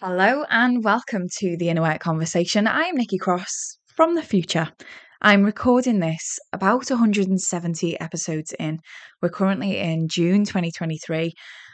Hello 0.00 0.44
and 0.50 0.82
welcome 0.82 1.28
to 1.38 1.56
the 1.56 1.68
Inner 1.68 1.82
Work 1.82 2.00
Conversation. 2.00 2.66
I 2.66 2.86
am 2.86 2.96
Nikki 2.96 3.16
Cross 3.16 3.78
from 3.94 4.16
the 4.16 4.24
future. 4.24 4.72
I'm 5.22 5.44
recording 5.44 6.00
this 6.00 6.36
about 6.52 6.90
170 6.90 8.00
episodes 8.00 8.52
in. 8.58 8.80
We're 9.22 9.28
currently 9.28 9.78
in 9.78 10.08
June 10.08 10.44
2023, 10.44 11.32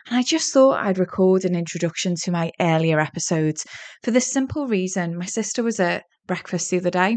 and 0.09 0.17
I 0.19 0.23
just 0.23 0.53
thought 0.53 0.85
I'd 0.85 0.99
record 0.99 1.47
an 1.47 1.57
introduction 1.57 2.15
to 2.25 2.31
my 2.31 2.53
earlier 2.61 3.01
episodes 3.01 3.65
for 4.05 4.11
the 4.11 4.21
simple 4.21 4.67
reason 4.67 5.17
my 5.17 5.25
sister 5.25 5.63
was 5.63 5.81
at 5.81 6.05
breakfast 6.27 6.69
the 6.69 6.77
other 6.77 6.91
day 6.91 7.17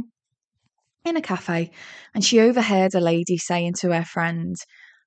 in 1.04 1.18
a 1.18 1.22
cafe 1.22 1.70
and 2.16 2.24
she 2.24 2.40
overheard 2.40 2.96
a 2.96 3.02
lady 3.02 3.38
saying 3.38 3.74
to 3.82 3.94
her 3.94 4.06
friend, 4.06 4.56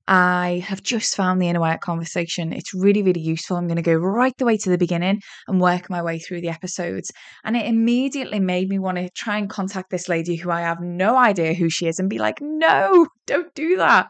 I 0.08 0.62
have 0.64 0.82
just 0.82 1.16
found 1.16 1.42
the 1.42 1.48
inner 1.48 1.60
work 1.60 1.80
conversation. 1.80 2.52
It's 2.52 2.72
really, 2.72 3.02
really 3.02 3.20
useful. 3.20 3.56
I'm 3.56 3.66
going 3.66 3.76
to 3.76 3.82
go 3.82 3.94
right 3.94 4.32
the 4.38 4.44
way 4.44 4.56
to 4.58 4.70
the 4.70 4.78
beginning 4.78 5.20
and 5.48 5.60
work 5.60 5.90
my 5.90 6.02
way 6.02 6.18
through 6.18 6.42
the 6.42 6.48
episodes. 6.48 7.10
And 7.44 7.56
it 7.56 7.66
immediately 7.66 8.38
made 8.38 8.68
me 8.68 8.78
want 8.78 8.98
to 8.98 9.10
try 9.10 9.38
and 9.38 9.50
contact 9.50 9.90
this 9.90 10.08
lady 10.08 10.36
who 10.36 10.50
I 10.50 10.60
have 10.60 10.80
no 10.80 11.16
idea 11.16 11.54
who 11.54 11.68
she 11.68 11.88
is 11.88 11.98
and 11.98 12.08
be 12.08 12.18
like, 12.18 12.40
no, 12.40 13.08
don't 13.26 13.52
do 13.54 13.78
that. 13.78 14.08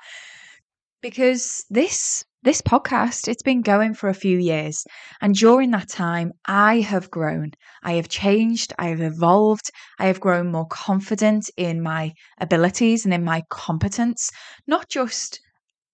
Because 1.00 1.64
this 1.70 2.24
this 2.42 2.62
podcast 2.62 3.26
it's 3.26 3.42
been 3.42 3.60
going 3.60 3.92
for 3.92 4.08
a 4.08 4.14
few 4.14 4.38
years 4.38 4.84
and 5.20 5.34
during 5.34 5.72
that 5.72 5.88
time 5.88 6.30
i 6.46 6.78
have 6.78 7.10
grown 7.10 7.50
i 7.82 7.94
have 7.94 8.08
changed 8.08 8.72
i 8.78 8.86
have 8.86 9.00
evolved 9.00 9.68
i 9.98 10.06
have 10.06 10.20
grown 10.20 10.52
more 10.52 10.66
confident 10.68 11.50
in 11.56 11.82
my 11.82 12.12
abilities 12.40 13.04
and 13.04 13.12
in 13.12 13.24
my 13.24 13.42
competence 13.50 14.30
not 14.68 14.88
just 14.88 15.40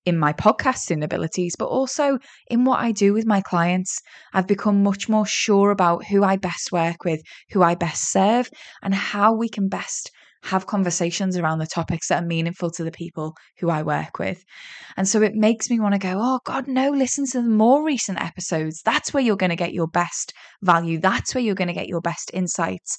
in 0.05 0.19
my 0.19 0.33
podcasting 0.33 1.05
abilities, 1.05 1.55
but 1.59 1.67
also 1.67 2.19
in 2.49 2.65
what 2.65 2.81
I 2.81 2.93
do 2.93 3.13
with 3.13 3.27
my 3.27 3.41
clients. 3.41 4.01
I've 4.33 4.47
become 4.47 4.83
much 4.83 5.09
more 5.09 5.27
sure 5.27 5.71
about 5.71 6.05
who 6.05 6.25
I 6.25 6.37
best 6.37 6.73
work 6.73 7.05
with, 7.05 7.21
who 7.51 7.63
I 7.63 7.75
best 7.75 8.11
serve, 8.11 8.51
and 8.83 8.95
how 8.95 9.35
we 9.35 9.49
can 9.49 9.69
best 9.69 10.11
have 10.43 10.67
conversations 10.67 11.37
around 11.37 11.59
the 11.59 11.67
topics 11.67 12.09
that 12.09 12.23
are 12.23 12.27
meaningful 12.27 12.71
to 12.71 12.85
the 12.85 12.91
people 12.91 13.35
who 13.59 13.71
I 13.71 13.83
work 13.83 14.19
with. 14.19 14.43
And 14.97 15.09
so 15.09 15.23
it 15.23 15.35
makes 15.35 15.71
me 15.71 15.79
want 15.79 15.95
to 15.95 15.99
go, 15.99 16.19
oh, 16.19 16.41
God, 16.45 16.67
no, 16.67 16.91
listen 16.91 17.27
to 17.27 17.43
the 17.43 17.49
more 17.49 17.85
recent 17.85 18.21
episodes. 18.21 18.83
That's 18.85 19.15
where 19.15 19.23
you're 19.23 19.37
going 19.37 19.51
to 19.51 19.57
get 19.57 19.73
your 19.73 19.87
best 19.87 20.33
value. 20.63 20.99
That's 20.99 21.35
where 21.35 21.43
you're 21.43 21.55
going 21.55 21.69
to 21.69 21.75
get 21.75 21.89
your 21.89 22.01
best 22.01 22.31
insights. 22.35 22.99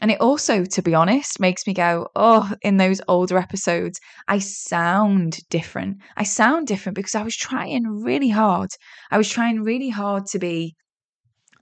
And 0.00 0.10
it 0.10 0.20
also, 0.20 0.64
to 0.64 0.82
be 0.82 0.94
honest, 0.94 1.38
makes 1.38 1.66
me 1.66 1.74
go, 1.74 2.08
oh, 2.16 2.50
in 2.62 2.78
those 2.78 3.02
older 3.06 3.36
episodes, 3.36 4.00
I 4.28 4.38
sound 4.38 5.38
different. 5.50 5.98
I 6.16 6.22
sound 6.22 6.66
different 6.66 6.96
because 6.96 7.14
I 7.14 7.22
was 7.22 7.36
trying 7.36 7.84
really 7.86 8.30
hard. 8.30 8.70
I 9.10 9.18
was 9.18 9.28
trying 9.28 9.62
really 9.62 9.90
hard 9.90 10.24
to 10.26 10.38
be 10.38 10.74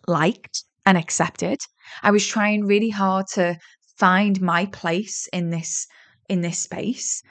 liked 0.06 0.62
and 0.86 0.96
accepted. 0.96 1.58
I 2.02 2.12
was 2.12 2.26
trying 2.26 2.64
really 2.64 2.90
hard 2.90 3.26
to 3.34 3.56
find 3.98 4.40
my 4.40 4.66
place 4.66 5.28
in 5.32 5.50
this 5.50 5.86
in 6.28 6.40
this 6.42 6.58
space. 6.58 7.22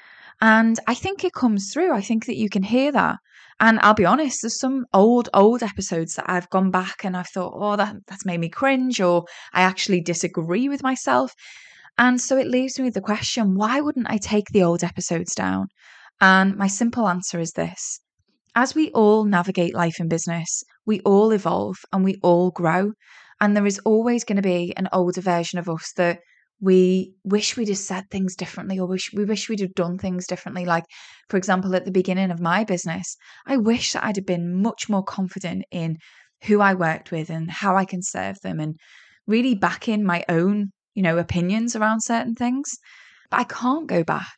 And 0.42 0.80
I 0.88 0.94
think 0.94 1.24
it 1.24 1.34
comes 1.34 1.72
through. 1.72 1.94
I 1.94 2.02
think 2.02 2.26
that 2.26 2.38
you 2.38 2.50
can 2.50 2.64
hear 2.64 2.92
that. 2.92 3.18
And 3.60 3.80
I'll 3.82 3.96
be 3.96 4.06
honest, 4.06 4.42
there's 4.42 4.60
some 4.60 4.86
old, 4.94 5.30
old 5.34 5.64
episodes 5.64 6.14
that 6.16 6.30
I've 6.30 6.50
gone 6.50 6.70
back 6.70 7.04
and 7.04 7.18
I've 7.18 7.30
thought, 7.30 7.54
oh, 7.56 7.76
that, 7.76 7.96
that's 8.08 8.26
made 8.26 8.40
me 8.40 8.50
cringe, 8.50 9.02
or 9.02 9.26
I 9.52 9.64
actually 9.64 10.02
disagree 10.02 10.70
with 10.70 10.84
myself. 10.84 11.34
And 11.98 12.22
so 12.22 12.38
it 12.38 12.48
leaves 12.48 12.78
me 12.78 12.86
with 12.86 12.94
the 12.94 13.02
question 13.02 13.56
why 13.56 13.82
wouldn't 13.82 14.10
I 14.10 14.18
take 14.18 14.50
the 14.50 14.62
old 14.62 14.84
episodes 14.84 15.34
down? 15.34 15.68
And 16.22 16.56
my 16.56 16.68
simple 16.68 17.08
answer 17.08 17.40
is 17.40 17.52
this 17.54 18.00
as 18.56 18.76
we 18.76 18.92
all 18.92 19.24
navigate 19.24 19.76
life 19.76 20.00
and 20.00 20.10
business, 20.10 20.64
we 20.86 21.00
all 21.02 21.32
evolve 21.32 21.78
and 21.92 22.04
we 22.04 22.20
all 22.22 22.52
grow. 22.52 22.92
And 23.40 23.56
there 23.56 23.68
is 23.68 23.80
always 23.86 24.24
going 24.24 24.38
to 24.38 24.42
be 24.42 24.74
an 24.78 24.90
older 24.92 25.22
version 25.22 25.60
of 25.60 25.70
us 25.70 25.94
that 25.98 26.20
we 26.60 27.14
wish 27.24 27.56
we'd 27.56 27.68
have 27.68 27.78
said 27.78 28.04
things 28.10 28.36
differently 28.36 28.80
or 28.80 28.88
wish 28.88 29.12
we 29.14 29.26
wish 29.26 29.48
we'd 29.48 29.60
have 29.60 29.76
done 29.76 29.98
things 29.98 30.26
differently. 30.26 30.66
Like 30.66 30.86
for 31.30 31.38
example 31.38 31.76
at 31.76 31.86
the 31.86 31.92
beginning 31.92 32.32
of 32.32 32.40
my 32.40 32.64
business 32.64 33.18
i 33.46 33.58
wish 33.58 33.94
that 33.94 34.06
i'd 34.06 34.16
have 34.16 34.26
been 34.26 34.62
much 34.62 34.90
more 34.90 35.04
confident 35.04 35.64
in 35.72 35.98
who 36.46 36.62
i 36.62 36.74
worked 36.74 37.12
with 37.12 37.30
and 37.30 37.52
how 37.52 37.76
i 37.76 37.86
can 37.86 38.02
serve 38.02 38.40
them 38.42 38.60
and 38.60 38.76
really 39.26 39.54
back 39.54 39.88
in 39.88 40.04
my 40.04 40.24
own 40.30 40.72
you 40.94 41.04
know 41.04 41.18
opinions 41.18 41.76
around 41.76 42.02
certain 42.02 42.34
things. 42.34 42.72
But 43.30 43.42
i 43.42 43.44
can't 43.44 43.88
go 43.88 44.04
back. 44.04 44.38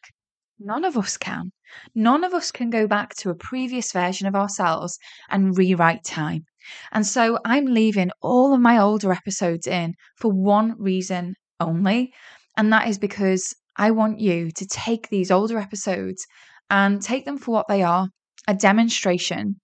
None 0.59 0.83
of 0.83 0.97
us 0.97 1.15
can. 1.15 1.51
None 1.95 2.25
of 2.25 2.33
us 2.33 2.51
can 2.51 2.69
go 2.69 2.85
back 2.85 3.15
to 3.19 3.29
a 3.29 3.35
previous 3.35 3.93
version 3.93 4.27
of 4.27 4.35
ourselves 4.35 4.97
and 5.29 5.57
rewrite 5.57 6.03
time. 6.03 6.43
And 6.91 7.05
so 7.07 7.39
i'm 7.45 7.65
leaving 7.65 8.11
all 8.21 8.53
of 8.53 8.59
my 8.59 8.77
older 8.77 9.13
episodes 9.13 9.67
in 9.67 9.93
for 10.17 10.31
one 10.31 10.75
reason 10.77 11.35
only. 11.59 12.13
And 12.57 12.71
that 12.73 12.87
is 12.87 12.97
because 12.97 13.53
I 13.77 13.91
want 13.91 14.19
you 14.19 14.51
to 14.51 14.65
take 14.65 15.09
these 15.09 15.31
older 15.31 15.57
episodes 15.57 16.25
and 16.69 17.01
take 17.01 17.25
them 17.25 17.37
for 17.37 17.51
what 17.51 17.67
they 17.67 17.83
are 17.83 18.07
a 18.47 18.53
demonstration 18.53 19.59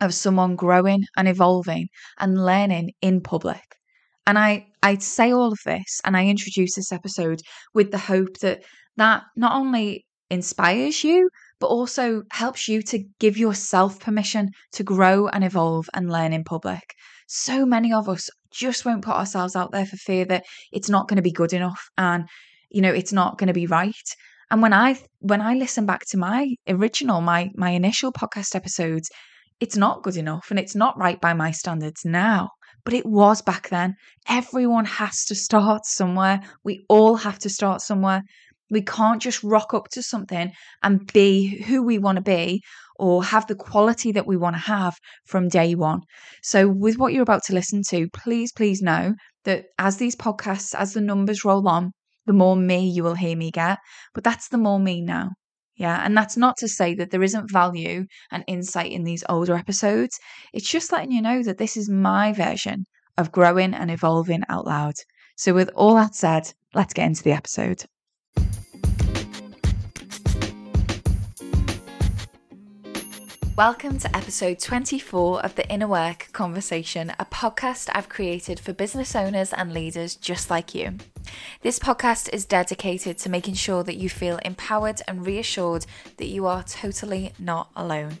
of 0.00 0.14
someone 0.14 0.56
growing 0.56 1.04
and 1.16 1.28
evolving 1.28 1.88
and 2.18 2.44
learning 2.44 2.92
in 3.02 3.20
public. 3.20 3.62
And 4.26 4.38
I, 4.38 4.66
I 4.82 4.96
say 4.98 5.32
all 5.32 5.52
of 5.52 5.58
this 5.64 6.00
and 6.04 6.16
I 6.16 6.26
introduce 6.26 6.74
this 6.74 6.92
episode 6.92 7.40
with 7.74 7.90
the 7.90 7.98
hope 7.98 8.38
that 8.38 8.62
that 8.96 9.22
not 9.36 9.54
only 9.54 10.06
inspires 10.30 11.02
you, 11.02 11.30
but 11.58 11.66
also 11.66 12.22
helps 12.30 12.68
you 12.68 12.82
to 12.82 13.04
give 13.18 13.36
yourself 13.36 14.00
permission 14.00 14.50
to 14.72 14.84
grow 14.84 15.28
and 15.28 15.44
evolve 15.44 15.88
and 15.94 16.10
learn 16.10 16.32
in 16.32 16.44
public. 16.44 16.94
So 17.26 17.66
many 17.66 17.92
of 17.92 18.08
us 18.08 18.28
just 18.50 18.84
won't 18.84 19.04
put 19.04 19.14
ourselves 19.14 19.56
out 19.56 19.72
there 19.72 19.86
for 19.86 19.96
fear 19.96 20.24
that 20.26 20.44
it's 20.72 20.88
not 20.88 21.08
going 21.08 21.16
to 21.16 21.22
be 21.22 21.32
good 21.32 21.52
enough 21.52 21.88
and 21.96 22.28
you 22.70 22.80
know 22.80 22.92
it's 22.92 23.12
not 23.12 23.38
going 23.38 23.48
to 23.48 23.54
be 23.54 23.66
right. 23.66 23.94
And 24.50 24.62
when 24.62 24.72
i 24.72 24.98
when 25.20 25.40
i 25.40 25.54
listen 25.54 25.86
back 25.86 26.04
to 26.06 26.18
my 26.18 26.54
original 26.68 27.20
my 27.20 27.50
my 27.54 27.70
initial 27.70 28.12
podcast 28.12 28.56
episodes 28.56 29.10
it's 29.60 29.76
not 29.76 30.02
good 30.02 30.16
enough 30.16 30.46
and 30.50 30.58
it's 30.58 30.74
not 30.74 30.98
right 30.98 31.20
by 31.20 31.34
my 31.34 31.50
standards 31.50 32.04
now. 32.04 32.48
But 32.84 32.94
it 32.94 33.04
was 33.04 33.42
back 33.42 33.68
then. 33.68 33.94
Everyone 34.26 34.86
has 34.86 35.26
to 35.26 35.34
start 35.34 35.84
somewhere. 35.84 36.40
We 36.64 36.84
all 36.88 37.16
have 37.16 37.38
to 37.40 37.50
start 37.50 37.82
somewhere. 37.82 38.22
We 38.70 38.80
can't 38.80 39.20
just 39.20 39.42
rock 39.42 39.74
up 39.74 39.88
to 39.90 40.02
something 40.02 40.52
and 40.82 41.12
be 41.12 41.62
who 41.64 41.82
we 41.82 41.98
want 41.98 42.16
to 42.16 42.22
be 42.22 42.62
or 43.00 43.24
have 43.24 43.46
the 43.46 43.54
quality 43.54 44.12
that 44.12 44.26
we 44.26 44.36
want 44.36 44.54
to 44.54 44.60
have 44.60 44.94
from 45.26 45.48
day 45.48 45.74
one. 45.74 46.02
So, 46.42 46.68
with 46.68 46.98
what 46.98 47.12
you're 47.12 47.22
about 47.22 47.44
to 47.44 47.54
listen 47.54 47.82
to, 47.88 48.08
please, 48.12 48.52
please 48.52 48.82
know 48.82 49.14
that 49.44 49.64
as 49.78 49.96
these 49.96 50.14
podcasts, 50.14 50.74
as 50.74 50.92
the 50.92 51.00
numbers 51.00 51.44
roll 51.44 51.66
on, 51.66 51.92
the 52.26 52.34
more 52.34 52.56
me 52.56 52.88
you 52.88 53.02
will 53.02 53.14
hear 53.14 53.36
me 53.36 53.50
get. 53.50 53.78
But 54.14 54.22
that's 54.22 54.48
the 54.48 54.58
more 54.58 54.78
me 54.78 55.00
now. 55.00 55.30
Yeah. 55.76 56.04
And 56.04 56.14
that's 56.14 56.36
not 56.36 56.58
to 56.58 56.68
say 56.68 56.94
that 56.96 57.10
there 57.10 57.22
isn't 57.22 57.50
value 57.50 58.04
and 58.30 58.44
insight 58.46 58.92
in 58.92 59.04
these 59.04 59.24
older 59.30 59.54
episodes. 59.54 60.18
It's 60.52 60.70
just 60.70 60.92
letting 60.92 61.10
you 61.10 61.22
know 61.22 61.42
that 61.42 61.56
this 61.56 61.76
is 61.78 61.88
my 61.88 62.34
version 62.34 62.84
of 63.16 63.32
growing 63.32 63.72
and 63.72 63.90
evolving 63.90 64.42
out 64.50 64.66
loud. 64.66 64.94
So, 65.38 65.54
with 65.54 65.70
all 65.74 65.94
that 65.94 66.14
said, 66.14 66.52
let's 66.74 66.92
get 66.92 67.06
into 67.06 67.22
the 67.22 67.32
episode. 67.32 67.84
Welcome 73.60 73.98
to 73.98 74.16
episode 74.16 74.58
24 74.58 75.44
of 75.44 75.54
the 75.54 75.68
Inner 75.68 75.86
Work 75.86 76.28
Conversation, 76.32 77.12
a 77.18 77.26
podcast 77.26 77.90
I've 77.92 78.08
created 78.08 78.58
for 78.58 78.72
business 78.72 79.14
owners 79.14 79.52
and 79.52 79.74
leaders 79.74 80.16
just 80.16 80.48
like 80.48 80.74
you. 80.74 80.96
This 81.62 81.78
podcast 81.78 82.32
is 82.32 82.44
dedicated 82.46 83.18
to 83.18 83.28
making 83.28 83.54
sure 83.54 83.82
that 83.84 83.96
you 83.96 84.08
feel 84.08 84.38
empowered 84.44 85.02
and 85.06 85.26
reassured 85.26 85.84
that 86.16 86.28
you 86.28 86.46
are 86.46 86.62
totally 86.62 87.32
not 87.38 87.70
alone. 87.76 88.18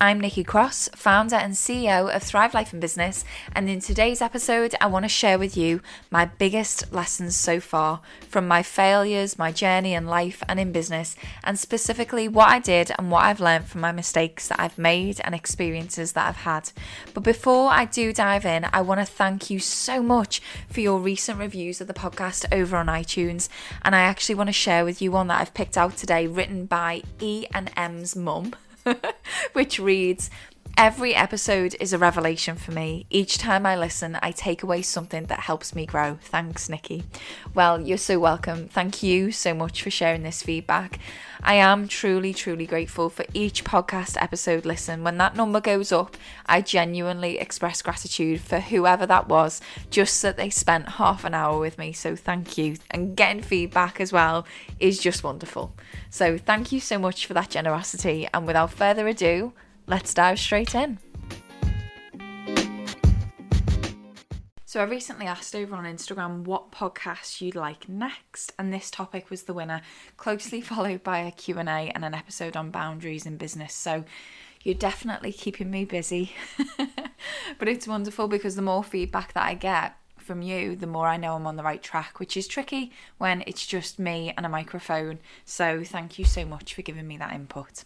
I'm 0.00 0.20
Nikki 0.20 0.44
Cross, 0.44 0.90
founder 0.94 1.36
and 1.36 1.54
CEO 1.54 2.14
of 2.14 2.22
Thrive 2.22 2.54
Life 2.54 2.72
and 2.72 2.80
Business, 2.80 3.24
and 3.54 3.68
in 3.68 3.80
today's 3.80 4.22
episode, 4.22 4.74
I 4.80 4.86
want 4.86 5.04
to 5.04 5.08
share 5.08 5.38
with 5.38 5.56
you 5.56 5.80
my 6.10 6.26
biggest 6.26 6.92
lessons 6.92 7.34
so 7.34 7.58
far 7.58 8.00
from 8.28 8.46
my 8.46 8.62
failures, 8.62 9.38
my 9.38 9.50
journey 9.50 9.94
in 9.94 10.06
life 10.06 10.42
and 10.48 10.60
in 10.60 10.70
business, 10.70 11.16
and 11.42 11.58
specifically 11.58 12.28
what 12.28 12.48
I 12.48 12.60
did 12.60 12.92
and 12.98 13.10
what 13.10 13.24
I've 13.24 13.40
learned 13.40 13.66
from 13.66 13.80
my 13.80 13.92
mistakes 13.92 14.48
that 14.48 14.60
I've 14.60 14.78
made 14.78 15.20
and 15.24 15.34
experiences 15.34 16.12
that 16.12 16.28
I've 16.28 16.36
had. 16.36 16.70
But 17.14 17.24
before 17.24 17.70
I 17.70 17.84
do 17.84 18.12
dive 18.12 18.46
in, 18.46 18.66
I 18.72 18.82
want 18.82 19.00
to 19.00 19.06
thank 19.06 19.50
you 19.50 19.58
so 19.58 20.02
much 20.02 20.40
for 20.68 20.80
your 20.80 21.00
recent 21.00 21.38
reviews 21.38 21.80
of 21.80 21.86
the 21.86 21.94
podcast 21.94 22.35
over 22.52 22.76
on 22.76 22.86
iTunes, 22.86 23.48
and 23.82 23.94
I 23.94 24.00
actually 24.00 24.34
want 24.34 24.48
to 24.48 24.52
share 24.52 24.84
with 24.84 25.00
you 25.00 25.10
one 25.10 25.28
that 25.28 25.40
I've 25.40 25.54
picked 25.54 25.78
out 25.78 25.96
today, 25.96 26.26
written 26.26 26.66
by 26.66 27.02
E 27.20 27.46
and 27.54 27.70
M's 27.76 28.14
mum, 28.14 28.54
which 29.52 29.78
reads. 29.78 30.30
Every 30.78 31.14
episode 31.14 31.74
is 31.80 31.94
a 31.94 31.98
revelation 31.98 32.54
for 32.54 32.70
me. 32.70 33.06
Each 33.08 33.38
time 33.38 33.64
I 33.64 33.76
listen, 33.76 34.18
I 34.20 34.30
take 34.30 34.62
away 34.62 34.82
something 34.82 35.24
that 35.24 35.40
helps 35.40 35.74
me 35.74 35.86
grow. 35.86 36.18
Thanks, 36.20 36.68
Nikki. 36.68 37.04
Well, 37.54 37.80
you're 37.80 37.96
so 37.96 38.18
welcome. 38.18 38.68
Thank 38.68 39.02
you 39.02 39.32
so 39.32 39.54
much 39.54 39.82
for 39.82 39.90
sharing 39.90 40.22
this 40.22 40.42
feedback. 40.42 40.98
I 41.42 41.54
am 41.54 41.88
truly, 41.88 42.34
truly 42.34 42.66
grateful 42.66 43.08
for 43.08 43.24
each 43.32 43.64
podcast 43.64 44.20
episode 44.20 44.66
listen. 44.66 45.02
When 45.02 45.16
that 45.16 45.34
number 45.34 45.62
goes 45.62 45.92
up, 45.92 46.14
I 46.44 46.60
genuinely 46.60 47.38
express 47.38 47.80
gratitude 47.80 48.42
for 48.42 48.60
whoever 48.60 49.06
that 49.06 49.28
was, 49.28 49.62
just 49.88 50.20
that 50.20 50.36
they 50.36 50.50
spent 50.50 50.90
half 50.90 51.24
an 51.24 51.32
hour 51.32 51.58
with 51.58 51.78
me. 51.78 51.94
So 51.94 52.14
thank 52.14 52.58
you. 52.58 52.76
And 52.90 53.16
getting 53.16 53.42
feedback 53.42 53.98
as 53.98 54.12
well 54.12 54.46
is 54.78 54.98
just 54.98 55.24
wonderful. 55.24 55.74
So 56.10 56.36
thank 56.36 56.70
you 56.70 56.80
so 56.80 56.98
much 56.98 57.24
for 57.24 57.32
that 57.32 57.48
generosity. 57.48 58.28
And 58.34 58.46
without 58.46 58.72
further 58.72 59.08
ado, 59.08 59.54
let's 59.86 60.14
dive 60.14 60.38
straight 60.38 60.74
in. 60.74 60.98
So 64.64 64.80
I 64.80 64.84
recently 64.84 65.26
asked 65.26 65.54
over 65.54 65.74
on 65.74 65.84
Instagram 65.84 66.44
what 66.44 66.70
podcast 66.70 67.40
you'd 67.40 67.54
like 67.54 67.88
next 67.88 68.52
and 68.58 68.72
this 68.72 68.90
topic 68.90 69.30
was 69.30 69.44
the 69.44 69.54
winner, 69.54 69.80
closely 70.16 70.60
followed 70.72 71.02
by 71.02 71.20
a 71.20 71.30
Q&A 71.30 71.64
and 71.64 72.04
an 72.04 72.14
episode 72.14 72.56
on 72.56 72.70
boundaries 72.70 73.24
in 73.24 73.38
business. 73.38 73.72
So 73.72 74.04
you're 74.62 74.74
definitely 74.74 75.32
keeping 75.32 75.70
me 75.70 75.84
busy. 75.84 76.32
but 77.58 77.68
it's 77.68 77.88
wonderful 77.88 78.28
because 78.28 78.56
the 78.56 78.62
more 78.62 78.84
feedback 78.84 79.32
that 79.32 79.44
I 79.46 79.54
get 79.54 79.96
from 80.26 80.42
you, 80.42 80.76
the 80.76 80.86
more 80.86 81.06
I 81.06 81.16
know 81.16 81.34
I'm 81.34 81.46
on 81.46 81.56
the 81.56 81.62
right 81.62 81.82
track, 81.82 82.18
which 82.18 82.36
is 82.36 82.46
tricky 82.46 82.92
when 83.18 83.44
it's 83.46 83.66
just 83.66 83.98
me 83.98 84.32
and 84.36 84.44
a 84.44 84.48
microphone. 84.48 85.20
So 85.44 85.84
thank 85.84 86.18
you 86.18 86.24
so 86.24 86.44
much 86.44 86.74
for 86.74 86.82
giving 86.82 87.06
me 87.06 87.16
that 87.18 87.32
input. 87.32 87.84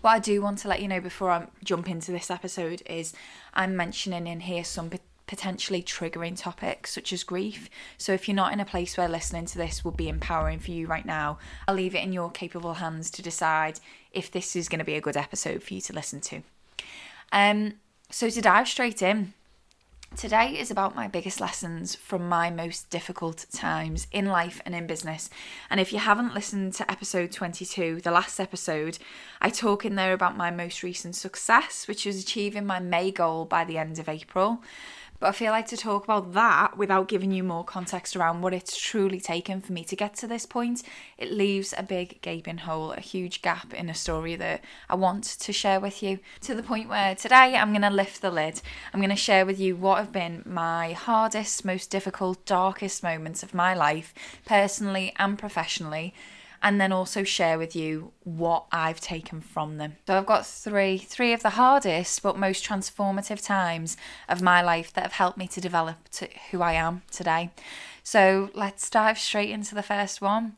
What 0.00 0.10
I 0.10 0.18
do 0.18 0.42
want 0.42 0.58
to 0.58 0.68
let 0.68 0.82
you 0.82 0.88
know 0.88 1.00
before 1.00 1.30
I 1.30 1.46
jump 1.62 1.88
into 1.88 2.12
this 2.12 2.30
episode 2.30 2.82
is 2.86 3.14
I'm 3.54 3.76
mentioning 3.76 4.26
in 4.26 4.40
here 4.40 4.64
some 4.64 4.90
potentially 5.26 5.82
triggering 5.82 6.38
topics 6.38 6.92
such 6.92 7.12
as 7.12 7.22
grief. 7.22 7.70
So 7.96 8.12
if 8.12 8.28
you're 8.28 8.34
not 8.34 8.52
in 8.52 8.60
a 8.60 8.64
place 8.64 8.96
where 8.96 9.08
listening 9.08 9.46
to 9.46 9.58
this 9.58 9.84
would 9.84 9.96
be 9.96 10.08
empowering 10.08 10.58
for 10.58 10.72
you 10.72 10.86
right 10.86 11.06
now, 11.06 11.38
I'll 11.66 11.74
leave 11.74 11.94
it 11.94 12.02
in 12.02 12.12
your 12.12 12.30
capable 12.30 12.74
hands 12.74 13.10
to 13.12 13.22
decide 13.22 13.80
if 14.12 14.30
this 14.30 14.56
is 14.56 14.68
going 14.68 14.80
to 14.80 14.84
be 14.84 14.94
a 14.94 15.00
good 15.00 15.16
episode 15.16 15.62
for 15.62 15.72
you 15.72 15.80
to 15.82 15.92
listen 15.92 16.20
to. 16.22 16.42
Um 17.32 17.74
so 18.10 18.28
to 18.28 18.42
dive 18.42 18.68
straight 18.68 19.00
in, 19.00 19.32
Today 20.16 20.58
is 20.58 20.70
about 20.70 20.94
my 20.94 21.08
biggest 21.08 21.40
lessons 21.40 21.96
from 21.96 22.28
my 22.28 22.50
most 22.50 22.90
difficult 22.90 23.46
times 23.50 24.06
in 24.12 24.26
life 24.26 24.60
and 24.64 24.74
in 24.74 24.86
business. 24.86 25.30
And 25.70 25.80
if 25.80 25.92
you 25.92 25.98
haven't 25.98 26.34
listened 26.34 26.74
to 26.74 26.88
episode 26.88 27.32
22, 27.32 28.02
the 28.02 28.10
last 28.10 28.38
episode, 28.38 28.98
I 29.40 29.48
talk 29.48 29.84
in 29.84 29.96
there 29.96 30.12
about 30.12 30.36
my 30.36 30.50
most 30.50 30.82
recent 30.82 31.16
success, 31.16 31.88
which 31.88 32.04
was 32.04 32.22
achieving 32.22 32.66
my 32.66 32.78
May 32.78 33.10
goal 33.10 33.46
by 33.46 33.64
the 33.64 33.78
end 33.78 33.98
of 33.98 34.08
April. 34.08 34.62
But 35.22 35.28
I 35.28 35.32
feel 35.32 35.52
like 35.52 35.68
to 35.68 35.76
talk 35.76 36.02
about 36.02 36.32
that 36.32 36.76
without 36.76 37.06
giving 37.06 37.30
you 37.30 37.44
more 37.44 37.62
context 37.62 38.16
around 38.16 38.42
what 38.42 38.52
it's 38.52 38.76
truly 38.76 39.20
taken 39.20 39.60
for 39.60 39.72
me 39.72 39.84
to 39.84 39.94
get 39.94 40.16
to 40.16 40.26
this 40.26 40.46
point, 40.46 40.82
it 41.16 41.30
leaves 41.30 41.72
a 41.78 41.84
big 41.84 42.20
gaping 42.22 42.58
hole, 42.58 42.90
a 42.90 43.00
huge 43.00 43.40
gap 43.40 43.72
in 43.72 43.88
a 43.88 43.94
story 43.94 44.34
that 44.34 44.64
I 44.90 44.96
want 44.96 45.22
to 45.22 45.52
share 45.52 45.78
with 45.78 46.02
you. 46.02 46.18
To 46.40 46.56
the 46.56 46.62
point 46.64 46.88
where 46.88 47.14
today 47.14 47.54
I'm 47.54 47.70
going 47.70 47.82
to 47.82 47.90
lift 47.90 48.20
the 48.20 48.32
lid. 48.32 48.62
I'm 48.92 48.98
going 48.98 49.10
to 49.10 49.16
share 49.16 49.46
with 49.46 49.60
you 49.60 49.76
what 49.76 49.98
have 49.98 50.10
been 50.10 50.42
my 50.44 50.90
hardest, 50.90 51.64
most 51.64 51.88
difficult, 51.88 52.44
darkest 52.44 53.04
moments 53.04 53.44
of 53.44 53.54
my 53.54 53.74
life, 53.74 54.12
personally 54.44 55.14
and 55.20 55.38
professionally 55.38 56.14
and 56.62 56.80
then 56.80 56.92
also 56.92 57.24
share 57.24 57.58
with 57.58 57.74
you 57.74 58.12
what 58.22 58.66
I've 58.70 59.00
taken 59.00 59.40
from 59.40 59.78
them. 59.78 59.96
So 60.06 60.16
I've 60.16 60.26
got 60.26 60.46
three, 60.46 60.96
three 60.96 61.32
of 61.32 61.42
the 61.42 61.50
hardest 61.50 62.22
but 62.22 62.38
most 62.38 62.64
transformative 62.64 63.44
times 63.44 63.96
of 64.28 64.40
my 64.40 64.62
life 64.62 64.92
that 64.92 65.02
have 65.02 65.12
helped 65.12 65.38
me 65.38 65.48
to 65.48 65.60
develop 65.60 66.08
to 66.12 66.28
who 66.50 66.62
I 66.62 66.74
am 66.74 67.02
today. 67.10 67.50
So 68.04 68.50
let's 68.54 68.88
dive 68.88 69.18
straight 69.18 69.50
into 69.50 69.74
the 69.74 69.82
first 69.82 70.20
one. 70.20 70.54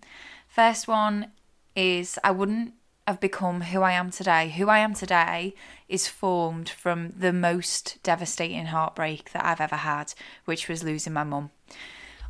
First 0.46 0.86
one 0.86 1.32
is 1.74 2.18
I 2.22 2.30
wouldn't 2.30 2.74
have 3.08 3.20
become 3.20 3.62
who 3.62 3.82
I 3.82 3.92
am 3.92 4.10
today. 4.10 4.50
Who 4.50 4.68
I 4.68 4.78
am 4.78 4.94
today 4.94 5.54
is 5.88 6.08
formed 6.08 6.68
from 6.68 7.12
the 7.18 7.32
most 7.32 7.98
devastating 8.02 8.66
heartbreak 8.66 9.32
that 9.32 9.44
I've 9.44 9.60
ever 9.60 9.76
had, 9.76 10.14
which 10.44 10.68
was 10.68 10.84
losing 10.84 11.12
my 11.12 11.24
mum 11.24 11.50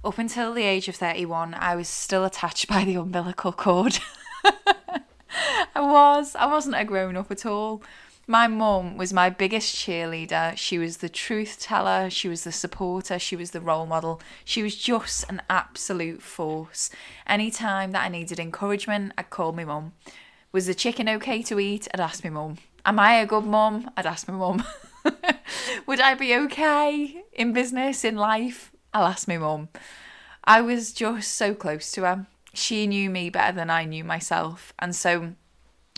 up 0.04 0.18
until 0.18 0.52
the 0.52 0.62
age 0.62 0.88
of 0.88 0.96
31, 0.96 1.54
I 1.54 1.74
was 1.74 1.88
still 1.88 2.24
attached 2.24 2.68
by 2.74 2.84
the 2.84 2.96
umbilical 2.96 3.52
cord. 3.52 3.98
I 5.74 5.80
was. 5.80 6.36
I 6.36 6.46
wasn't 6.46 6.76
a 6.76 6.84
grown 6.84 7.16
up 7.16 7.30
at 7.30 7.46
all. 7.46 7.82
My 8.26 8.46
mum 8.46 8.96
was 8.96 9.12
my 9.12 9.28
biggest 9.28 9.76
cheerleader. 9.76 10.56
She 10.56 10.78
was 10.78 10.98
the 10.98 11.10
truth 11.10 11.58
teller, 11.60 12.08
she 12.08 12.26
was 12.26 12.44
the 12.44 12.52
supporter, 12.52 13.18
she 13.18 13.36
was 13.36 13.50
the 13.50 13.60
role 13.60 13.84
model. 13.84 14.20
She 14.44 14.62
was 14.62 14.76
just 14.76 15.28
an 15.28 15.42
absolute 15.50 16.22
force. 16.22 16.88
Anytime 17.26 17.92
that 17.92 18.04
I 18.04 18.08
needed 18.08 18.40
encouragement, 18.40 19.12
I'd 19.18 19.28
call 19.28 19.52
my 19.52 19.64
mum. 19.64 19.92
Was 20.52 20.66
the 20.66 20.74
chicken 20.74 21.08
okay 21.08 21.42
to 21.42 21.60
eat? 21.60 21.86
I'd 21.92 22.00
ask 22.00 22.24
my 22.24 22.30
mum. 22.30 22.56
Am 22.86 22.98
I 22.98 23.16
a 23.16 23.26
good 23.26 23.44
mum? 23.44 23.90
I'd 23.96 24.06
ask 24.06 24.26
my 24.26 24.34
mum. 24.34 24.64
Would 25.86 26.00
I 26.00 26.14
be 26.14 26.34
okay 26.34 27.24
in 27.34 27.52
business, 27.52 28.04
in 28.04 28.16
life? 28.16 28.73
I'll 28.94 29.06
ask 29.06 29.26
my 29.26 29.38
mum. 29.38 29.68
I 30.44 30.60
was 30.60 30.92
just 30.92 31.32
so 31.32 31.52
close 31.54 31.90
to 31.92 32.02
her. 32.02 32.26
She 32.52 32.86
knew 32.86 33.10
me 33.10 33.28
better 33.28 33.54
than 33.54 33.68
I 33.68 33.84
knew 33.84 34.04
myself. 34.04 34.72
And 34.78 34.94
so 34.94 35.32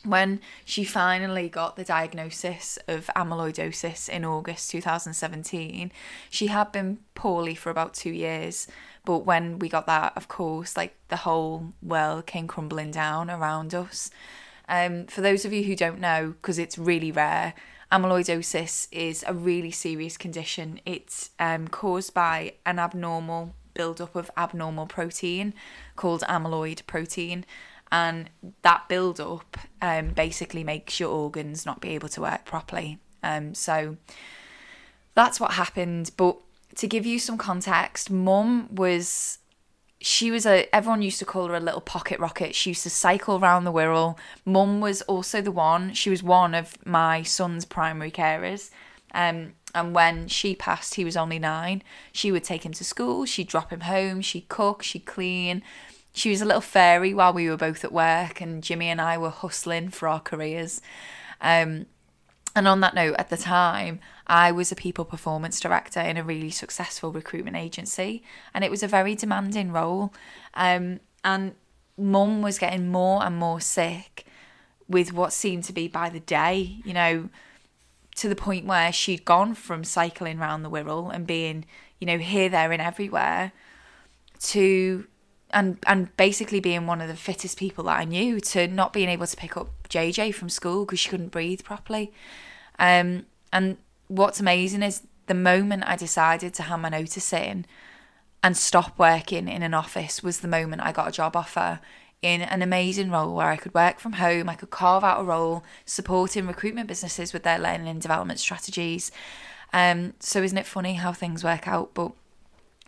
when 0.04 0.40
she 0.64 0.84
finally 0.84 1.48
got 1.50 1.76
the 1.76 1.84
diagnosis 1.84 2.78
of 2.88 3.10
amyloidosis 3.14 4.08
in 4.08 4.24
August 4.24 4.70
2017, 4.70 5.92
she 6.30 6.46
had 6.46 6.72
been 6.72 6.98
poorly 7.14 7.54
for 7.54 7.70
about 7.70 7.92
two 7.92 8.12
years. 8.12 8.66
But 9.04 9.26
when 9.26 9.58
we 9.58 9.68
got 9.68 9.86
that, 9.86 10.14
of 10.16 10.28
course, 10.28 10.76
like 10.76 10.96
the 11.08 11.16
whole 11.16 11.74
world 11.82 12.26
came 12.26 12.46
crumbling 12.46 12.92
down 12.92 13.30
around 13.30 13.74
us. 13.74 14.10
Um, 14.68 15.06
for 15.06 15.20
those 15.20 15.44
of 15.44 15.52
you 15.52 15.64
who 15.64 15.76
don't 15.76 16.00
know, 16.00 16.34
because 16.40 16.58
it's 16.58 16.78
really 16.78 17.12
rare, 17.12 17.54
amyloidosis 17.90 18.88
is 18.90 19.24
a 19.26 19.34
really 19.34 19.70
serious 19.70 20.16
condition. 20.16 20.80
It's 20.84 21.30
um, 21.38 21.68
caused 21.68 22.14
by 22.14 22.54
an 22.64 22.78
abnormal 22.78 23.54
buildup 23.74 24.16
of 24.16 24.30
abnormal 24.36 24.86
protein 24.86 25.54
called 25.94 26.22
amyloid 26.22 26.86
protein. 26.86 27.44
And 27.92 28.30
that 28.62 28.88
buildup 28.88 29.58
um, 29.80 30.08
basically 30.08 30.64
makes 30.64 30.98
your 30.98 31.10
organs 31.10 31.64
not 31.64 31.80
be 31.80 31.90
able 31.90 32.08
to 32.10 32.20
work 32.20 32.44
properly. 32.44 32.98
Um, 33.22 33.54
so 33.54 33.96
that's 35.14 35.38
what 35.38 35.52
happened. 35.52 36.10
But 36.16 36.36
to 36.76 36.86
give 36.88 37.06
you 37.06 37.18
some 37.18 37.38
context, 37.38 38.10
mum 38.10 38.68
was 38.74 39.38
she 40.06 40.30
was 40.30 40.46
a 40.46 40.72
everyone 40.72 41.02
used 41.02 41.18
to 41.18 41.24
call 41.24 41.48
her 41.48 41.56
a 41.56 41.60
little 41.60 41.80
pocket 41.80 42.20
rocket. 42.20 42.54
She 42.54 42.70
used 42.70 42.84
to 42.84 42.90
cycle 42.90 43.40
around 43.40 43.64
the 43.64 43.72
wirral 43.72 44.16
mum 44.44 44.80
was 44.80 45.02
also 45.02 45.40
the 45.40 45.50
one 45.50 45.94
she 45.94 46.10
was 46.10 46.22
one 46.22 46.54
of 46.54 46.76
my 46.86 47.24
son's 47.24 47.64
primary 47.64 48.12
carers. 48.12 48.70
Um, 49.12 49.54
and 49.74 49.96
when 49.96 50.28
she 50.28 50.54
passed 50.54 50.94
he 50.94 51.04
was 51.04 51.16
only 51.16 51.40
nine. 51.40 51.82
She 52.12 52.30
would 52.30 52.44
take 52.44 52.64
him 52.64 52.72
to 52.74 52.84
school 52.84 53.24
she'd 53.24 53.48
drop 53.48 53.72
him 53.72 53.80
home 53.80 54.20
she'd 54.20 54.48
cook 54.48 54.84
she'd 54.84 55.06
clean. 55.06 55.64
She 56.12 56.30
was 56.30 56.40
a 56.40 56.44
little 56.44 56.60
fairy 56.60 57.12
while 57.12 57.32
we 57.32 57.50
were 57.50 57.56
both 57.56 57.84
at 57.84 57.92
work 57.92 58.40
and 58.40 58.62
jimmy 58.62 58.88
and 58.88 59.00
i 59.00 59.18
were 59.18 59.30
hustling 59.30 59.88
for 59.88 60.06
our 60.06 60.20
careers. 60.20 60.80
Um, 61.40 61.86
and 62.56 62.66
on 62.66 62.80
that 62.80 62.94
note, 62.94 63.16
at 63.18 63.28
the 63.28 63.36
time, 63.36 64.00
I 64.26 64.50
was 64.50 64.72
a 64.72 64.76
people 64.76 65.04
performance 65.04 65.60
director 65.60 66.00
in 66.00 66.16
a 66.16 66.24
really 66.24 66.50
successful 66.50 67.12
recruitment 67.12 67.56
agency, 67.56 68.22
and 68.54 68.64
it 68.64 68.70
was 68.70 68.82
a 68.82 68.88
very 68.88 69.14
demanding 69.14 69.72
role. 69.72 70.14
Um, 70.54 71.00
and 71.22 71.54
mum 71.98 72.40
was 72.40 72.58
getting 72.58 72.88
more 72.88 73.22
and 73.22 73.36
more 73.36 73.60
sick 73.60 74.26
with 74.88 75.12
what 75.12 75.34
seemed 75.34 75.64
to 75.64 75.72
be 75.74 75.86
by 75.86 76.08
the 76.08 76.20
day, 76.20 76.80
you 76.82 76.94
know, 76.94 77.28
to 78.14 78.28
the 78.28 78.34
point 78.34 78.64
where 78.64 78.90
she'd 78.90 79.26
gone 79.26 79.54
from 79.54 79.84
cycling 79.84 80.38
around 80.38 80.62
the 80.62 80.70
Wirral 80.70 81.14
and 81.14 81.26
being, 81.26 81.66
you 81.98 82.06
know, 82.06 82.16
here, 82.16 82.48
there, 82.48 82.72
and 82.72 82.80
everywhere 82.80 83.52
to 84.40 85.06
and 85.56 85.78
and 85.86 86.14
basically 86.18 86.60
being 86.60 86.86
one 86.86 87.00
of 87.00 87.08
the 87.08 87.16
fittest 87.16 87.58
people 87.58 87.84
that 87.84 87.98
I 87.98 88.04
knew 88.04 88.38
to 88.40 88.68
not 88.68 88.92
being 88.92 89.08
able 89.08 89.26
to 89.26 89.36
pick 89.36 89.56
up 89.56 89.70
JJ 89.88 90.34
from 90.34 90.50
school 90.50 90.84
because 90.84 91.00
she 91.00 91.08
couldn't 91.08 91.30
breathe 91.30 91.64
properly. 91.64 92.12
Um, 92.78 93.24
and 93.54 93.78
what's 94.06 94.38
amazing 94.38 94.82
is 94.82 95.02
the 95.28 95.34
moment 95.34 95.84
I 95.86 95.96
decided 95.96 96.52
to 96.54 96.64
hand 96.64 96.82
my 96.82 96.90
notice 96.90 97.32
in 97.32 97.64
and 98.42 98.54
stop 98.54 98.98
working 98.98 99.48
in 99.48 99.62
an 99.62 99.72
office 99.72 100.22
was 100.22 100.40
the 100.40 100.48
moment 100.48 100.82
I 100.82 100.92
got 100.92 101.08
a 101.08 101.12
job 101.12 101.34
offer 101.34 101.80
in 102.20 102.42
an 102.42 102.60
amazing 102.60 103.10
role 103.10 103.34
where 103.34 103.48
I 103.48 103.56
could 103.56 103.72
work 103.72 103.98
from 103.98 104.14
home, 104.14 104.50
I 104.50 104.54
could 104.56 104.70
carve 104.70 105.04
out 105.04 105.20
a 105.20 105.24
role 105.24 105.64
supporting 105.86 106.46
recruitment 106.46 106.86
businesses 106.86 107.32
with 107.32 107.44
their 107.44 107.58
learning 107.58 107.88
and 107.88 108.00
development 108.00 108.40
strategies. 108.40 109.10
Um, 109.72 110.12
so 110.20 110.42
isn't 110.42 110.58
it 110.58 110.66
funny 110.66 110.94
how 110.94 111.14
things 111.14 111.42
work 111.42 111.66
out? 111.66 111.94
But 111.94 112.12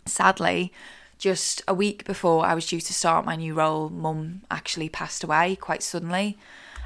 sadly, 0.05 0.71
just 1.19 1.61
a 1.67 1.73
week 1.73 2.05
before 2.05 2.45
I 2.45 2.55
was 2.55 2.65
due 2.65 2.81
to 2.81 2.93
start 2.93 3.25
my 3.25 3.35
new 3.35 3.53
role, 3.53 3.89
mum 3.89 4.41
actually 4.49 4.89
passed 4.89 5.23
away 5.23 5.55
quite 5.55 5.83
suddenly. 5.83 6.37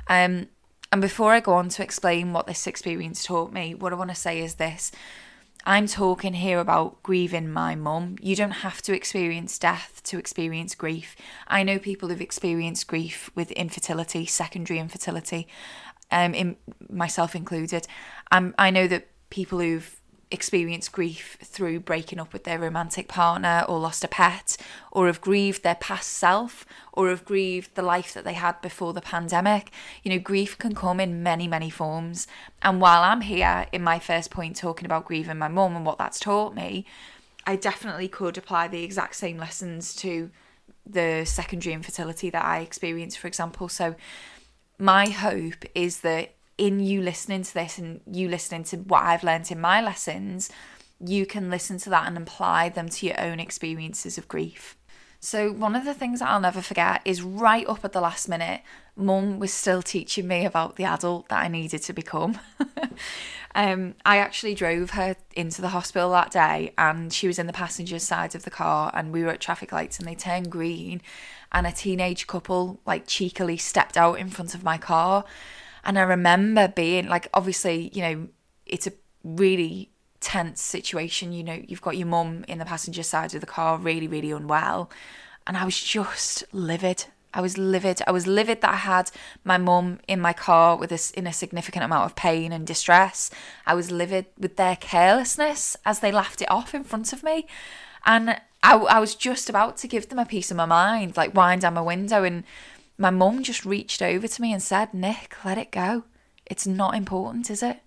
Um, 0.10 0.48
And 0.94 1.02
before 1.02 1.34
I 1.34 1.40
go 1.40 1.54
on 1.54 1.70
to 1.70 1.82
explain 1.82 2.34
what 2.34 2.46
this 2.46 2.68
experience 2.68 3.24
taught 3.24 3.52
me, 3.52 3.74
what 3.74 3.92
I 3.92 3.96
want 3.96 4.12
to 4.12 4.16
say 4.16 4.40
is 4.40 4.56
this. 4.56 4.92
I'm 5.66 5.88
talking 5.88 6.36
here 6.36 6.60
about 6.60 7.02
grieving 7.02 7.52
my 7.52 7.74
mum. 7.74 8.18
You 8.22 8.36
don't 8.36 8.62
have 8.62 8.82
to 8.84 8.94
experience 8.94 9.58
death 9.58 10.02
to 10.04 10.20
experience 10.20 10.76
grief. 10.76 11.16
I 11.48 11.64
know 11.64 11.80
people 11.80 12.10
who've 12.10 12.22
experienced 12.22 12.88
grief 12.88 13.32
with 13.34 13.50
infertility, 13.54 14.28
secondary 14.28 14.78
infertility, 14.80 15.48
um, 16.12 16.36
in 16.36 16.58
myself 16.90 17.36
included. 17.36 17.88
Um, 18.32 18.54
I 18.60 18.70
know 18.70 18.88
that 18.88 19.08
people 19.32 19.58
who've 19.58 20.00
experienced 20.34 20.92
grief 20.92 21.38
through 21.44 21.80
breaking 21.80 22.20
up 22.20 22.34
with 22.34 22.44
their 22.44 22.58
romantic 22.58 23.08
partner 23.08 23.64
or 23.70 23.80
lost 23.80 24.04
a 24.04 24.08
pet 24.08 24.58
or 24.92 25.06
have 25.06 25.22
grieved 25.22 25.62
their 25.62 25.76
past 25.76 26.10
self 26.10 26.66
or 26.92 27.10
have 27.10 27.24
grieved 27.24 27.76
the 27.76 27.84
life 27.84 28.14
that 28.14 28.24
they 28.26 28.34
had 28.34 28.60
before 28.60 28.94
the 28.94 29.02
pandemic. 29.02 29.70
You 30.02 30.12
know, 30.12 30.20
grief 30.20 30.58
can 30.58 30.74
come 30.74 31.00
in 31.00 31.22
many, 31.22 31.48
many 31.48 31.70
forms. 31.70 32.28
And 32.64 32.82
while 32.82 33.04
I'm 33.04 33.22
here 33.22 33.68
in 33.72 33.84
my 33.84 34.00
first 34.00 34.32
point 34.32 34.56
talking 34.56 34.86
about 34.86 35.06
grieving 35.06 35.38
my 35.38 35.48
mum 35.48 35.76
and 35.76 35.86
what 35.86 36.00
that's 36.00 36.20
taught 36.20 36.56
me, 36.56 36.86
I 37.46 37.56
definitely 37.56 38.08
could 38.08 38.38
apply 38.38 38.68
the 38.68 38.84
exact 38.84 39.16
same 39.16 39.38
lessons 39.38 39.96
to 39.98 40.32
the 40.86 41.26
secondary 41.26 41.74
infertility 41.74 42.32
that 42.32 42.44
I 42.44 42.60
experienced, 42.60 43.20
for 43.20 43.28
example. 43.28 43.70
So, 43.70 43.96
my 44.80 45.10
hope 45.10 45.64
is 45.76 46.00
that 46.02 46.34
in 46.58 46.80
you 46.80 47.02
listening 47.02 47.44
to 47.44 47.54
this 47.54 47.78
and 47.78 48.02
you 48.06 48.30
listening 48.30 48.64
to 48.66 48.78
what 48.78 49.04
I've 49.04 49.24
learned 49.24 49.52
in 49.52 49.60
my 49.60 49.82
lessons, 49.82 50.50
you 51.00 51.26
can 51.26 51.50
listen 51.50 51.78
to 51.80 51.90
that 51.90 52.08
and 52.08 52.18
apply 52.18 52.70
them 52.70 52.90
to 52.90 53.06
your 53.06 53.20
own 53.20 53.40
experiences 53.40 54.18
of 54.18 54.28
grief. 54.28 54.78
So, 55.20 55.54
one 55.54 55.74
of 55.74 55.86
the 55.86 55.94
things 55.94 56.20
that 56.20 56.30
I'll 56.30 56.42
never 56.42 56.62
forget 56.62 57.02
is 57.06 57.22
right 57.22 57.66
up 57.66 57.86
at 57.86 57.94
the 57.94 58.02
last 58.02 58.28
minute, 58.28 58.60
mum 58.98 59.40
was 59.40 59.54
still 59.54 59.82
teaching 59.82 60.28
me 60.28 60.46
about 60.46 60.76
the 60.76 60.84
adult 60.84 61.30
that 61.30 61.42
I 61.42 61.48
needed 61.48 61.82
to 61.84 61.94
become. 61.94 62.40
um, 63.56 63.96
I 64.06 64.18
actually 64.18 64.54
drove 64.54 64.90
her 64.92 65.16
into 65.34 65.62
the 65.62 65.70
hospital 65.70 66.12
that 66.12 66.32
day, 66.32 66.74
and 66.78 67.14
she 67.14 67.28
was 67.28 67.40
in 67.40 67.48
the 67.48 67.54
passenger 67.54 68.00
side 68.00 68.36
of 68.36 68.44
the 68.44 68.52
car, 68.52 68.92
and 68.94 69.14
we 69.14 69.24
were 69.24 69.30
at 69.30 69.40
traffic 69.40 69.72
lights, 69.72 69.98
and 69.98 70.06
they 70.06 70.16
turned 70.16 70.52
green, 70.52 71.02
and 71.54 71.66
a 71.66 71.72
teenage 71.72 72.28
couple 72.28 72.82
like 72.86 73.08
cheekily 73.08 73.56
stepped 73.56 73.96
out 73.96 74.20
in 74.20 74.30
front 74.30 74.54
of 74.54 74.62
my 74.62 74.78
car. 74.78 75.24
And 75.84 76.00
I 76.00 76.04
remember 76.04 76.68
being 76.68 77.08
like, 77.08 77.28
obviously, 77.34 77.92
you 77.94 78.02
know, 78.02 78.28
it's 78.66 78.88
a 78.88 78.94
really 79.24 79.90
tense 80.20 80.62
situation. 80.62 81.34
You 81.34 81.44
know, 81.44 81.62
you've 81.68 81.82
got 81.82 81.98
your 81.98 82.08
mum 82.08 82.46
in 82.48 82.58
the 82.58 82.66
passenger 82.66 83.04
side 83.04 83.34
of 83.36 83.42
the 83.42 83.48
car, 83.48 83.78
really, 83.78 84.08
really 84.08 84.32
unwell. 84.32 84.90
And 85.46 85.58
I 85.58 85.66
was 85.66 85.82
just 85.82 86.44
livid. 86.54 87.06
I 87.34 87.42
was 87.42 87.58
livid. 87.58 88.02
I 88.08 88.12
was 88.12 88.28
livid 88.28 88.62
that 88.62 88.72
I 88.72 88.78
had 88.78 89.12
my 89.44 89.58
mum 89.58 90.00
in 90.08 90.22
my 90.22 90.34
car 90.34 90.78
with 90.78 90.90
this 90.90 91.12
in 91.12 91.28
a 91.28 91.34
significant 91.34 91.84
amount 91.84 92.06
of 92.06 92.16
pain 92.16 92.52
and 92.52 92.66
distress. 92.66 93.32
I 93.66 93.74
was 93.74 93.92
livid 93.92 94.28
with 94.38 94.56
their 94.56 94.76
carelessness 94.76 95.76
as 95.86 96.00
they 96.00 96.12
laughed 96.12 96.42
it 96.42 96.52
off 96.52 96.76
in 96.76 96.84
front 96.84 97.12
of 97.12 97.24
me. 97.24 97.48
And 98.06 98.40
I, 98.62 98.76
I 98.76 99.00
was 99.00 99.16
just 99.16 99.50
about 99.50 99.78
to 99.78 99.88
give 99.88 100.10
them 100.10 100.20
a 100.20 100.26
piece 100.26 100.52
of 100.52 100.58
my 100.58 100.66
mind, 100.66 101.18
like 101.18 101.36
wind 101.36 101.62
down 101.62 101.74
my 101.74 101.82
window 101.82 102.24
and 102.24 102.44
my 102.98 103.10
mum 103.10 103.44
just 103.44 103.66
reached 103.66 104.02
over 104.02 104.28
to 104.28 104.42
me 104.42 104.54
and 104.54 104.62
said, 104.62 104.94
Nick, 104.94 105.36
let 105.44 105.58
it 105.58 105.72
go. 105.72 106.04
It's 106.46 106.68
not 106.68 106.96
important, 106.96 107.50
is 107.50 107.64
it? 107.64 107.80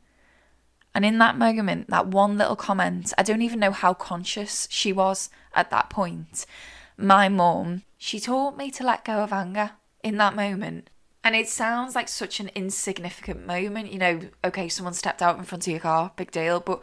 And 0.95 1.05
in 1.05 1.19
that 1.19 1.37
moment, 1.37 1.91
that 1.91 2.07
one 2.07 2.39
little 2.39 2.57
comment, 2.57 3.13
I 3.19 3.23
don't 3.23 3.43
even 3.43 3.61
know 3.61 3.71
how 3.71 3.93
conscious 3.93 4.67
she 4.71 4.93
was 4.93 5.29
at 5.55 5.71
that 5.71 5.91
point. 5.91 6.47
My 6.97 7.29
mum, 7.29 7.83
she 7.99 8.19
taught 8.19 8.57
me 8.57 8.71
to 8.71 8.85
let 8.85 9.05
go 9.05 9.19
of 9.19 9.33
anger 9.33 9.73
in 10.03 10.17
that 10.17 10.35
moment. 10.35 10.89
And 11.23 11.37
it 11.37 11.49
sounds 11.49 11.95
like 11.95 12.09
such 12.09 12.41
an 12.41 12.51
insignificant 12.55 13.47
moment, 13.47 13.93
you 13.93 13.99
know, 13.99 14.21
okay, 14.45 14.69
someone 14.69 14.95
stepped 14.95 15.21
out 15.21 15.37
in 15.37 15.45
front 15.45 15.67
of 15.67 15.71
your 15.71 15.81
car, 15.81 16.13
big 16.17 16.31
deal, 16.31 16.61
but 16.61 16.81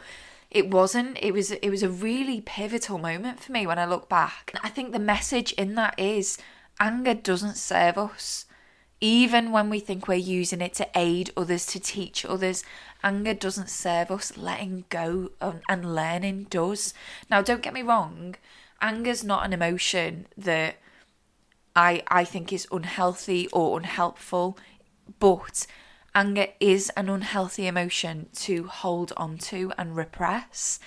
it 0.52 0.70
wasn't. 0.70 1.18
It 1.20 1.34
was 1.34 1.50
it 1.50 1.70
was 1.70 1.82
a 1.82 1.90
really 1.90 2.40
pivotal 2.42 3.00
moment 3.00 3.40
for 3.40 3.52
me 3.52 3.66
when 3.66 3.80
I 3.80 3.86
look 3.86 4.08
back. 4.08 4.54
I 4.64 4.70
think 4.70 4.92
the 4.92 5.00
message 5.00 5.52
in 5.54 5.74
that 5.76 5.98
is 5.98 6.38
anger 6.84 7.14
doesn't 7.14 7.56
serve 7.56 7.98
us. 7.98 8.46
Even 9.00 9.52
when 9.52 9.70
we 9.70 9.80
think 9.80 10.08
we're 10.08 10.16
using 10.16 10.62
it 10.62 10.74
to 10.74 10.88
aid 10.96 11.32
others, 11.36 11.66
to 11.68 11.80
teach 11.80 12.26
others, 12.26 12.64
anger 13.04 13.34
doesn't 13.34 13.70
serve 13.70 14.12
us. 14.12 14.38
Letting 14.38 14.84
go 14.90 15.30
and 15.42 15.96
learning 15.96 16.48
does. 16.50 16.94
Now, 17.30 17.42
don't 17.42 17.62
get 17.62 17.74
me 17.74 17.82
wrong, 17.82 18.36
anger's 18.82 19.24
not 19.24 19.46
an 19.46 19.54
emotion 19.54 20.28
that 20.38 20.76
I, 21.76 22.04
I 22.10 22.26
think 22.26 22.52
is 22.52 22.68
unhealthy 22.72 23.48
or 23.54 23.78
unhelpful, 23.78 24.58
but 25.20 25.66
anger 26.14 26.48
is 26.60 26.92
an 26.98 27.10
unhealthy 27.10 27.66
emotion 27.66 28.28
to 28.36 28.68
hold 28.68 29.14
on 29.16 29.38
to 29.38 29.72
and 29.78 29.96
repress. 29.96 30.80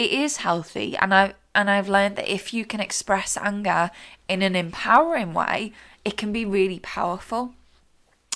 It 0.00 0.12
is 0.12 0.38
healthy, 0.38 0.96
and 0.96 1.12
I 1.12 1.34
and 1.54 1.68
I've 1.68 1.90
learned 1.90 2.16
that 2.16 2.32
if 2.32 2.54
you 2.54 2.64
can 2.64 2.80
express 2.80 3.36
anger 3.36 3.90
in 4.30 4.40
an 4.40 4.56
empowering 4.56 5.34
way, 5.34 5.74
it 6.06 6.16
can 6.16 6.32
be 6.32 6.46
really 6.46 6.78
powerful. 6.78 7.52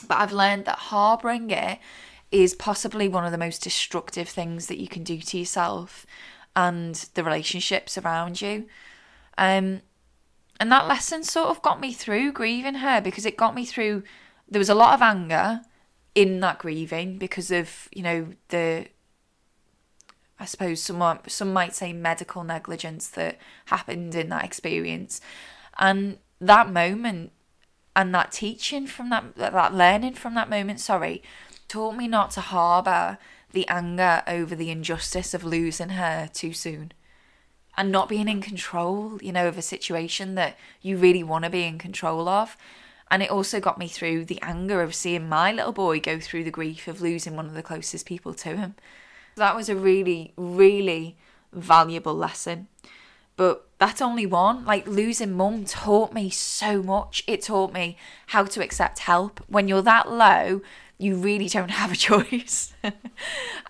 But 0.06 0.18
I've 0.18 0.30
learned 0.30 0.66
that 0.66 0.90
harboring 0.90 1.50
it 1.50 1.78
is 2.30 2.54
possibly 2.54 3.08
one 3.08 3.24
of 3.24 3.32
the 3.32 3.38
most 3.38 3.62
destructive 3.62 4.28
things 4.28 4.66
that 4.66 4.78
you 4.78 4.88
can 4.88 5.04
do 5.04 5.18
to 5.22 5.38
yourself 5.38 6.04
and 6.54 6.96
the 7.14 7.24
relationships 7.24 7.96
around 7.96 8.42
you. 8.42 8.66
Um, 9.38 9.80
and 10.60 10.70
that 10.70 10.86
lesson 10.86 11.24
sort 11.24 11.48
of 11.48 11.62
got 11.62 11.80
me 11.80 11.94
through 11.94 12.32
grieving 12.32 12.74
her 12.74 13.00
because 13.00 13.24
it 13.24 13.38
got 13.38 13.54
me 13.54 13.64
through. 13.64 14.02
There 14.46 14.58
was 14.58 14.68
a 14.68 14.74
lot 14.74 14.92
of 14.92 15.00
anger 15.00 15.62
in 16.14 16.40
that 16.40 16.58
grieving 16.58 17.16
because 17.16 17.50
of 17.50 17.88
you 17.90 18.02
know 18.02 18.26
the 18.50 18.88
I 20.44 20.46
suppose 20.46 20.82
some 20.82 21.20
some 21.26 21.54
might 21.54 21.74
say 21.74 21.94
medical 21.94 22.44
negligence 22.44 23.08
that 23.08 23.38
happened 23.66 24.14
in 24.14 24.28
that 24.28 24.44
experience, 24.44 25.22
and 25.78 26.18
that 26.38 26.70
moment 26.70 27.32
and 27.96 28.14
that 28.14 28.30
teaching 28.30 28.86
from 28.86 29.08
that 29.08 29.36
that 29.36 29.74
learning 29.74 30.14
from 30.14 30.34
that 30.34 30.50
moment, 30.50 30.80
sorry, 30.80 31.22
taught 31.66 31.96
me 31.96 32.06
not 32.06 32.30
to 32.32 32.42
harbour 32.42 33.16
the 33.52 33.66
anger 33.68 34.22
over 34.26 34.54
the 34.54 34.70
injustice 34.70 35.32
of 35.32 35.44
losing 35.44 35.90
her 35.90 36.28
too 36.34 36.52
soon 36.52 36.92
and 37.78 37.90
not 37.90 38.10
being 38.10 38.28
in 38.28 38.42
control, 38.42 39.18
you 39.22 39.32
know, 39.32 39.48
of 39.48 39.56
a 39.56 39.62
situation 39.62 40.34
that 40.34 40.58
you 40.82 40.98
really 40.98 41.22
want 41.22 41.44
to 41.44 41.50
be 41.50 41.64
in 41.64 41.78
control 41.78 42.28
of. 42.28 42.54
And 43.10 43.22
it 43.22 43.30
also 43.30 43.60
got 43.60 43.78
me 43.78 43.88
through 43.88 44.26
the 44.26 44.42
anger 44.42 44.82
of 44.82 44.94
seeing 44.94 45.26
my 45.26 45.52
little 45.52 45.72
boy 45.72 46.00
go 46.00 46.20
through 46.20 46.44
the 46.44 46.50
grief 46.50 46.86
of 46.86 47.00
losing 47.00 47.34
one 47.34 47.46
of 47.46 47.54
the 47.54 47.62
closest 47.62 48.04
people 48.04 48.34
to 48.34 48.56
him. 48.56 48.74
That 49.36 49.56
was 49.56 49.68
a 49.68 49.76
really, 49.76 50.32
really 50.36 51.16
valuable 51.52 52.14
lesson. 52.14 52.68
But 53.36 53.66
that's 53.78 54.00
only 54.00 54.26
one. 54.26 54.64
Like 54.64 54.86
losing 54.86 55.32
mum 55.32 55.64
taught 55.64 56.12
me 56.12 56.30
so 56.30 56.82
much. 56.82 57.24
It 57.26 57.42
taught 57.42 57.72
me 57.72 57.96
how 58.28 58.44
to 58.44 58.62
accept 58.62 59.00
help. 59.00 59.40
When 59.48 59.66
you're 59.66 59.82
that 59.82 60.10
low, 60.10 60.62
you 60.98 61.16
really 61.16 61.48
don't 61.48 61.70
have 61.70 61.92
a 61.92 61.96
choice. 62.08 62.72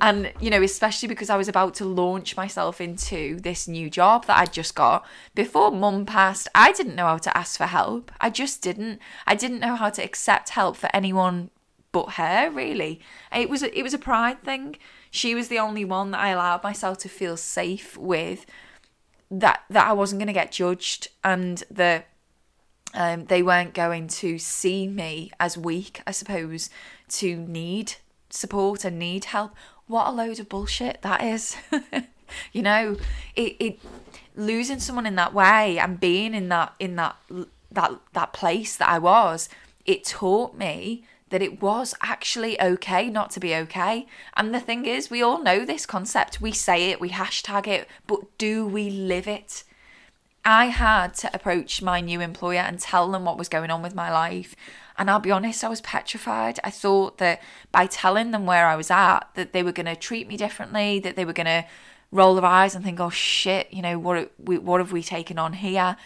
and, 0.00 0.32
you 0.40 0.50
know, 0.50 0.62
especially 0.62 1.08
because 1.08 1.30
I 1.30 1.36
was 1.36 1.48
about 1.48 1.74
to 1.74 1.84
launch 1.84 2.36
myself 2.36 2.80
into 2.80 3.40
this 3.40 3.66
new 3.66 3.88
job 3.88 4.26
that 4.26 4.38
I'd 4.38 4.52
just 4.52 4.74
got. 4.74 5.06
Before 5.34 5.70
mum 5.70 6.04
passed, 6.04 6.48
I 6.54 6.72
didn't 6.72 6.96
know 6.96 7.06
how 7.06 7.18
to 7.18 7.36
ask 7.36 7.56
for 7.56 7.66
help. 7.66 8.12
I 8.20 8.28
just 8.28 8.60
didn't. 8.60 9.00
I 9.26 9.34
didn't 9.34 9.60
know 9.60 9.76
how 9.76 9.90
to 9.90 10.04
accept 10.04 10.50
help 10.50 10.76
for 10.76 10.90
anyone 10.92 11.50
but 11.92 12.14
her, 12.14 12.50
really. 12.50 13.00
It 13.32 13.48
was 13.48 13.62
a, 13.62 13.78
it 13.78 13.82
was 13.82 13.94
a 13.94 13.98
pride 13.98 14.42
thing 14.42 14.76
she 15.14 15.32
was 15.32 15.46
the 15.46 15.60
only 15.60 15.84
one 15.84 16.10
that 16.10 16.18
I 16.18 16.30
allowed 16.30 16.64
myself 16.64 16.98
to 16.98 17.08
feel 17.08 17.36
safe 17.36 17.96
with 17.96 18.46
that 19.30 19.62
that 19.70 19.86
I 19.86 19.92
wasn't 19.92 20.18
going 20.18 20.26
to 20.26 20.32
get 20.32 20.50
judged 20.50 21.06
and 21.22 21.62
that 21.70 22.08
um, 22.94 23.26
they 23.26 23.40
weren't 23.40 23.74
going 23.74 24.08
to 24.08 24.38
see 24.38 24.88
me 24.88 25.30
as 25.38 25.56
weak, 25.56 26.02
I 26.04 26.10
suppose, 26.10 26.68
to 27.10 27.36
need 27.36 27.94
support 28.28 28.84
and 28.84 28.98
need 28.98 29.26
help. 29.26 29.54
What 29.86 30.08
a 30.08 30.10
load 30.10 30.40
of 30.40 30.48
bullshit 30.48 31.02
that 31.02 31.22
is. 31.22 31.56
you 32.52 32.62
know, 32.62 32.96
it, 33.36 33.56
it 33.60 33.80
losing 34.34 34.80
someone 34.80 35.06
in 35.06 35.14
that 35.14 35.32
way 35.32 35.78
and 35.78 36.00
being 36.00 36.34
in 36.34 36.48
that 36.48 36.74
in 36.80 36.96
that 36.96 37.14
that 37.70 37.92
that 38.14 38.32
place 38.32 38.76
that 38.78 38.88
I 38.88 38.98
was, 38.98 39.48
it 39.86 40.02
taught 40.02 40.56
me 40.56 41.04
that 41.34 41.42
it 41.42 41.60
was 41.60 41.96
actually 42.00 42.60
okay 42.60 43.10
not 43.10 43.28
to 43.28 43.40
be 43.40 43.56
okay. 43.56 44.06
And 44.36 44.54
the 44.54 44.60
thing 44.60 44.86
is, 44.86 45.10
we 45.10 45.20
all 45.20 45.42
know 45.42 45.64
this 45.64 45.84
concept. 45.84 46.40
We 46.40 46.52
say 46.52 46.90
it, 46.90 47.00
we 47.00 47.10
hashtag 47.10 47.66
it, 47.66 47.88
but 48.06 48.20
do 48.38 48.64
we 48.64 48.88
live 48.88 49.26
it? 49.26 49.64
I 50.44 50.66
had 50.66 51.12
to 51.14 51.34
approach 51.34 51.82
my 51.82 52.00
new 52.00 52.20
employer 52.20 52.60
and 52.60 52.78
tell 52.78 53.10
them 53.10 53.24
what 53.24 53.36
was 53.36 53.48
going 53.48 53.72
on 53.72 53.82
with 53.82 53.96
my 53.96 54.12
life. 54.12 54.54
And 54.96 55.10
I'll 55.10 55.18
be 55.18 55.32
honest, 55.32 55.64
I 55.64 55.68
was 55.68 55.80
petrified. 55.80 56.60
I 56.62 56.70
thought 56.70 57.18
that 57.18 57.42
by 57.72 57.86
telling 57.86 58.30
them 58.30 58.46
where 58.46 58.68
I 58.68 58.76
was 58.76 58.92
at, 58.92 59.28
that 59.34 59.52
they 59.52 59.64
were 59.64 59.72
going 59.72 59.86
to 59.86 59.96
treat 59.96 60.28
me 60.28 60.36
differently, 60.36 61.00
that 61.00 61.16
they 61.16 61.24
were 61.24 61.32
going 61.32 61.46
to 61.46 61.64
roll 62.12 62.36
their 62.36 62.44
eyes 62.44 62.76
and 62.76 62.84
think, 62.84 63.00
"Oh 63.00 63.10
shit, 63.10 63.72
you 63.72 63.82
know 63.82 63.98
what? 63.98 64.30
What 64.38 64.80
have 64.80 64.92
we 64.92 65.02
taken 65.02 65.40
on 65.40 65.54
here?" 65.54 65.96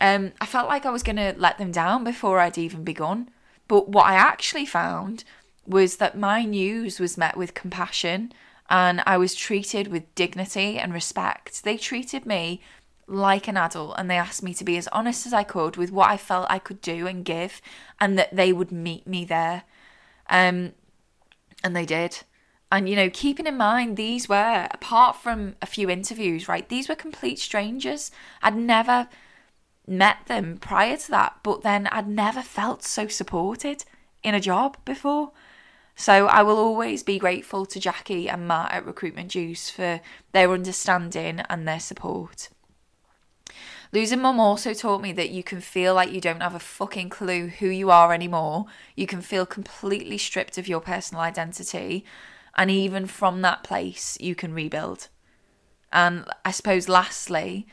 Um, 0.00 0.32
I 0.40 0.46
felt 0.46 0.66
like 0.66 0.84
I 0.84 0.90
was 0.90 1.04
going 1.04 1.14
to 1.14 1.36
let 1.38 1.58
them 1.58 1.70
down 1.70 2.02
before 2.02 2.40
I'd 2.40 2.58
even 2.58 2.82
begun. 2.82 3.30
But 3.68 3.90
what 3.90 4.06
I 4.06 4.14
actually 4.14 4.66
found 4.66 5.24
was 5.66 5.96
that 5.96 6.18
my 6.18 6.44
news 6.44 6.98
was 6.98 7.18
met 7.18 7.36
with 7.36 7.54
compassion 7.54 8.32
and 8.70 9.02
I 9.06 9.16
was 9.18 9.34
treated 9.34 9.88
with 9.88 10.14
dignity 10.14 10.78
and 10.78 10.92
respect. 10.92 11.62
They 11.62 11.76
treated 11.76 12.26
me 12.26 12.60
like 13.06 13.48
an 13.48 13.56
adult 13.56 13.94
and 13.96 14.10
they 14.10 14.16
asked 14.16 14.42
me 14.42 14.52
to 14.54 14.64
be 14.64 14.76
as 14.76 14.88
honest 14.88 15.26
as 15.26 15.32
I 15.32 15.42
could 15.42 15.76
with 15.76 15.90
what 15.90 16.10
I 16.10 16.16
felt 16.16 16.46
I 16.50 16.58
could 16.58 16.80
do 16.80 17.06
and 17.06 17.24
give 17.24 17.62
and 18.00 18.18
that 18.18 18.34
they 18.34 18.52
would 18.52 18.72
meet 18.72 19.06
me 19.06 19.24
there. 19.24 19.64
Um 20.28 20.72
and 21.62 21.74
they 21.74 21.86
did. 21.86 22.20
And 22.70 22.88
you 22.88 22.96
know, 22.96 23.10
keeping 23.10 23.46
in 23.46 23.56
mind 23.56 23.96
these 23.96 24.28
were 24.28 24.68
apart 24.70 25.16
from 25.16 25.56
a 25.62 25.66
few 25.66 25.88
interviews, 25.88 26.48
right? 26.48 26.68
These 26.68 26.88
were 26.88 26.94
complete 26.94 27.38
strangers. 27.38 28.10
I'd 28.42 28.56
never 28.56 29.08
met 29.88 30.26
them 30.26 30.58
prior 30.58 30.96
to 30.96 31.10
that, 31.10 31.36
but 31.42 31.62
then 31.62 31.86
I'd 31.88 32.08
never 32.08 32.42
felt 32.42 32.82
so 32.82 33.08
supported 33.08 33.84
in 34.22 34.34
a 34.34 34.40
job 34.40 34.76
before. 34.84 35.32
So 35.96 36.26
I 36.26 36.42
will 36.42 36.58
always 36.58 37.02
be 37.02 37.18
grateful 37.18 37.66
to 37.66 37.80
Jackie 37.80 38.28
and 38.28 38.46
Matt 38.46 38.72
at 38.72 38.86
Recruitment 38.86 39.30
Juice 39.30 39.68
for 39.68 40.00
their 40.32 40.52
understanding 40.52 41.40
and 41.48 41.66
their 41.66 41.80
support. 41.80 42.50
Losing 43.90 44.20
mum 44.20 44.38
also 44.38 44.74
taught 44.74 45.00
me 45.00 45.12
that 45.12 45.30
you 45.30 45.42
can 45.42 45.60
feel 45.60 45.94
like 45.94 46.12
you 46.12 46.20
don't 46.20 46.42
have 46.42 46.54
a 46.54 46.60
fucking 46.60 47.08
clue 47.08 47.48
who 47.48 47.66
you 47.66 47.90
are 47.90 48.12
anymore. 48.12 48.66
You 48.94 49.06
can 49.06 49.22
feel 49.22 49.46
completely 49.46 50.18
stripped 50.18 50.58
of 50.58 50.68
your 50.68 50.80
personal 50.80 51.22
identity. 51.22 52.04
And 52.54 52.70
even 52.70 53.06
from 53.06 53.40
that 53.42 53.64
place, 53.64 54.18
you 54.20 54.34
can 54.34 54.52
rebuild. 54.52 55.08
And 55.92 56.26
I 56.44 56.50
suppose, 56.50 56.88
lastly, 56.88 57.66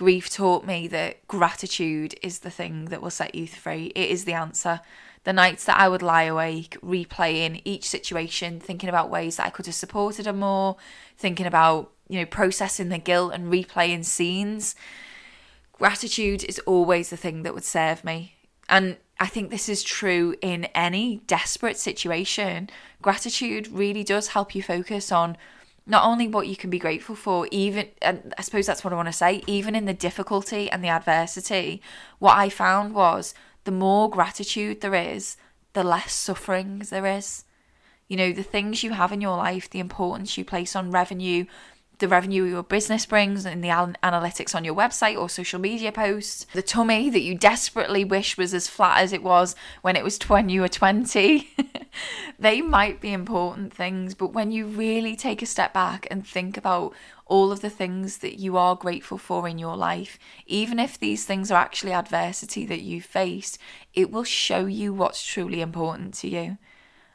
grief 0.00 0.30
taught 0.30 0.66
me 0.66 0.88
that 0.88 1.28
gratitude 1.28 2.14
is 2.22 2.40
the 2.40 2.50
thing 2.50 2.86
that 2.86 3.02
will 3.02 3.10
set 3.10 3.34
you 3.34 3.46
free. 3.46 3.92
It 3.94 4.10
is 4.10 4.24
the 4.24 4.32
answer. 4.32 4.80
The 5.24 5.32
nights 5.32 5.64
that 5.66 5.78
I 5.78 5.88
would 5.88 6.02
lie 6.02 6.22
awake, 6.22 6.76
replaying 6.82 7.60
each 7.64 7.88
situation, 7.88 8.60
thinking 8.60 8.88
about 8.88 9.10
ways 9.10 9.36
that 9.36 9.46
I 9.46 9.50
could 9.50 9.66
have 9.66 9.74
supported 9.74 10.24
her 10.26 10.32
more, 10.32 10.76
thinking 11.18 11.44
about, 11.46 11.92
you 12.08 12.18
know, 12.18 12.26
processing 12.26 12.88
the 12.88 12.98
guilt 12.98 13.34
and 13.34 13.52
replaying 13.52 14.04
scenes 14.04 14.74
Gratitude 15.80 16.44
is 16.44 16.58
always 16.66 17.08
the 17.08 17.16
thing 17.16 17.42
that 17.42 17.54
would 17.54 17.64
serve 17.64 18.04
me. 18.04 18.34
And 18.68 18.98
I 19.18 19.28
think 19.28 19.48
this 19.48 19.66
is 19.66 19.82
true 19.82 20.34
in 20.42 20.66
any 20.74 21.22
desperate 21.26 21.78
situation. 21.78 22.68
Gratitude 23.00 23.66
really 23.68 24.04
does 24.04 24.28
help 24.28 24.54
you 24.54 24.62
focus 24.62 25.10
on 25.10 25.38
not 25.86 26.04
only 26.04 26.28
what 26.28 26.46
you 26.46 26.56
can 26.56 26.70
be 26.70 26.78
grateful 26.78 27.14
for, 27.14 27.48
even, 27.50 27.88
and 28.02 28.34
I 28.38 28.42
suppose 28.42 28.66
that's 28.66 28.84
what 28.84 28.92
I 28.92 28.96
want 28.96 29.08
to 29.08 29.12
say, 29.12 29.42
even 29.46 29.74
in 29.74 29.86
the 29.86 29.94
difficulty 29.94 30.70
and 30.70 30.84
the 30.84 30.88
adversity, 30.88 31.82
what 32.18 32.36
I 32.36 32.48
found 32.48 32.94
was 32.94 33.34
the 33.64 33.70
more 33.70 34.08
gratitude 34.08 34.80
there 34.80 34.94
is, 34.94 35.36
the 35.72 35.84
less 35.84 36.12
suffering 36.12 36.80
there 36.90 37.06
is. 37.06 37.44
You 38.08 38.16
know, 38.16 38.32
the 38.32 38.42
things 38.42 38.82
you 38.82 38.92
have 38.92 39.12
in 39.12 39.20
your 39.20 39.36
life, 39.36 39.70
the 39.70 39.78
importance 39.78 40.36
you 40.36 40.44
place 40.44 40.74
on 40.74 40.90
revenue, 40.90 41.44
the 42.00 42.08
revenue 42.08 42.44
your 42.44 42.62
business 42.62 43.06
brings 43.06 43.46
and 43.46 43.62
the 43.62 43.68
analytics 43.68 44.54
on 44.54 44.64
your 44.64 44.74
website 44.74 45.18
or 45.18 45.28
social 45.28 45.60
media 45.60 45.92
posts, 45.92 46.46
the 46.52 46.62
tummy 46.62 47.08
that 47.10 47.20
you 47.20 47.34
desperately 47.34 48.04
wish 48.04 48.36
was 48.36 48.52
as 48.52 48.68
flat 48.68 49.00
as 49.00 49.12
it 49.12 49.22
was 49.22 49.54
when 49.82 49.96
it 49.96 50.02
was 50.02 50.18
when 50.28 50.48
you 50.48 50.62
were 50.62 50.68
20. 50.68 51.48
they 52.38 52.60
might 52.60 53.00
be 53.00 53.12
important 53.12 53.72
things, 53.72 54.14
but 54.14 54.32
when 54.32 54.50
you 54.50 54.66
really 54.66 55.14
take 55.14 55.42
a 55.42 55.46
step 55.46 55.72
back 55.72 56.06
and 56.10 56.26
think 56.26 56.56
about 56.56 56.94
all 57.26 57.52
of 57.52 57.60
the 57.60 57.70
things 57.70 58.18
that 58.18 58.40
you 58.40 58.56
are 58.56 58.74
grateful 58.74 59.18
for 59.18 59.46
in 59.46 59.58
your 59.58 59.76
life, 59.76 60.18
even 60.46 60.80
if 60.80 60.98
these 60.98 61.24
things 61.24 61.50
are 61.50 61.60
actually 61.60 61.92
adversity 61.92 62.66
that 62.66 62.80
you 62.80 63.00
faced, 63.00 63.58
it 63.94 64.10
will 64.10 64.24
show 64.24 64.66
you 64.66 64.92
what's 64.92 65.24
truly 65.24 65.60
important 65.60 66.14
to 66.14 66.28
you 66.28 66.58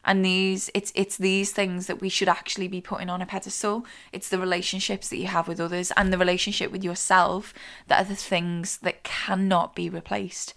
and 0.06 0.24
these 0.24 0.70
it's 0.74 0.92
it's 0.96 1.18
these 1.18 1.52
things 1.52 1.88
that 1.88 2.00
we 2.00 2.10
should 2.10 2.30
actually 2.30 2.68
be 2.68 2.80
putting 2.80 3.10
on 3.10 3.22
a 3.22 3.26
pedestal. 3.26 3.86
It's 4.14 4.30
the 4.30 4.40
relationships 4.40 5.10
that 5.10 5.18
you 5.18 5.28
have 5.28 5.48
with 5.48 5.60
others 5.60 5.92
and 5.98 6.14
the 6.14 6.18
relationship 6.18 6.72
with 6.72 6.84
yourself 6.84 7.54
that 7.88 8.06
are 8.06 8.08
the 8.08 8.16
things 8.16 8.78
that 8.78 9.04
cannot 9.04 9.76
be 9.76 9.90
replaced. 9.90 10.54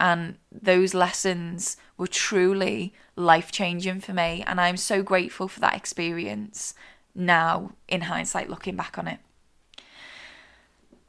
And 0.00 0.36
those 0.50 0.94
lessons 0.94 1.76
were 1.96 2.06
truly 2.06 2.94
life 3.16 3.50
changing 3.52 4.00
for 4.00 4.12
me 4.12 4.42
and 4.46 4.60
i'm 4.60 4.76
so 4.76 5.04
grateful 5.04 5.46
for 5.46 5.60
that 5.60 5.76
experience 5.76 6.74
now 7.14 7.70
in 7.86 8.02
hindsight 8.02 8.50
looking 8.50 8.74
back 8.74 8.98
on 8.98 9.06
it. 9.06 9.20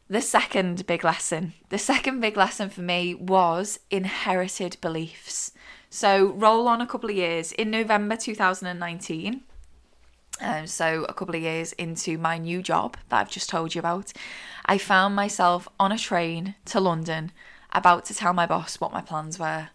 The 0.08 0.22
second 0.22 0.86
big 0.86 1.04
lesson 1.04 1.54
the 1.70 1.78
second 1.78 2.20
big 2.20 2.36
lesson 2.36 2.70
for 2.70 2.82
me 2.82 3.14
was 3.14 3.80
inherited 3.92 4.78
beliefs 4.82 5.52
so 5.90 6.28
roll 6.34 6.68
on 6.68 6.82
a 6.82 6.88
couple 6.88 7.10
of 7.10 7.16
years. 7.16 7.52
In 7.54 7.72
November 7.72 8.16
2019, 8.16 9.42
um, 10.42 10.68
so 10.68 11.06
a 11.08 11.14
couple 11.14 11.36
of 11.36 11.42
years 11.42 11.74
into 11.74 12.18
my 12.18 12.38
new 12.38 12.62
job 12.62 12.98
that 13.10 13.20
I've 13.22 13.32
just 13.32 13.50
told 13.50 13.74
you 13.74 13.80
about, 13.80 14.12
I 14.66 14.78
found 14.78 15.16
myself 15.16 15.68
on 15.80 15.92
a 15.92 15.98
train 15.98 16.56
to 16.66 16.80
London 16.80 17.32
about 17.72 18.06
to 18.06 18.14
tell 18.14 18.34
my 18.34 18.46
boss 18.46 18.80
what 18.80 18.92
my 18.92 19.02
plans 19.02 19.40
were. 19.40 19.70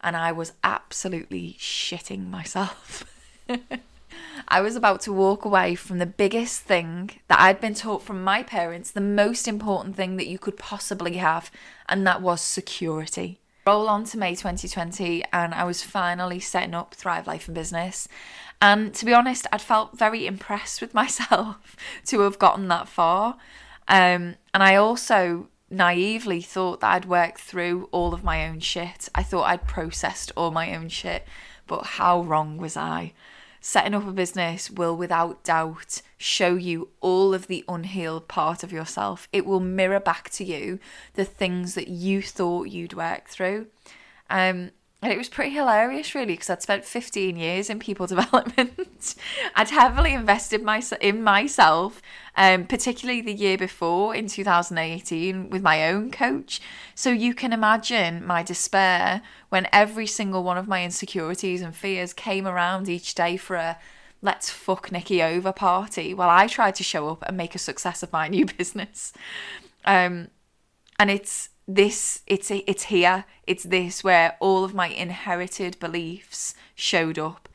And 0.00 0.16
I 0.16 0.32
was 0.32 0.52
absolutely 0.62 1.56
shitting 1.58 2.30
myself. 2.30 3.04
I 4.48 4.60
was 4.60 4.76
about 4.76 5.00
to 5.02 5.12
walk 5.12 5.44
away 5.44 5.74
from 5.74 5.98
the 5.98 6.06
biggest 6.06 6.62
thing 6.62 7.10
that 7.28 7.40
I'd 7.40 7.60
been 7.60 7.74
taught 7.74 8.02
from 8.02 8.22
my 8.22 8.42
parents, 8.42 8.90
the 8.90 9.00
most 9.00 9.48
important 9.48 9.96
thing 9.96 10.16
that 10.16 10.28
you 10.28 10.38
could 10.38 10.56
possibly 10.56 11.14
have, 11.14 11.50
and 11.88 12.06
that 12.06 12.22
was 12.22 12.40
security. 12.40 13.40
Roll 13.66 13.88
on 13.88 14.04
to 14.04 14.18
May 14.18 14.36
2020, 14.36 15.24
and 15.32 15.52
I 15.52 15.64
was 15.64 15.82
finally 15.82 16.38
setting 16.38 16.72
up 16.72 16.94
Thrive 16.94 17.26
Life 17.26 17.48
and 17.48 17.54
Business. 17.56 18.06
And 18.62 18.94
to 18.94 19.04
be 19.04 19.12
honest, 19.12 19.48
I'd 19.50 19.60
felt 19.60 19.98
very 19.98 20.24
impressed 20.24 20.80
with 20.80 20.94
myself 21.02 21.74
to 22.06 22.20
have 22.20 22.38
gotten 22.38 22.68
that 22.68 22.86
far. 22.86 23.38
Um, 23.88 24.36
and 24.54 24.62
I 24.62 24.76
also 24.76 25.48
naively 25.68 26.42
thought 26.42 26.80
that 26.80 26.92
I'd 26.92 27.04
worked 27.06 27.40
through 27.40 27.88
all 27.90 28.14
of 28.14 28.22
my 28.22 28.46
own 28.46 28.60
shit. 28.60 29.08
I 29.16 29.24
thought 29.24 29.48
I'd 29.48 29.66
processed 29.66 30.30
all 30.36 30.52
my 30.52 30.72
own 30.72 30.88
shit, 30.88 31.26
but 31.66 31.86
how 31.86 32.22
wrong 32.22 32.58
was 32.58 32.76
I? 32.76 33.14
setting 33.66 33.94
up 33.94 34.06
a 34.06 34.12
business 34.12 34.70
will 34.70 34.96
without 34.96 35.42
doubt 35.42 36.00
show 36.18 36.54
you 36.54 36.88
all 37.00 37.34
of 37.34 37.46
the 37.46 37.64
unhealed 37.68 38.28
part 38.28 38.62
of 38.62 38.72
yourself. 38.72 39.28
It 39.32 39.46
will 39.46 39.60
mirror 39.60 40.00
back 40.00 40.30
to 40.30 40.44
you 40.44 40.78
the 41.14 41.24
things 41.24 41.74
that 41.74 41.88
you 41.88 42.22
thought 42.22 42.68
you'd 42.68 42.94
work 42.94 43.28
through. 43.28 43.66
Um, 44.30 44.70
and 45.02 45.12
it 45.12 45.18
was 45.18 45.28
pretty 45.28 45.50
hilarious, 45.50 46.14
really, 46.14 46.32
because 46.32 46.48
I'd 46.48 46.62
spent 46.62 46.84
15 46.84 47.36
years 47.36 47.68
in 47.68 47.78
people 47.78 48.06
development. 48.08 49.14
I'd 49.54 49.70
heavily 49.70 50.14
invested 50.14 50.62
my, 50.62 50.82
in 51.00 51.22
myself, 51.22 52.00
um, 52.34 52.64
particularly 52.64 53.20
the 53.20 53.34
year 53.34 53.58
before 53.58 54.14
in 54.14 54.26
2018 54.26 55.50
with 55.50 55.62
my 55.62 55.86
own 55.88 56.10
coach. 56.10 56.60
So 56.94 57.10
you 57.10 57.34
can 57.34 57.52
imagine 57.52 58.26
my 58.26 58.42
despair 58.42 59.20
when 59.50 59.68
every 59.70 60.06
single 60.06 60.42
one 60.42 60.56
of 60.56 60.66
my 60.66 60.82
insecurities 60.82 61.60
and 61.60 61.76
fears 61.76 62.14
came 62.14 62.46
around 62.46 62.88
each 62.88 63.14
day 63.14 63.36
for 63.36 63.56
a 63.56 63.78
let's 64.22 64.50
fuck 64.50 64.90
Nikki 64.90 65.22
over 65.22 65.52
party 65.52 66.14
while 66.14 66.30
I 66.30 66.46
tried 66.46 66.74
to 66.76 66.84
show 66.84 67.08
up 67.08 67.22
and 67.26 67.36
make 67.36 67.54
a 67.54 67.58
success 67.58 68.02
of 68.02 68.12
my 68.12 68.28
new 68.28 68.46
business. 68.58 69.12
Um, 69.84 70.28
and 70.98 71.10
it's 71.10 71.50
this 71.68 72.22
it's 72.26 72.50
it's 72.50 72.84
here. 72.84 73.24
It's 73.46 73.64
this 73.64 74.02
where 74.04 74.36
all 74.40 74.64
of 74.64 74.74
my 74.74 74.88
inherited 74.88 75.78
beliefs 75.78 76.54
showed 76.74 77.18
up. 77.18 77.48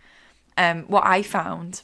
Um 0.58 0.84
what 0.84 1.06
i 1.06 1.22
found 1.22 1.82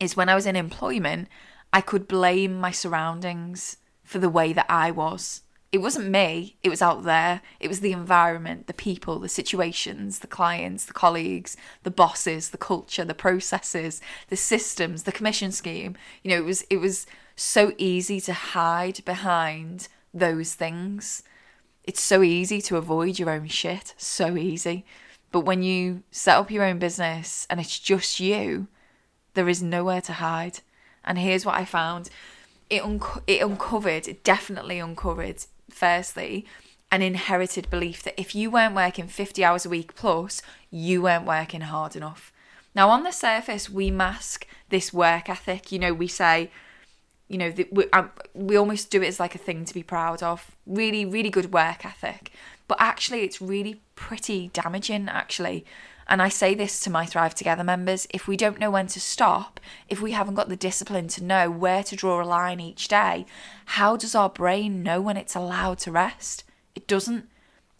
is 0.00 0.16
when 0.16 0.28
i 0.28 0.34
was 0.34 0.46
in 0.46 0.56
employment 0.56 1.28
i 1.72 1.80
could 1.80 2.06
blame 2.06 2.60
my 2.60 2.70
surroundings 2.70 3.76
for 4.02 4.18
the 4.18 4.28
way 4.28 4.52
that 4.52 4.66
i 4.68 4.90
was 4.90 5.42
it 5.74 5.80
wasn't 5.80 6.08
me 6.08 6.56
it 6.62 6.68
was 6.68 6.80
out 6.80 7.02
there 7.02 7.40
it 7.58 7.68
was 7.68 7.80
the 7.80 7.92
environment 7.92 8.66
the 8.66 8.72
people 8.72 9.18
the 9.18 9.28
situations 9.28 10.20
the 10.20 10.26
clients 10.26 10.84
the 10.84 10.92
colleagues 10.92 11.56
the 11.82 11.90
bosses 11.90 12.50
the 12.50 12.58
culture 12.58 13.04
the 13.04 13.14
processes 13.14 14.00
the 14.28 14.36
systems 14.36 15.02
the 15.02 15.12
commission 15.12 15.50
scheme 15.50 15.96
you 16.22 16.30
know 16.30 16.36
it 16.36 16.44
was 16.44 16.62
it 16.70 16.76
was 16.76 17.06
so 17.36 17.72
easy 17.78 18.20
to 18.20 18.32
hide 18.32 19.04
behind 19.04 19.88
those 20.12 20.54
things. 20.54 21.22
It's 21.82 22.00
so 22.00 22.22
easy 22.22 22.60
to 22.62 22.76
avoid 22.76 23.18
your 23.18 23.30
own 23.30 23.48
shit, 23.48 23.94
so 23.98 24.36
easy. 24.36 24.86
But 25.32 25.40
when 25.40 25.62
you 25.62 26.04
set 26.10 26.38
up 26.38 26.50
your 26.50 26.64
own 26.64 26.78
business 26.78 27.46
and 27.50 27.60
it's 27.60 27.78
just 27.78 28.20
you, 28.20 28.68
there 29.34 29.48
is 29.48 29.62
nowhere 29.62 30.00
to 30.02 30.14
hide. 30.14 30.60
And 31.04 31.18
here's 31.18 31.44
what 31.44 31.56
I 31.56 31.64
found 31.64 32.08
it, 32.70 32.82
unco- 32.82 33.22
it 33.26 33.42
uncovered, 33.42 34.08
it 34.08 34.24
definitely 34.24 34.78
uncovered, 34.78 35.44
firstly, 35.74 36.46
an 36.90 37.02
inherited 37.02 37.68
belief 37.70 38.02
that 38.04 38.18
if 38.20 38.34
you 38.34 38.50
weren't 38.50 38.74
working 38.74 39.08
50 39.08 39.44
hours 39.44 39.66
a 39.66 39.68
week 39.68 39.94
plus, 39.94 40.42
you 40.70 41.02
weren't 41.02 41.26
working 41.26 41.62
hard 41.62 41.96
enough. 41.96 42.32
Now, 42.74 42.90
on 42.90 43.02
the 43.02 43.12
surface, 43.12 43.68
we 43.70 43.90
mask 43.90 44.46
this 44.68 44.92
work 44.92 45.28
ethic. 45.28 45.72
You 45.72 45.78
know, 45.78 45.94
we 45.94 46.08
say, 46.08 46.50
you 47.28 47.38
know, 47.38 47.52
we, 47.70 47.88
um, 47.90 48.10
we 48.34 48.56
almost 48.56 48.90
do 48.90 49.02
it 49.02 49.08
as 49.08 49.20
like 49.20 49.34
a 49.34 49.38
thing 49.38 49.64
to 49.64 49.74
be 49.74 49.82
proud 49.82 50.22
of. 50.22 50.50
Really, 50.66 51.04
really 51.04 51.30
good 51.30 51.52
work 51.52 51.84
ethic. 51.84 52.30
But 52.66 52.78
actually, 52.80 53.22
it's 53.22 53.40
really 53.40 53.80
pretty 53.94 54.50
damaging, 54.52 55.08
actually. 55.08 55.64
And 56.06 56.20
I 56.20 56.28
say 56.28 56.54
this 56.54 56.80
to 56.80 56.90
my 56.90 57.06
Thrive 57.06 57.34
Together 57.34 57.64
members 57.64 58.06
if 58.10 58.28
we 58.28 58.36
don't 58.36 58.58
know 58.58 58.70
when 58.70 58.86
to 58.88 59.00
stop, 59.00 59.60
if 59.88 60.00
we 60.00 60.12
haven't 60.12 60.34
got 60.34 60.48
the 60.48 60.56
discipline 60.56 61.08
to 61.08 61.24
know 61.24 61.50
where 61.50 61.82
to 61.82 61.96
draw 61.96 62.22
a 62.22 62.24
line 62.24 62.60
each 62.60 62.88
day, 62.88 63.26
how 63.66 63.96
does 63.96 64.14
our 64.14 64.28
brain 64.28 64.82
know 64.82 65.00
when 65.00 65.16
it's 65.16 65.34
allowed 65.34 65.78
to 65.78 65.92
rest? 65.92 66.44
It 66.74 66.86
doesn't. 66.86 67.28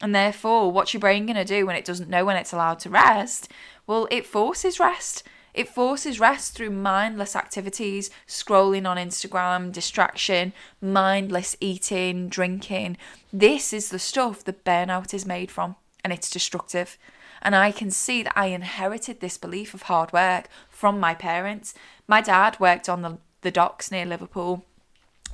And 0.00 0.14
therefore, 0.14 0.72
what's 0.72 0.92
your 0.92 1.00
brain 1.00 1.26
going 1.26 1.36
to 1.36 1.44
do 1.44 1.66
when 1.66 1.76
it 1.76 1.84
doesn't 1.84 2.10
know 2.10 2.24
when 2.24 2.36
it's 2.36 2.52
allowed 2.52 2.78
to 2.80 2.90
rest? 2.90 3.50
Well, 3.86 4.08
it 4.10 4.26
forces 4.26 4.80
rest. 4.80 5.22
It 5.54 5.68
forces 5.68 6.18
rest 6.18 6.54
through 6.54 6.70
mindless 6.70 7.36
activities, 7.36 8.10
scrolling 8.26 8.88
on 8.88 8.96
Instagram, 8.96 9.70
distraction, 9.72 10.52
mindless 10.80 11.56
eating, 11.60 12.28
drinking. 12.28 12.96
This 13.32 13.72
is 13.72 13.90
the 13.90 14.00
stuff 14.00 14.42
that 14.44 14.64
burnout 14.64 15.14
is 15.14 15.24
made 15.24 15.52
from, 15.52 15.76
and 16.02 16.12
it's 16.12 16.28
destructive. 16.28 16.98
And 17.44 17.54
I 17.54 17.72
can 17.72 17.90
see 17.90 18.22
that 18.22 18.36
I 18.36 18.46
inherited 18.46 19.20
this 19.20 19.36
belief 19.36 19.74
of 19.74 19.82
hard 19.82 20.12
work 20.12 20.48
from 20.70 20.98
my 20.98 21.14
parents. 21.14 21.74
My 22.08 22.22
dad 22.22 22.58
worked 22.58 22.88
on 22.88 23.02
the, 23.02 23.18
the 23.42 23.50
docks 23.50 23.90
near 23.90 24.06
Liverpool. 24.06 24.64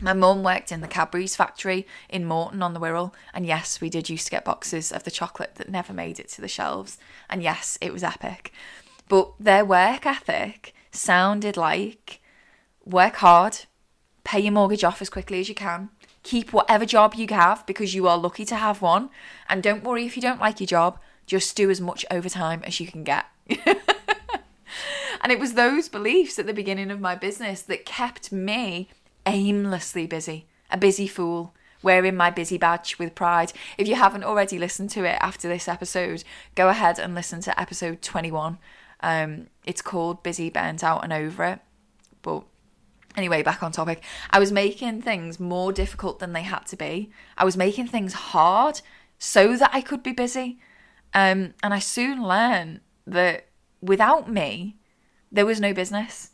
My 0.00 0.12
mum 0.12 0.42
worked 0.42 0.72
in 0.72 0.80
the 0.80 0.88
Cadbury's 0.88 1.36
factory 1.36 1.86
in 2.08 2.24
Moreton 2.24 2.62
on 2.62 2.72
the 2.72 2.80
Wirral, 2.80 3.12
and 3.34 3.44
yes, 3.44 3.82
we 3.82 3.90
did 3.90 4.08
used 4.08 4.24
to 4.24 4.30
get 4.30 4.46
boxes 4.46 4.90
of 4.90 5.04
the 5.04 5.10
chocolate 5.10 5.56
that 5.56 5.68
never 5.68 5.92
made 5.92 6.18
it 6.18 6.28
to 6.30 6.40
the 6.40 6.48
shelves. 6.48 6.98
And 7.28 7.42
yes, 7.42 7.76
it 7.82 7.92
was 7.92 8.02
epic. 8.02 8.50
But 9.08 9.32
their 9.38 9.64
work 9.64 10.06
ethic 10.06 10.74
sounded 10.90 11.56
like 11.56 12.20
work 12.84 13.16
hard, 13.16 13.58
pay 14.24 14.40
your 14.40 14.52
mortgage 14.52 14.84
off 14.84 15.02
as 15.02 15.10
quickly 15.10 15.40
as 15.40 15.50
you 15.50 15.54
can, 15.54 15.90
keep 16.22 16.52
whatever 16.52 16.86
job 16.86 17.14
you 17.14 17.26
have 17.30 17.66
because 17.66 17.94
you 17.94 18.08
are 18.08 18.16
lucky 18.16 18.46
to 18.46 18.56
have 18.56 18.80
one, 18.80 19.10
and 19.48 19.62
don't 19.62 19.84
worry 19.84 20.06
if 20.06 20.16
you 20.16 20.22
don't 20.22 20.40
like 20.40 20.60
your 20.60 20.66
job, 20.66 20.98
just 21.30 21.54
do 21.54 21.70
as 21.70 21.80
much 21.80 22.04
overtime 22.10 22.60
as 22.64 22.80
you 22.80 22.88
can 22.88 23.04
get. 23.04 23.24
and 23.48 25.30
it 25.30 25.38
was 25.38 25.52
those 25.52 25.88
beliefs 25.88 26.40
at 26.40 26.46
the 26.46 26.52
beginning 26.52 26.90
of 26.90 27.00
my 27.00 27.14
business 27.14 27.62
that 27.62 27.84
kept 27.84 28.32
me 28.32 28.88
aimlessly 29.24 30.08
busy, 30.08 30.46
a 30.72 30.76
busy 30.76 31.06
fool, 31.06 31.54
wearing 31.84 32.16
my 32.16 32.30
busy 32.30 32.58
badge 32.58 32.98
with 32.98 33.14
pride. 33.14 33.52
If 33.78 33.86
you 33.86 33.94
haven't 33.94 34.24
already 34.24 34.58
listened 34.58 34.90
to 34.90 35.04
it 35.04 35.18
after 35.20 35.46
this 35.46 35.68
episode, 35.68 36.24
go 36.56 36.68
ahead 36.68 36.98
and 36.98 37.14
listen 37.14 37.40
to 37.42 37.60
episode 37.60 38.02
21. 38.02 38.58
Um, 38.98 39.46
it's 39.64 39.82
called 39.82 40.24
Busy, 40.24 40.50
Burnt 40.50 40.82
Out, 40.82 41.04
and 41.04 41.12
Over 41.12 41.44
It. 41.44 41.60
But 42.22 42.42
anyway, 43.16 43.44
back 43.44 43.62
on 43.62 43.70
topic. 43.70 44.02
I 44.30 44.40
was 44.40 44.50
making 44.50 45.02
things 45.02 45.38
more 45.38 45.72
difficult 45.72 46.18
than 46.18 46.32
they 46.32 46.42
had 46.42 46.66
to 46.66 46.76
be. 46.76 47.12
I 47.38 47.44
was 47.44 47.56
making 47.56 47.86
things 47.86 48.14
hard 48.14 48.80
so 49.16 49.56
that 49.56 49.70
I 49.72 49.80
could 49.80 50.02
be 50.02 50.10
busy. 50.10 50.58
Um, 51.14 51.54
and 51.62 51.74
I 51.74 51.78
soon 51.78 52.22
learned 52.22 52.80
that 53.06 53.46
without 53.80 54.30
me, 54.30 54.76
there 55.32 55.46
was 55.46 55.60
no 55.60 55.72
business. 55.72 56.30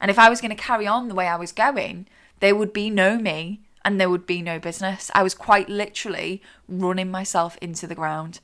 And 0.00 0.10
if 0.10 0.18
I 0.18 0.28
was 0.28 0.40
going 0.40 0.54
to 0.54 0.62
carry 0.62 0.86
on 0.86 1.08
the 1.08 1.14
way 1.14 1.26
I 1.26 1.36
was 1.36 1.52
going, 1.52 2.06
there 2.40 2.54
would 2.54 2.72
be 2.72 2.90
no 2.90 3.18
me 3.18 3.60
and 3.84 4.00
there 4.00 4.10
would 4.10 4.26
be 4.26 4.42
no 4.42 4.58
business. 4.58 5.10
I 5.14 5.22
was 5.22 5.34
quite 5.34 5.68
literally 5.68 6.42
running 6.68 7.10
myself 7.10 7.56
into 7.60 7.86
the 7.86 7.94
ground. 7.94 8.40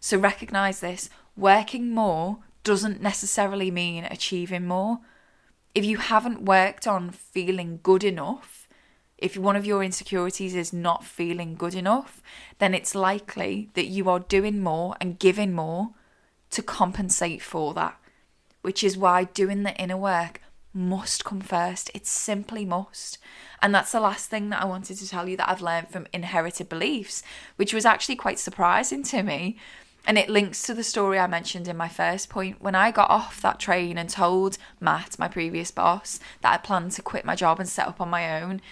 So 0.00 0.16
recognize 0.18 0.80
this 0.80 1.10
working 1.36 1.90
more 1.90 2.38
doesn't 2.64 3.00
necessarily 3.00 3.70
mean 3.70 4.04
achieving 4.04 4.66
more. 4.66 5.00
If 5.74 5.84
you 5.84 5.98
haven't 5.98 6.42
worked 6.42 6.86
on 6.86 7.10
feeling 7.10 7.80
good 7.82 8.04
enough, 8.04 8.59
if 9.20 9.36
one 9.36 9.56
of 9.56 9.66
your 9.66 9.84
insecurities 9.84 10.54
is 10.54 10.72
not 10.72 11.04
feeling 11.04 11.54
good 11.54 11.74
enough, 11.74 12.22
then 12.58 12.74
it's 12.74 12.94
likely 12.94 13.68
that 13.74 13.86
you 13.86 14.08
are 14.08 14.20
doing 14.20 14.60
more 14.60 14.96
and 15.00 15.18
giving 15.18 15.52
more 15.52 15.90
to 16.50 16.62
compensate 16.62 17.42
for 17.42 17.74
that. 17.74 17.96
Which 18.62 18.82
is 18.82 18.96
why 18.96 19.24
doing 19.24 19.62
the 19.62 19.74
inner 19.76 19.96
work 19.96 20.40
must 20.72 21.24
come 21.24 21.40
first. 21.40 21.90
It 21.94 22.06
simply 22.06 22.64
must. 22.64 23.18
And 23.62 23.74
that's 23.74 23.92
the 23.92 24.00
last 24.00 24.30
thing 24.30 24.50
that 24.50 24.62
I 24.62 24.66
wanted 24.66 24.98
to 24.98 25.08
tell 25.08 25.28
you 25.28 25.36
that 25.36 25.48
I've 25.48 25.62
learned 25.62 25.88
from 25.88 26.06
inherited 26.12 26.68
beliefs, 26.68 27.22
which 27.56 27.74
was 27.74 27.84
actually 27.84 28.16
quite 28.16 28.38
surprising 28.38 29.02
to 29.04 29.22
me. 29.22 29.58
And 30.06 30.16
it 30.16 30.30
links 30.30 30.62
to 30.62 30.72
the 30.72 30.82
story 30.82 31.18
I 31.18 31.26
mentioned 31.26 31.68
in 31.68 31.76
my 31.76 31.88
first 31.88 32.30
point. 32.30 32.60
When 32.60 32.74
I 32.74 32.90
got 32.90 33.10
off 33.10 33.42
that 33.42 33.58
train 33.58 33.98
and 33.98 34.08
told 34.08 34.56
Matt, 34.80 35.18
my 35.18 35.28
previous 35.28 35.70
boss, 35.70 36.20
that 36.40 36.54
I 36.54 36.56
planned 36.56 36.92
to 36.92 37.02
quit 37.02 37.26
my 37.26 37.34
job 37.34 37.60
and 37.60 37.68
set 37.68 37.86
up 37.86 38.00
on 38.00 38.08
my 38.08 38.40
own, 38.40 38.62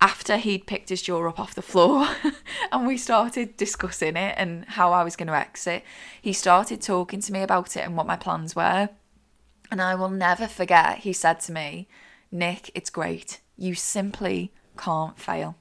after 0.00 0.36
he'd 0.36 0.66
picked 0.66 0.88
his 0.88 1.02
jaw 1.02 1.28
up 1.28 1.38
off 1.38 1.54
the 1.54 1.62
floor 1.62 2.08
and 2.72 2.86
we 2.86 2.96
started 2.96 3.56
discussing 3.56 4.16
it 4.16 4.34
and 4.38 4.64
how 4.64 4.92
I 4.92 5.04
was 5.04 5.16
going 5.16 5.28
to 5.28 5.36
exit, 5.36 5.84
he 6.20 6.32
started 6.32 6.80
talking 6.80 7.20
to 7.20 7.32
me 7.32 7.42
about 7.42 7.76
it 7.76 7.80
and 7.80 7.96
what 7.96 8.06
my 8.06 8.16
plans 8.16 8.56
were. 8.56 8.88
And 9.70 9.80
I 9.80 9.94
will 9.94 10.10
never 10.10 10.48
forget, 10.48 10.98
he 10.98 11.12
said 11.12 11.40
to 11.40 11.52
me, 11.52 11.86
Nick, 12.32 12.70
it's 12.74 12.90
great. 12.90 13.40
You 13.56 13.74
simply 13.74 14.52
can't 14.78 15.18
fail. 15.18 15.56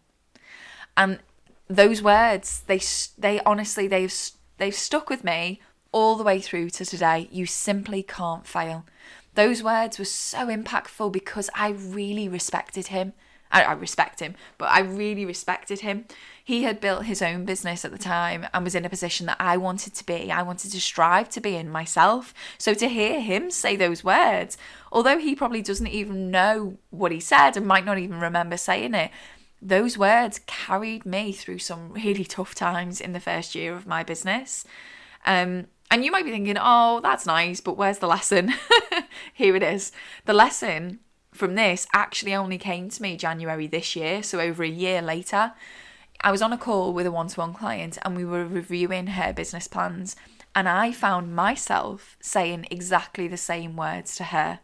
And 0.95 1.19
those 1.67 2.02
words, 2.02 2.63
they 2.67 2.82
they 3.17 3.39
honestly 3.41 3.88
they've 3.88 4.13
they've 4.58 4.75
stuck 4.75 5.10
with 5.10 5.23
me 5.23 5.62
all 5.91 6.15
the 6.15 6.23
way 6.23 6.39
through 6.39 6.69
to 6.71 6.86
today. 6.86 7.28
You 7.32 7.45
simply 7.45 8.04
can't 8.04 8.45
fail. 8.45 8.86
Those 9.36 9.63
words 9.63 9.99
were 9.99 10.06
so 10.06 10.47
impactful 10.47 11.12
because 11.12 11.49
I 11.54 11.69
really 11.69 12.28
respected 12.28 12.88
him. 12.88 13.13
I, 13.51 13.63
I 13.63 13.71
respect 13.73 14.19
him, 14.19 14.35
but 14.57 14.69
I 14.69 14.79
really 14.79 15.25
respected 15.25 15.81
him. 15.81 16.05
He 16.43 16.63
had 16.63 16.79
built 16.79 17.05
his 17.05 17.21
own 17.21 17.45
business 17.45 17.83
at 17.83 17.91
the 17.91 17.97
time 17.97 18.47
and 18.53 18.63
was 18.63 18.75
in 18.75 18.85
a 18.85 18.89
position 18.89 19.25
that 19.27 19.38
I 19.39 19.57
wanted 19.57 19.93
to 19.95 20.05
be. 20.05 20.31
I 20.31 20.41
wanted 20.41 20.71
to 20.71 20.81
strive 20.81 21.29
to 21.29 21.41
be 21.41 21.55
in 21.55 21.69
myself. 21.69 22.33
So 22.57 22.73
to 22.73 22.88
hear 22.88 23.19
him 23.19 23.51
say 23.51 23.75
those 23.75 24.03
words, 24.03 24.57
although 24.91 25.17
he 25.17 25.35
probably 25.35 25.62
doesn't 25.62 25.88
even 25.88 26.31
know 26.31 26.77
what 26.89 27.12
he 27.12 27.19
said 27.19 27.57
and 27.57 27.65
might 27.65 27.85
not 27.85 27.97
even 27.97 28.19
remember 28.19 28.57
saying 28.57 28.93
it, 28.93 29.12
those 29.62 29.97
words 29.97 30.39
carried 30.47 31.05
me 31.05 31.31
through 31.31 31.59
some 31.59 31.91
really 31.91 32.25
tough 32.25 32.55
times 32.55 33.01
in 33.01 33.13
the 33.13 33.19
first 33.19 33.55
year 33.55 33.73
of 33.73 33.88
my 33.88 34.03
business. 34.03 34.65
Um, 35.25 35.67
and 35.91 36.05
you 36.05 36.12
might 36.12 36.25
be 36.25 36.31
thinking, 36.31 36.57
oh, 36.59 36.99
that's 37.01 37.25
nice, 37.25 37.62
but 37.62 37.77
where's 37.77 37.97
the 37.97 38.07
lesson? 38.07 38.53
Here 39.33 39.55
it 39.55 39.63
is. 39.63 39.91
The 40.25 40.33
lesson 40.33 40.99
from 41.39 41.56
this 41.56 41.88
actually 41.93 42.36
only 42.36 42.58
came 42.58 42.89
to 42.89 43.02
me 43.02 43.15
January 43.15 43.65
this 43.65 43.95
year, 43.95 44.21
so 44.21 44.41
over 44.41 44.62
a 44.62 44.67
year 44.67 45.02
later. 45.02 45.54
I 46.21 46.32
was 46.32 46.41
on 46.41 46.52
a 46.52 46.58
call 46.58 46.93
with 46.93 47.06
a 47.06 47.12
one 47.12 47.30
to 47.30 47.39
one 47.39 47.54
client 47.54 47.97
and 48.04 48.17
we 48.17 48.25
were 48.25 48.45
reviewing 48.45 49.08
her 49.08 49.32
business 49.32 49.65
plans, 49.65 50.17
and 50.54 50.67
I 50.67 50.91
found 50.91 51.34
myself 51.34 52.17
saying 52.19 52.67
exactly 52.69 53.30
the 53.30 53.38
same 53.38 53.78
words 53.78 54.17
to 54.17 54.25
her. 54.25 54.60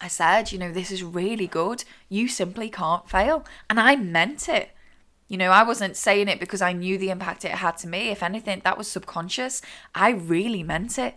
I 0.00 0.06
said, 0.06 0.52
you 0.52 0.58
know, 0.58 0.70
this 0.70 0.92
is 0.92 1.02
really 1.02 1.48
good. 1.48 1.82
You 2.08 2.28
simply 2.28 2.70
can't 2.70 3.08
fail. 3.08 3.44
And 3.68 3.80
I 3.80 3.96
meant 3.96 4.48
it. 4.48 4.70
You 5.26 5.38
know, 5.38 5.50
I 5.50 5.64
wasn't 5.64 5.96
saying 5.96 6.28
it 6.28 6.38
because 6.38 6.62
I 6.62 6.72
knew 6.72 6.98
the 6.98 7.10
impact 7.10 7.44
it 7.44 7.52
had 7.52 7.78
to 7.78 7.88
me. 7.88 8.10
If 8.10 8.22
anything, 8.22 8.60
that 8.62 8.78
was 8.78 8.86
subconscious. 8.86 9.62
I 9.94 10.10
really 10.10 10.62
meant 10.62 10.98
it. 10.98 11.16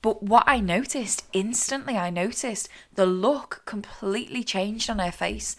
But 0.00 0.22
what 0.22 0.44
I 0.46 0.60
noticed, 0.60 1.26
instantly, 1.32 1.96
I 1.96 2.10
noticed 2.10 2.68
the 2.94 3.06
look 3.06 3.62
completely 3.64 4.44
changed 4.44 4.88
on 4.88 4.98
her 4.98 5.10
face. 5.10 5.56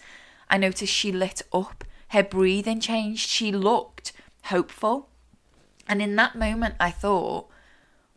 I 0.48 0.56
noticed 0.56 0.92
she 0.92 1.12
lit 1.12 1.42
up, 1.52 1.84
her 2.08 2.22
breathing 2.22 2.80
changed, 2.80 3.28
she 3.28 3.52
looked 3.52 4.12
hopeful. 4.44 5.08
And 5.86 6.00
in 6.00 6.16
that 6.16 6.36
moment, 6.36 6.74
I 6.80 6.90
thought, 6.90 7.48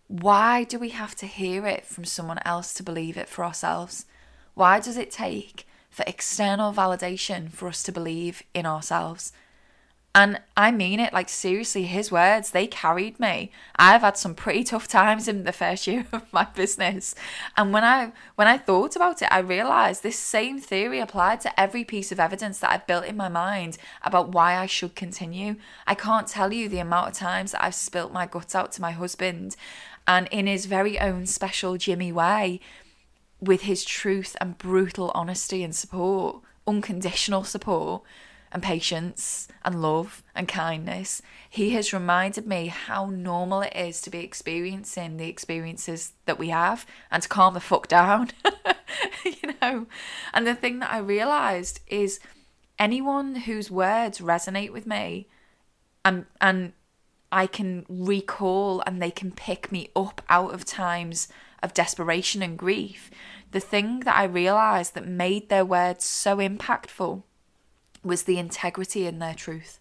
why 0.07 0.63
do 0.63 0.79
we 0.79 0.89
have 0.89 1.15
to 1.15 1.25
hear 1.25 1.65
it 1.65 1.85
from 1.85 2.05
someone 2.05 2.39
else 2.45 2.73
to 2.75 2.83
believe 2.83 3.17
it 3.17 3.27
for 3.27 3.43
ourselves? 3.43 4.05
Why 4.53 4.79
does 4.79 4.97
it 4.97 5.11
take 5.11 5.67
for 5.89 6.03
external 6.07 6.71
validation 6.73 7.51
for 7.51 7.67
us 7.67 7.83
to 7.83 7.91
believe 7.91 8.43
in 8.53 8.65
ourselves? 8.65 9.33
And 10.15 10.39
I 10.55 10.69
mean 10.69 10.99
it, 10.99 11.11
like 11.11 11.27
seriously, 11.27 11.85
his 11.85 12.11
words, 12.11 12.51
they 12.51 12.67
carried 12.67 13.19
me. 13.19 13.51
I've 13.77 14.01
had 14.01 14.15
some 14.15 14.35
pretty 14.35 14.63
tough 14.63 14.87
times 14.87 15.27
in 15.27 15.43
the 15.43 15.51
first 15.51 15.87
year 15.87 16.05
of 16.13 16.31
my 16.31 16.43
business. 16.43 17.15
And 17.57 17.73
when 17.73 17.83
I 17.83 18.11
when 18.35 18.47
I 18.47 18.59
thought 18.59 18.95
about 18.95 19.23
it, 19.23 19.29
I 19.31 19.39
realized 19.39 20.03
this 20.03 20.19
same 20.19 20.59
theory 20.59 20.99
applied 20.99 21.41
to 21.41 21.59
every 21.59 21.83
piece 21.83 22.11
of 22.11 22.19
evidence 22.19 22.59
that 22.59 22.71
I've 22.71 22.85
built 22.85 23.05
in 23.05 23.17
my 23.17 23.27
mind 23.27 23.79
about 24.03 24.29
why 24.29 24.55
I 24.55 24.67
should 24.67 24.95
continue. 24.95 25.55
I 25.87 25.95
can't 25.95 26.27
tell 26.27 26.53
you 26.53 26.69
the 26.69 26.79
amount 26.79 27.09
of 27.09 27.13
times 27.15 27.53
that 27.53 27.63
I've 27.63 27.75
spilt 27.75 28.13
my 28.13 28.27
guts 28.27 28.53
out 28.53 28.71
to 28.73 28.81
my 28.81 28.91
husband 28.91 29.55
and 30.07 30.27
in 30.27 30.45
his 30.45 30.67
very 30.67 30.99
own 30.99 31.25
special 31.25 31.77
Jimmy 31.77 32.11
way, 32.11 32.59
with 33.41 33.61
his 33.61 33.83
truth 33.83 34.35
and 34.39 34.57
brutal 34.59 35.11
honesty 35.15 35.63
and 35.63 35.75
support, 35.75 36.41
unconditional 36.67 37.43
support 37.43 38.03
and 38.53 38.61
patience 38.61 39.47
and 39.65 39.81
love 39.81 40.23
and 40.35 40.47
kindness, 40.47 41.21
he 41.49 41.71
has 41.71 41.91
reminded 41.91 42.47
me 42.47 42.67
how 42.67 43.07
normal 43.07 43.61
it 43.61 43.75
is 43.75 43.99
to 44.01 44.11
be 44.11 44.19
experiencing 44.19 45.17
the 45.17 45.27
experiences 45.27 46.13
that 46.25 46.37
we 46.37 46.49
have 46.49 46.85
and 47.11 47.23
to 47.23 47.29
calm 47.29 47.55
the 47.55 47.59
fuck 47.59 47.87
down. 47.87 48.29
you 49.25 49.53
know? 49.59 49.87
And 50.33 50.45
the 50.45 50.53
thing 50.53 50.79
that 50.79 50.93
I 50.93 50.99
realized 50.99 51.79
is 51.87 52.19
anyone 52.77 53.35
whose 53.35 53.71
words 53.71 54.19
resonate 54.19 54.71
with 54.71 54.85
me 54.85 55.27
and 56.05 56.25
and 56.39 56.73
I 57.31 57.47
can 57.47 57.85
recall 57.89 58.83
and 58.85 59.01
they 59.01 59.09
can 59.09 59.31
pick 59.31 59.71
me 59.71 59.89
up 59.95 60.21
out 60.29 60.53
of 60.53 60.63
times 60.63 61.27
of 61.63 61.73
desperation 61.73 62.43
and 62.43 62.57
grief. 62.57 63.09
The 63.51 63.59
thing 63.59 64.01
that 64.01 64.15
I 64.15 64.25
realized 64.25 64.93
that 64.93 65.07
made 65.07 65.49
their 65.49 65.65
words 65.65 66.05
so 66.05 66.37
impactful 66.37 67.23
was 68.03 68.23
the 68.23 68.37
integrity 68.37 69.05
in 69.05 69.19
their 69.19 69.33
truth. 69.33 69.79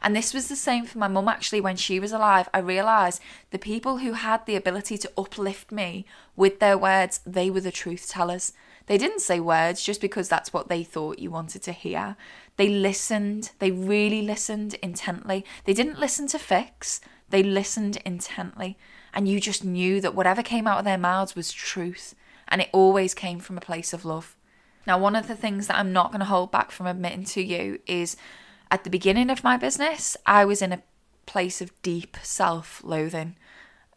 And 0.00 0.16
this 0.16 0.32
was 0.32 0.48
the 0.48 0.56
same 0.56 0.86
for 0.86 0.98
my 0.98 1.08
mum 1.08 1.28
actually 1.28 1.60
when 1.60 1.76
she 1.76 2.00
was 2.00 2.12
alive. 2.12 2.48
I 2.54 2.58
realised 2.58 3.20
the 3.50 3.58
people 3.58 3.98
who 3.98 4.14
had 4.14 4.46
the 4.46 4.56
ability 4.56 4.96
to 4.98 5.12
uplift 5.18 5.70
me 5.70 6.06
with 6.34 6.60
their 6.60 6.78
words, 6.78 7.20
they 7.26 7.50
were 7.50 7.60
the 7.60 7.70
truth 7.70 8.08
tellers. 8.08 8.52
They 8.86 8.98
didn't 8.98 9.20
say 9.20 9.38
words 9.38 9.82
just 9.82 10.00
because 10.00 10.28
that's 10.28 10.52
what 10.52 10.68
they 10.68 10.82
thought 10.82 11.18
you 11.18 11.30
wanted 11.30 11.62
to 11.64 11.72
hear. 11.72 12.16
They 12.56 12.68
listened, 12.68 13.52
they 13.58 13.70
really 13.70 14.22
listened 14.22 14.74
intently. 14.82 15.44
They 15.64 15.74
didn't 15.74 16.00
listen 16.00 16.26
to 16.28 16.38
fix, 16.38 17.00
they 17.30 17.42
listened 17.42 17.98
intently. 18.04 18.76
And 19.14 19.28
you 19.28 19.40
just 19.40 19.64
knew 19.64 20.00
that 20.00 20.14
whatever 20.14 20.42
came 20.42 20.66
out 20.66 20.78
of 20.78 20.84
their 20.84 20.98
mouths 20.98 21.36
was 21.36 21.52
truth. 21.52 22.14
And 22.48 22.60
it 22.60 22.70
always 22.72 23.14
came 23.14 23.40
from 23.40 23.56
a 23.56 23.62
place 23.62 23.92
of 23.92 24.04
love. 24.04 24.36
Now, 24.86 24.98
one 24.98 25.16
of 25.16 25.28
the 25.28 25.36
things 25.36 25.66
that 25.66 25.78
I'm 25.78 25.92
not 25.92 26.10
going 26.10 26.20
to 26.20 26.26
hold 26.26 26.50
back 26.50 26.70
from 26.70 26.86
admitting 26.86 27.24
to 27.24 27.42
you 27.42 27.80
is 27.86 28.16
at 28.70 28.84
the 28.84 28.90
beginning 28.90 29.30
of 29.30 29.44
my 29.44 29.56
business, 29.56 30.16
I 30.26 30.44
was 30.44 30.62
in 30.62 30.72
a 30.72 30.82
place 31.26 31.60
of 31.60 31.70
deep 31.82 32.16
self 32.22 32.82
loathing, 32.82 33.36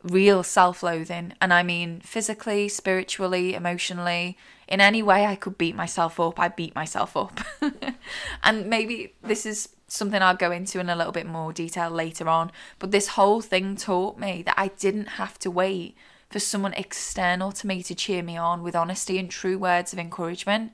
real 0.04 0.44
self 0.44 0.84
loathing. 0.84 1.34
And 1.42 1.54
I 1.54 1.64
mean 1.64 2.02
physically, 2.02 2.70
spiritually, 2.70 3.56
emotionally, 3.56 4.38
in 4.68 4.82
any 4.82 5.02
way 5.02 5.26
I 5.26 5.36
could 5.36 5.58
beat 5.58 5.76
myself 5.76 6.20
up, 6.20 6.40
I 6.40 6.50
beat 6.50 6.76
myself 6.76 7.16
up. 7.18 7.40
and 8.44 8.68
maybe 8.68 9.14
this 9.24 9.46
is 9.46 9.70
something 9.88 10.22
I'll 10.22 10.36
go 10.36 10.52
into 10.52 10.80
in 10.80 10.90
a 10.90 10.96
little 10.96 11.12
bit 11.12 11.26
more 11.26 11.54
detail 11.54 11.90
later 11.90 12.28
on. 12.28 12.52
But 12.80 12.92
this 12.92 13.10
whole 13.10 13.42
thing 13.42 13.76
taught 13.76 14.18
me 14.20 14.44
that 14.44 14.56
I 14.58 14.70
didn't 14.70 15.08
have 15.08 15.40
to 15.40 15.52
wait 15.52 15.96
for 16.30 16.40
someone 16.40 16.74
external 16.74 17.52
to 17.54 17.68
me 17.68 17.84
to 17.84 17.96
cheer 17.96 18.24
me 18.24 18.38
on 18.38 18.64
with 18.64 18.76
honesty 18.76 19.18
and 19.18 19.30
true 19.30 19.58
words 19.58 19.94
of 19.94 20.00
encouragement. 20.00 20.72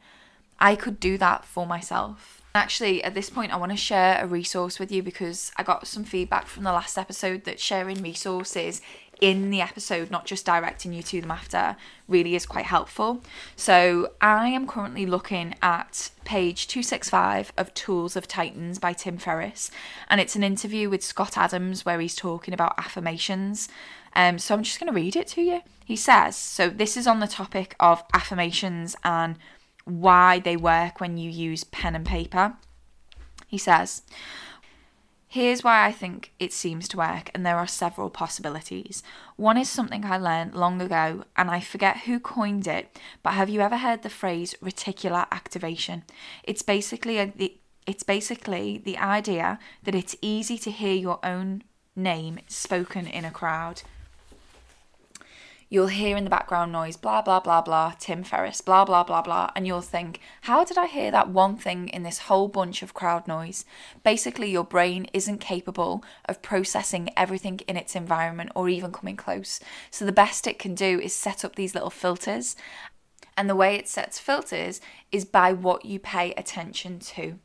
I 0.59 0.75
could 0.75 0.99
do 0.99 1.17
that 1.17 1.45
for 1.45 1.65
myself. 1.65 2.41
Actually, 2.53 3.03
at 3.03 3.13
this 3.13 3.29
point, 3.29 3.53
I 3.53 3.57
want 3.57 3.71
to 3.71 3.77
share 3.77 4.21
a 4.21 4.27
resource 4.27 4.77
with 4.77 4.91
you 4.91 5.01
because 5.01 5.51
I 5.55 5.63
got 5.63 5.87
some 5.87 6.03
feedback 6.03 6.47
from 6.47 6.63
the 6.63 6.73
last 6.73 6.97
episode 6.97 7.45
that 7.45 7.59
sharing 7.59 8.01
resources 8.01 8.81
in 9.21 9.51
the 9.51 9.61
episode, 9.61 10.09
not 10.09 10.25
just 10.25 10.45
directing 10.45 10.91
you 10.91 11.03
to 11.03 11.21
them 11.21 11.31
after, 11.31 11.77
really 12.07 12.35
is 12.35 12.47
quite 12.47 12.65
helpful. 12.65 13.21
So, 13.55 14.13
I 14.19 14.49
am 14.49 14.67
currently 14.67 15.05
looking 15.05 15.55
at 15.61 16.09
page 16.25 16.67
265 16.67 17.53
of 17.55 17.73
Tools 17.75 18.15
of 18.15 18.27
Titans 18.27 18.79
by 18.79 18.93
Tim 18.93 19.17
Ferriss, 19.17 19.69
and 20.09 20.19
it's 20.19 20.35
an 20.35 20.43
interview 20.43 20.89
with 20.89 21.03
Scott 21.03 21.37
Adams 21.37 21.85
where 21.85 21.99
he's 21.99 22.15
talking 22.15 22.53
about 22.53 22.73
affirmations. 22.79 23.69
Um, 24.15 24.39
so, 24.39 24.55
I'm 24.55 24.63
just 24.63 24.79
going 24.79 24.91
to 24.91 24.95
read 24.95 25.15
it 25.15 25.27
to 25.29 25.41
you. 25.41 25.61
He 25.85 25.95
says, 25.95 26.35
So, 26.35 26.69
this 26.69 26.97
is 26.97 27.07
on 27.07 27.19
the 27.19 27.27
topic 27.27 27.75
of 27.79 28.03
affirmations 28.13 28.95
and 29.03 29.37
why 29.85 30.39
they 30.39 30.55
work 30.55 30.99
when 30.99 31.17
you 31.17 31.29
use 31.29 31.63
pen 31.63 31.95
and 31.95 32.05
paper. 32.05 32.53
He 33.47 33.57
says, 33.57 34.03
Here's 35.27 35.63
why 35.63 35.85
I 35.85 35.93
think 35.93 36.33
it 36.39 36.51
seems 36.51 36.89
to 36.89 36.97
work, 36.97 37.31
and 37.33 37.45
there 37.45 37.55
are 37.55 37.65
several 37.65 38.09
possibilities. 38.09 39.01
One 39.37 39.57
is 39.57 39.69
something 39.69 40.03
I 40.03 40.17
learned 40.17 40.55
long 40.55 40.81
ago, 40.81 41.23
and 41.37 41.49
I 41.49 41.61
forget 41.61 41.99
who 41.99 42.19
coined 42.19 42.67
it, 42.67 42.99
but 43.23 43.35
have 43.35 43.49
you 43.49 43.61
ever 43.61 43.77
heard 43.77 44.03
the 44.03 44.09
phrase 44.09 44.55
reticular 44.61 45.27
activation? 45.31 46.03
It's 46.43 46.61
basically 46.61 47.17
a, 47.17 47.31
it's 47.87 48.03
basically 48.03 48.77
the 48.83 48.97
idea 48.97 49.57
that 49.83 49.95
it's 49.95 50.17
easy 50.21 50.57
to 50.57 50.69
hear 50.69 50.95
your 50.95 51.19
own 51.23 51.63
name 51.95 52.39
spoken 52.47 53.07
in 53.07 53.23
a 53.23 53.31
crowd 53.31 53.83
you'll 55.71 55.87
hear 55.87 56.17
in 56.17 56.25
the 56.25 56.29
background 56.29 56.69
noise, 56.69 56.97
blah, 56.97 57.21
blah, 57.21 57.39
blah, 57.39 57.61
blah, 57.61 57.93
Tim 57.97 58.23
Ferriss, 58.23 58.59
blah, 58.59 58.83
blah, 58.83 59.03
blah, 59.03 59.21
blah, 59.21 59.49
and 59.55 59.65
you'll 59.65 59.79
think, 59.79 60.19
how 60.41 60.65
did 60.65 60.77
I 60.77 60.85
hear 60.85 61.11
that 61.11 61.29
one 61.29 61.55
thing 61.55 61.87
in 61.87 62.03
this 62.03 62.19
whole 62.19 62.49
bunch 62.49 62.83
of 62.83 62.93
crowd 62.93 63.25
noise? 63.25 63.63
Basically, 64.03 64.51
your 64.51 64.65
brain 64.65 65.07
isn't 65.13 65.39
capable 65.39 66.03
of 66.25 66.41
processing 66.41 67.09
everything 67.15 67.61
in 67.69 67.77
its 67.77 67.95
environment 67.95 68.51
or 68.53 68.67
even 68.67 68.91
coming 68.91 69.15
close. 69.15 69.61
So, 69.89 70.05
the 70.05 70.11
best 70.11 70.45
it 70.45 70.59
can 70.59 70.75
do 70.75 70.99
is 70.99 71.13
set 71.13 71.45
up 71.45 71.55
these 71.55 71.73
little 71.73 71.89
filters. 71.89 72.57
And 73.37 73.49
the 73.49 73.55
way 73.55 73.75
it 73.75 73.87
sets 73.87 74.19
filters 74.19 74.81
is 75.09 75.23
by 75.23 75.53
what 75.53 75.85
you 75.85 75.99
pay 75.99 76.33
attention 76.33 76.99
to. 76.99 77.39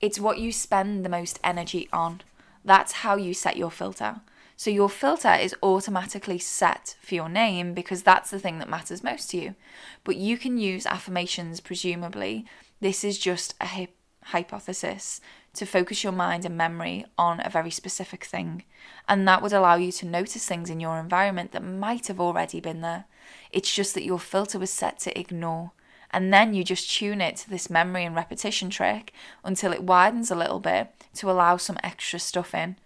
It's 0.00 0.20
what 0.20 0.38
you 0.38 0.52
spend 0.52 1.04
the 1.04 1.10
most 1.10 1.40
energy 1.42 1.88
on. 1.92 2.20
That's 2.64 2.92
how 2.92 3.16
you 3.16 3.34
set 3.34 3.56
your 3.56 3.72
filter. 3.72 4.20
So 4.58 4.70
your 4.70 4.88
filter 4.88 5.34
is 5.34 5.54
automatically 5.62 6.38
set 6.38 6.96
for 7.02 7.14
your 7.14 7.28
name 7.28 7.74
because 7.74 8.02
that's 8.02 8.30
the 8.30 8.38
thing 8.38 8.58
that 8.58 8.70
matters 8.70 9.04
most 9.04 9.30
to 9.30 9.38
you. 9.38 9.54
But 10.02 10.16
you 10.16 10.38
can 10.38 10.56
use 10.56 10.86
affirmations, 10.86 11.60
presumably. 11.60 12.46
This 12.80 13.04
is 13.04 13.18
just 13.18 13.54
a 13.60 13.88
hypothesis 14.24 15.20
to 15.54 15.66
focus 15.66 16.02
your 16.02 16.12
mind 16.12 16.46
and 16.46 16.56
memory 16.56 17.04
on 17.18 17.40
a 17.40 17.50
very 17.50 17.70
specific 17.70 18.24
thing. 18.24 18.64
And 19.06 19.28
that 19.28 19.42
would 19.42 19.52
allow 19.52 19.76
you 19.76 19.92
to 19.92 20.06
notice 20.06 20.46
things 20.46 20.70
in 20.70 20.80
your 20.80 20.98
environment 20.98 21.52
that 21.52 21.62
might 21.62 22.06
have 22.06 22.20
already 22.20 22.60
been 22.60 22.80
there. 22.80 23.04
It's 23.50 23.74
just 23.74 23.94
that 23.94 24.04
your 24.04 24.18
filter 24.18 24.58
was 24.58 24.70
set 24.70 24.98
to 25.00 25.18
ignore. 25.18 25.72
And 26.10 26.32
then 26.32 26.54
you 26.54 26.64
just 26.64 26.90
tune 26.90 27.20
it 27.20 27.36
to 27.36 27.50
this 27.50 27.68
memory 27.68 28.04
and 28.04 28.16
repetition 28.16 28.70
trick 28.70 29.12
until 29.44 29.72
it 29.72 29.82
widens 29.82 30.30
a 30.30 30.36
little 30.36 30.60
bit 30.60 30.92
to 31.14 31.30
allow 31.30 31.58
some 31.58 31.78
extra 31.82 32.18
stuff 32.18 32.54
in. 32.54 32.76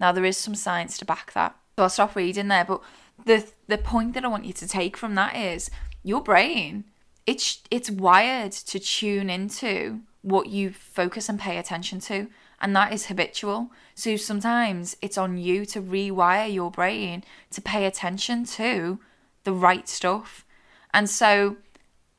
Now 0.00 0.12
there 0.12 0.24
is 0.24 0.36
some 0.36 0.54
science 0.54 0.98
to 0.98 1.04
back 1.04 1.32
that. 1.34 1.54
So 1.76 1.84
I'll 1.84 1.90
stop 1.90 2.16
reading 2.16 2.48
there, 2.48 2.64
but 2.64 2.82
the 3.24 3.46
the 3.68 3.78
point 3.78 4.14
that 4.14 4.24
I 4.24 4.28
want 4.28 4.44
you 4.44 4.52
to 4.54 4.66
take 4.66 4.96
from 4.96 5.14
that 5.14 5.36
is 5.36 5.70
your 6.02 6.22
brain 6.22 6.84
it's 7.26 7.60
it's 7.70 7.90
wired 7.90 8.52
to 8.52 8.78
tune 8.78 9.30
into 9.30 10.00
what 10.22 10.48
you 10.48 10.70
focus 10.72 11.28
and 11.28 11.38
pay 11.38 11.58
attention 11.58 12.00
to 12.00 12.28
and 12.60 12.74
that 12.74 12.92
is 12.92 13.06
habitual 13.06 13.70
so 13.94 14.16
sometimes 14.16 14.96
it's 15.00 15.18
on 15.18 15.38
you 15.38 15.64
to 15.64 15.80
rewire 15.80 16.52
your 16.52 16.70
brain 16.70 17.22
to 17.50 17.60
pay 17.60 17.86
attention 17.86 18.44
to 18.44 18.98
the 19.44 19.52
right 19.52 19.88
stuff 19.88 20.44
and 20.92 21.08
so 21.08 21.56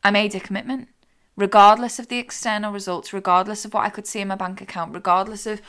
i 0.04 0.10
made 0.10 0.34
a 0.34 0.40
commitment 0.40 0.88
regardless 1.36 2.00
of 2.00 2.08
the 2.08 2.18
external 2.18 2.72
results 2.72 3.14
regardless 3.14 3.66
of 3.66 3.74
what 3.74 3.86
i 3.86 3.90
could 3.90 4.08
see 4.08 4.22
in 4.22 4.28
my 4.28 4.36
bank 4.36 4.62
account 4.62 4.94
regardless 4.94 5.46
of 5.46 5.62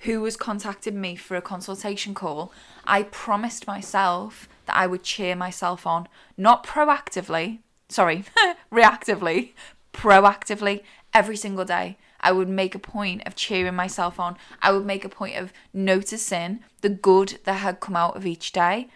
who 0.00 0.20
was 0.20 0.36
contacting 0.36 1.00
me 1.00 1.16
for 1.16 1.36
a 1.36 1.42
consultation 1.42 2.14
call, 2.14 2.52
I 2.84 3.02
promised 3.04 3.66
myself 3.66 4.48
that 4.66 4.76
I 4.76 4.86
would 4.86 5.02
cheer 5.02 5.34
myself 5.34 5.86
on, 5.86 6.08
not 6.36 6.64
proactively, 6.64 7.58
sorry, 7.88 8.24
reactively, 8.72 9.52
proactively 9.92 10.82
every 11.12 11.36
single 11.36 11.64
day. 11.64 11.96
I 12.20 12.32
would 12.32 12.48
make 12.48 12.74
a 12.74 12.80
point 12.80 13.26
of 13.26 13.36
cheering 13.36 13.74
myself 13.74 14.18
on. 14.18 14.36
I 14.60 14.72
would 14.72 14.84
make 14.84 15.04
a 15.04 15.08
point 15.08 15.36
of 15.36 15.52
noticing 15.72 16.60
the 16.80 16.88
good 16.88 17.38
that 17.44 17.54
had 17.54 17.80
come 17.80 17.96
out 17.96 18.16
of 18.16 18.26
each 18.26 18.52
day. 18.52 18.88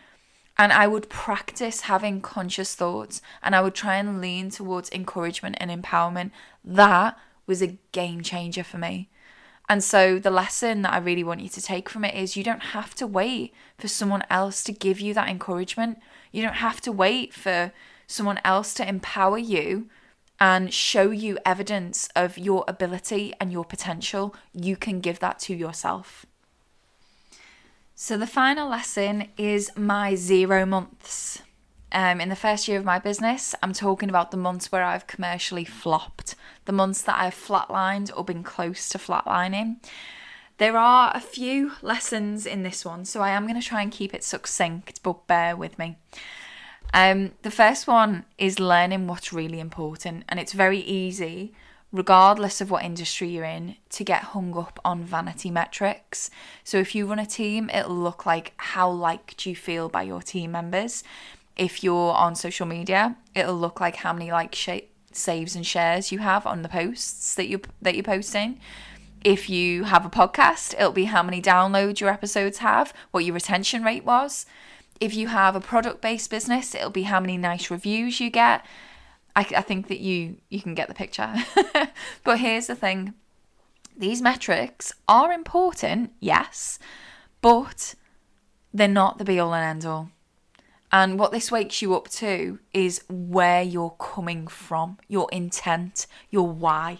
And 0.58 0.72
I 0.72 0.86
would 0.86 1.08
practice 1.08 1.82
having 1.82 2.20
conscious 2.20 2.74
thoughts 2.74 3.22
and 3.42 3.56
I 3.56 3.62
would 3.62 3.74
try 3.74 3.96
and 3.96 4.20
lean 4.20 4.50
towards 4.50 4.90
encouragement 4.90 5.56
and 5.58 5.70
empowerment. 5.70 6.30
That 6.64 7.18
was 7.46 7.62
a 7.62 7.78
game 7.92 8.22
changer 8.22 8.62
for 8.62 8.78
me. 8.78 9.08
And 9.68 9.82
so, 9.82 10.18
the 10.18 10.30
lesson 10.30 10.82
that 10.82 10.92
I 10.92 10.98
really 10.98 11.24
want 11.24 11.40
you 11.40 11.48
to 11.48 11.62
take 11.62 11.88
from 11.88 12.04
it 12.04 12.14
is 12.14 12.36
you 12.36 12.44
don't 12.44 12.62
have 12.62 12.94
to 12.96 13.06
wait 13.06 13.54
for 13.78 13.88
someone 13.88 14.24
else 14.28 14.62
to 14.64 14.72
give 14.72 15.00
you 15.00 15.14
that 15.14 15.28
encouragement. 15.28 15.98
You 16.30 16.42
don't 16.42 16.54
have 16.54 16.80
to 16.82 16.92
wait 16.92 17.32
for 17.32 17.72
someone 18.06 18.40
else 18.44 18.74
to 18.74 18.88
empower 18.88 19.38
you 19.38 19.88
and 20.40 20.74
show 20.74 21.10
you 21.10 21.38
evidence 21.46 22.08
of 22.16 22.36
your 22.36 22.64
ability 22.66 23.32
and 23.40 23.52
your 23.52 23.64
potential. 23.64 24.34
You 24.52 24.76
can 24.76 25.00
give 25.00 25.20
that 25.20 25.38
to 25.40 25.54
yourself. 25.54 26.26
So, 27.94 28.18
the 28.18 28.26
final 28.26 28.68
lesson 28.68 29.28
is 29.38 29.70
my 29.76 30.16
zero 30.16 30.66
months. 30.66 31.42
Um, 31.92 32.20
in 32.20 32.30
the 32.30 32.36
first 32.36 32.66
year 32.66 32.78
of 32.78 32.84
my 32.84 32.98
business, 32.98 33.54
I'm 33.62 33.72
talking 33.72 34.08
about 34.08 34.30
the 34.30 34.36
months 34.36 34.72
where 34.72 34.82
I've 34.82 35.06
commercially 35.06 35.64
flopped, 35.64 36.34
the 36.64 36.72
months 36.72 37.02
that 37.02 37.20
I've 37.20 37.34
flatlined 37.34 38.10
or 38.16 38.24
been 38.24 38.42
close 38.42 38.88
to 38.90 38.98
flatlining. 38.98 39.76
There 40.58 40.76
are 40.76 41.10
a 41.14 41.20
few 41.20 41.72
lessons 41.82 42.46
in 42.46 42.62
this 42.62 42.84
one, 42.84 43.04
so 43.04 43.20
I 43.20 43.30
am 43.30 43.46
going 43.46 43.60
to 43.60 43.66
try 43.66 43.82
and 43.82 43.90
keep 43.90 44.14
it 44.14 44.22
succinct, 44.22 45.02
but 45.02 45.26
bear 45.26 45.56
with 45.56 45.78
me. 45.78 45.96
Um, 46.94 47.32
the 47.42 47.50
first 47.50 47.86
one 47.86 48.24
is 48.38 48.60
learning 48.60 49.06
what's 49.06 49.32
really 49.32 49.60
important, 49.60 50.24
and 50.28 50.38
it's 50.38 50.52
very 50.52 50.78
easy, 50.80 51.52
regardless 51.90 52.60
of 52.60 52.70
what 52.70 52.84
industry 52.84 53.30
you're 53.30 53.44
in, 53.44 53.76
to 53.90 54.04
get 54.04 54.22
hung 54.22 54.56
up 54.56 54.78
on 54.84 55.02
vanity 55.04 55.50
metrics. 55.50 56.30
So 56.64 56.78
if 56.78 56.94
you 56.94 57.06
run 57.06 57.18
a 57.18 57.26
team, 57.26 57.70
it'll 57.70 57.96
look 57.96 58.26
like 58.26 58.52
how 58.58 58.90
liked 58.90 59.46
you 59.46 59.56
feel 59.56 59.88
by 59.88 60.02
your 60.02 60.22
team 60.22 60.52
members 60.52 61.02
if 61.56 61.84
you're 61.84 62.12
on 62.14 62.34
social 62.34 62.66
media, 62.66 63.16
it'll 63.34 63.56
look 63.56 63.80
like 63.80 63.96
how 63.96 64.12
many 64.12 64.32
like 64.32 64.54
sh- 64.54 64.80
saves 65.16 65.54
and 65.54 65.66
shares 65.66 66.12
you 66.12 66.18
have 66.18 66.46
on 66.46 66.62
the 66.62 66.68
posts 66.68 67.34
that 67.34 67.48
you 67.48 67.60
that 67.80 67.94
you're 67.94 68.02
posting. 68.02 68.60
If 69.24 69.48
you 69.48 69.84
have 69.84 70.04
a 70.04 70.10
podcast, 70.10 70.74
it'll 70.74 70.92
be 70.92 71.04
how 71.04 71.22
many 71.22 71.40
downloads 71.40 72.00
your 72.00 72.10
episodes 72.10 72.58
have, 72.58 72.92
what 73.12 73.24
your 73.24 73.34
retention 73.34 73.84
rate 73.84 74.04
was. 74.04 74.46
If 75.00 75.14
you 75.14 75.28
have 75.28 75.54
a 75.54 75.60
product 75.60 76.00
based 76.00 76.30
business, 76.30 76.74
it'll 76.74 76.90
be 76.90 77.02
how 77.02 77.20
many 77.20 77.36
nice 77.36 77.70
reviews 77.70 78.20
you 78.20 78.30
get. 78.30 78.64
I, 79.34 79.40
I 79.56 79.62
think 79.62 79.88
that 79.88 80.00
you 80.00 80.38
you 80.48 80.60
can 80.60 80.74
get 80.74 80.88
the 80.88 80.94
picture. 80.94 81.34
but 82.24 82.40
here's 82.40 82.66
the 82.66 82.74
thing: 82.74 83.14
these 83.96 84.22
metrics 84.22 84.92
are 85.08 85.32
important, 85.32 86.12
yes, 86.20 86.78
but 87.40 87.94
they're 88.74 88.88
not 88.88 89.18
the 89.18 89.24
be 89.24 89.38
all 89.38 89.54
and 89.54 89.64
end 89.64 89.84
all. 89.84 90.10
And 90.92 91.18
what 91.18 91.32
this 91.32 91.50
wakes 91.50 91.80
you 91.80 91.94
up 91.94 92.08
to 92.10 92.58
is 92.74 93.02
where 93.08 93.62
you're 93.62 93.96
coming 93.98 94.46
from, 94.46 94.98
your 95.08 95.26
intent, 95.32 96.06
your 96.30 96.48
why. 96.48 96.98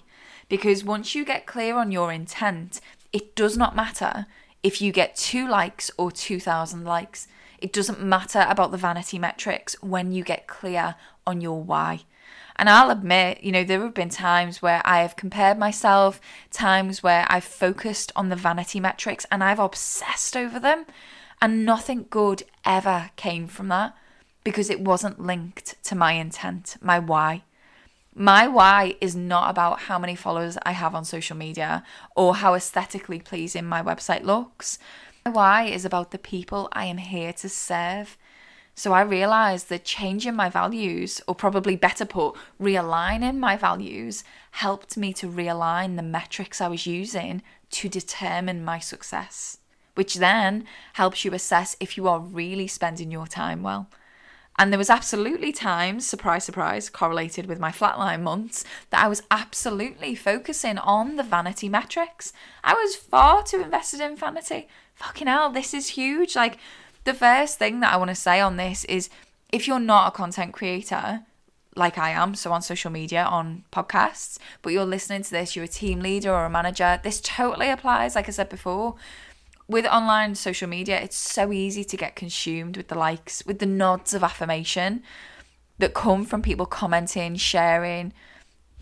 Because 0.48 0.82
once 0.82 1.14
you 1.14 1.24
get 1.26 1.46
clear 1.46 1.76
on 1.76 1.92
your 1.92 2.10
intent, 2.10 2.80
it 3.12 3.36
does 3.36 3.56
not 3.56 3.76
matter 3.76 4.26
if 4.62 4.80
you 4.80 4.92
get 4.92 5.14
two 5.14 5.46
likes 5.46 5.90
or 5.98 6.10
2,000 6.10 6.84
likes. 6.84 7.28
It 7.58 7.72
doesn't 7.72 8.02
matter 8.02 8.46
about 8.48 8.70
the 8.70 8.78
vanity 8.78 9.18
metrics 9.18 9.74
when 9.82 10.10
you 10.10 10.24
get 10.24 10.46
clear 10.46 10.94
on 11.26 11.42
your 11.42 11.62
why. 11.62 12.00
And 12.56 12.68
I'll 12.68 12.90
admit, 12.90 13.42
you 13.42 13.52
know, 13.52 13.64
there 13.64 13.80
have 13.82 13.94
been 13.94 14.08
times 14.08 14.62
where 14.62 14.82
I 14.84 15.02
have 15.02 15.16
compared 15.16 15.58
myself, 15.58 16.20
times 16.50 17.02
where 17.02 17.26
I've 17.28 17.44
focused 17.44 18.12
on 18.14 18.28
the 18.28 18.36
vanity 18.36 18.80
metrics 18.80 19.26
and 19.30 19.42
I've 19.42 19.58
obsessed 19.58 20.36
over 20.36 20.58
them. 20.58 20.86
And 21.42 21.66
nothing 21.66 22.06
good 22.08 22.44
ever 22.64 23.10
came 23.16 23.48
from 23.48 23.66
that 23.66 23.96
because 24.44 24.70
it 24.70 24.80
wasn't 24.80 25.18
linked 25.18 25.74
to 25.82 25.96
my 25.96 26.12
intent, 26.12 26.76
my 26.80 27.00
why. 27.00 27.42
My 28.14 28.46
why 28.46 28.94
is 29.00 29.16
not 29.16 29.50
about 29.50 29.80
how 29.80 29.98
many 29.98 30.14
followers 30.14 30.56
I 30.62 30.70
have 30.70 30.94
on 30.94 31.04
social 31.04 31.36
media 31.36 31.82
or 32.14 32.36
how 32.36 32.54
aesthetically 32.54 33.18
pleasing 33.18 33.64
my 33.64 33.82
website 33.82 34.22
looks. 34.22 34.78
My 35.24 35.32
why 35.32 35.64
is 35.64 35.84
about 35.84 36.12
the 36.12 36.18
people 36.18 36.68
I 36.74 36.84
am 36.84 36.98
here 36.98 37.32
to 37.32 37.48
serve. 37.48 38.16
So 38.76 38.92
I 38.92 39.02
realized 39.02 39.68
that 39.70 39.84
changing 39.84 40.36
my 40.36 40.48
values, 40.48 41.20
or 41.26 41.34
probably 41.34 41.74
better 41.74 42.04
put, 42.04 42.36
realigning 42.60 43.38
my 43.38 43.56
values, 43.56 44.22
helped 44.52 44.96
me 44.96 45.12
to 45.14 45.26
realign 45.26 45.96
the 45.96 46.04
metrics 46.04 46.60
I 46.60 46.68
was 46.68 46.86
using 46.86 47.42
to 47.70 47.88
determine 47.88 48.64
my 48.64 48.78
success 48.78 49.58
which 49.94 50.16
then 50.16 50.64
helps 50.94 51.24
you 51.24 51.32
assess 51.32 51.76
if 51.80 51.96
you 51.96 52.08
are 52.08 52.20
really 52.20 52.66
spending 52.66 53.10
your 53.10 53.26
time 53.26 53.62
well. 53.62 53.88
And 54.58 54.70
there 54.70 54.78
was 54.78 54.90
absolutely 54.90 55.50
times, 55.50 56.06
surprise, 56.06 56.44
surprise, 56.44 56.90
correlated 56.90 57.46
with 57.46 57.58
my 57.58 57.70
flatline 57.70 58.22
months, 58.22 58.64
that 58.90 59.02
I 59.02 59.08
was 59.08 59.22
absolutely 59.30 60.14
focusing 60.14 60.76
on 60.78 61.16
the 61.16 61.22
vanity 61.22 61.68
metrics. 61.68 62.32
I 62.62 62.74
was 62.74 62.94
far 62.94 63.42
too 63.42 63.62
invested 63.62 64.00
in 64.00 64.16
vanity. 64.16 64.68
Fucking 64.94 65.26
hell, 65.26 65.50
this 65.50 65.72
is 65.72 65.88
huge. 65.88 66.36
Like, 66.36 66.58
the 67.04 67.14
first 67.14 67.58
thing 67.58 67.80
that 67.80 67.92
I 67.92 67.96
want 67.96 68.10
to 68.10 68.14
say 68.14 68.40
on 68.40 68.58
this 68.58 68.84
is 68.84 69.08
if 69.50 69.66
you're 69.66 69.80
not 69.80 70.08
a 70.08 70.16
content 70.16 70.52
creator, 70.52 71.20
like 71.74 71.96
I 71.96 72.10
am, 72.10 72.34
so 72.34 72.52
on 72.52 72.60
social 72.60 72.90
media, 72.90 73.24
on 73.24 73.64
podcasts, 73.72 74.38
but 74.60 74.72
you're 74.72 74.84
listening 74.84 75.22
to 75.22 75.30
this, 75.30 75.56
you're 75.56 75.64
a 75.64 75.68
team 75.68 76.00
leader 76.00 76.30
or 76.30 76.44
a 76.44 76.50
manager, 76.50 77.00
this 77.02 77.20
totally 77.22 77.70
applies, 77.70 78.14
like 78.14 78.28
I 78.28 78.32
said 78.32 78.50
before 78.50 78.96
with 79.72 79.86
online 79.86 80.34
social 80.34 80.68
media, 80.68 81.00
it's 81.00 81.16
so 81.16 81.52
easy 81.52 81.82
to 81.84 81.96
get 81.96 82.14
consumed 82.14 82.76
with 82.76 82.88
the 82.88 82.94
likes, 82.94 83.42
with 83.44 83.58
the 83.58 83.66
nods 83.66 84.14
of 84.14 84.22
affirmation 84.22 85.02
that 85.78 85.94
come 85.94 86.24
from 86.24 86.42
people 86.42 86.66
commenting, 86.66 87.36
sharing. 87.36 88.12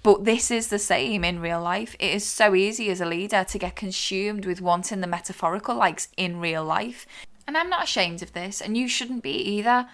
But 0.03 0.25
this 0.25 0.51
is 0.51 0.69
the 0.69 0.79
same 0.79 1.25
in 1.25 1.41
real 1.41 1.63
life. 1.63 1.95
It 1.99 2.13
is 2.13 2.25
so 2.25 2.55
easy 2.55 2.91
as 2.91 3.01
a 3.01 3.07
leader 3.07 3.45
to 3.45 3.59
get 3.59 3.77
consumed 3.77 4.45
with 4.45 4.61
wanting 4.61 5.01
the 5.01 5.07
metaphorical 5.07 5.77
likes 5.77 6.09
in 6.17 6.41
real 6.41 6.65
life. 6.65 7.07
And 7.47 7.57
I'm 7.57 7.71
not 7.71 7.85
ashamed 7.85 8.23
of 8.23 8.33
this, 8.33 8.61
and 8.61 8.77
you 8.77 8.89
shouldn't 8.89 9.23
be 9.23 9.33
either 9.33 9.89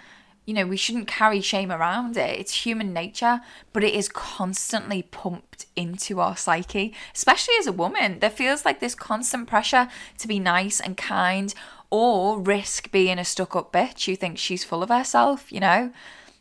you 0.47 0.55
know, 0.55 0.65
we 0.65 0.77
shouldn't 0.77 1.09
carry 1.09 1.41
shame 1.41 1.73
around 1.73 2.17
it. 2.17 2.39
It's 2.39 2.65
human 2.65 2.93
nature, 2.93 3.41
but 3.73 3.83
it 3.83 3.93
is 3.93 4.09
constantly 4.09 5.03
pumped 5.03 5.67
into 5.75 6.21
our 6.21 6.37
psyche, 6.37 6.95
especially 7.15 7.55
as 7.59 7.67
a 7.67 7.73
woman. 7.73 8.21
There 8.21 8.31
feels 8.31 8.65
like 8.65 8.79
this 8.79 8.95
constant 8.95 9.49
pressure 9.49 9.89
to 10.19 10.29
be 10.29 10.39
nice 10.39 10.81
and 10.81 10.97
kind 10.97 11.53
or 11.91 12.41
risk 12.41 12.91
being 12.93 13.19
a 13.19 13.25
stuck 13.25 13.57
up 13.57 13.73
bitch 13.73 14.07
who 14.07 14.15
thinks 14.15 14.41
she's 14.41 14.65
full 14.65 14.83
of 14.83 14.89
herself, 14.89 15.53
you 15.53 15.61
know? 15.61 15.93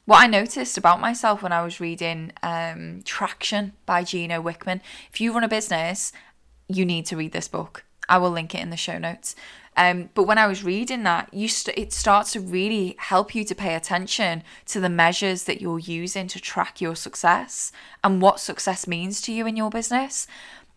What 0.06 0.24
I 0.24 0.28
noticed 0.28 0.78
about 0.78 1.02
myself 1.02 1.42
when 1.42 1.52
I 1.52 1.64
was 1.64 1.80
reading 1.80 2.32
um, 2.44 3.02
Traction 3.06 3.74
by 3.88 4.04
Gino 4.04 4.40
Wickman, 4.40 4.82
if 5.12 5.20
you 5.20 5.34
run 5.34 5.44
a 5.44 5.48
business, 5.48 6.12
you 6.68 6.86
need 6.86 7.08
to 7.08 7.18
read 7.18 7.32
this 7.32 7.48
book. 7.48 7.84
I 8.08 8.20
will 8.20 8.30
link 8.30 8.54
it 8.54 8.62
in 8.62 8.70
the 8.70 8.78
show 8.78 9.00
notes. 9.00 9.36
Um, 9.78 10.10
but 10.14 10.24
when 10.24 10.38
I 10.38 10.48
was 10.48 10.64
reading 10.64 11.04
that, 11.04 11.34
you 11.34 11.48
st- 11.48 11.78
it 11.78 11.92
starts 11.92 12.32
to 12.34 12.40
really 12.40 12.96
help 12.98 13.36
you 13.36 13.44
to 13.44 13.56
pay 13.56 13.76
attention 13.76 14.44
to 14.68 14.80
the 14.80 14.90
measures 14.90 15.44
that 15.44 15.62
you're 15.62 15.80
using 15.80 16.28
to 16.28 16.40
track 16.40 16.80
your 16.80 16.96
success 16.96 17.72
and 18.04 18.22
what 18.22 18.40
success 18.40 18.88
means 18.88 19.22
to 19.22 19.34
you 19.34 19.46
in 19.46 19.58
your 19.58 19.70
business. 19.70 20.28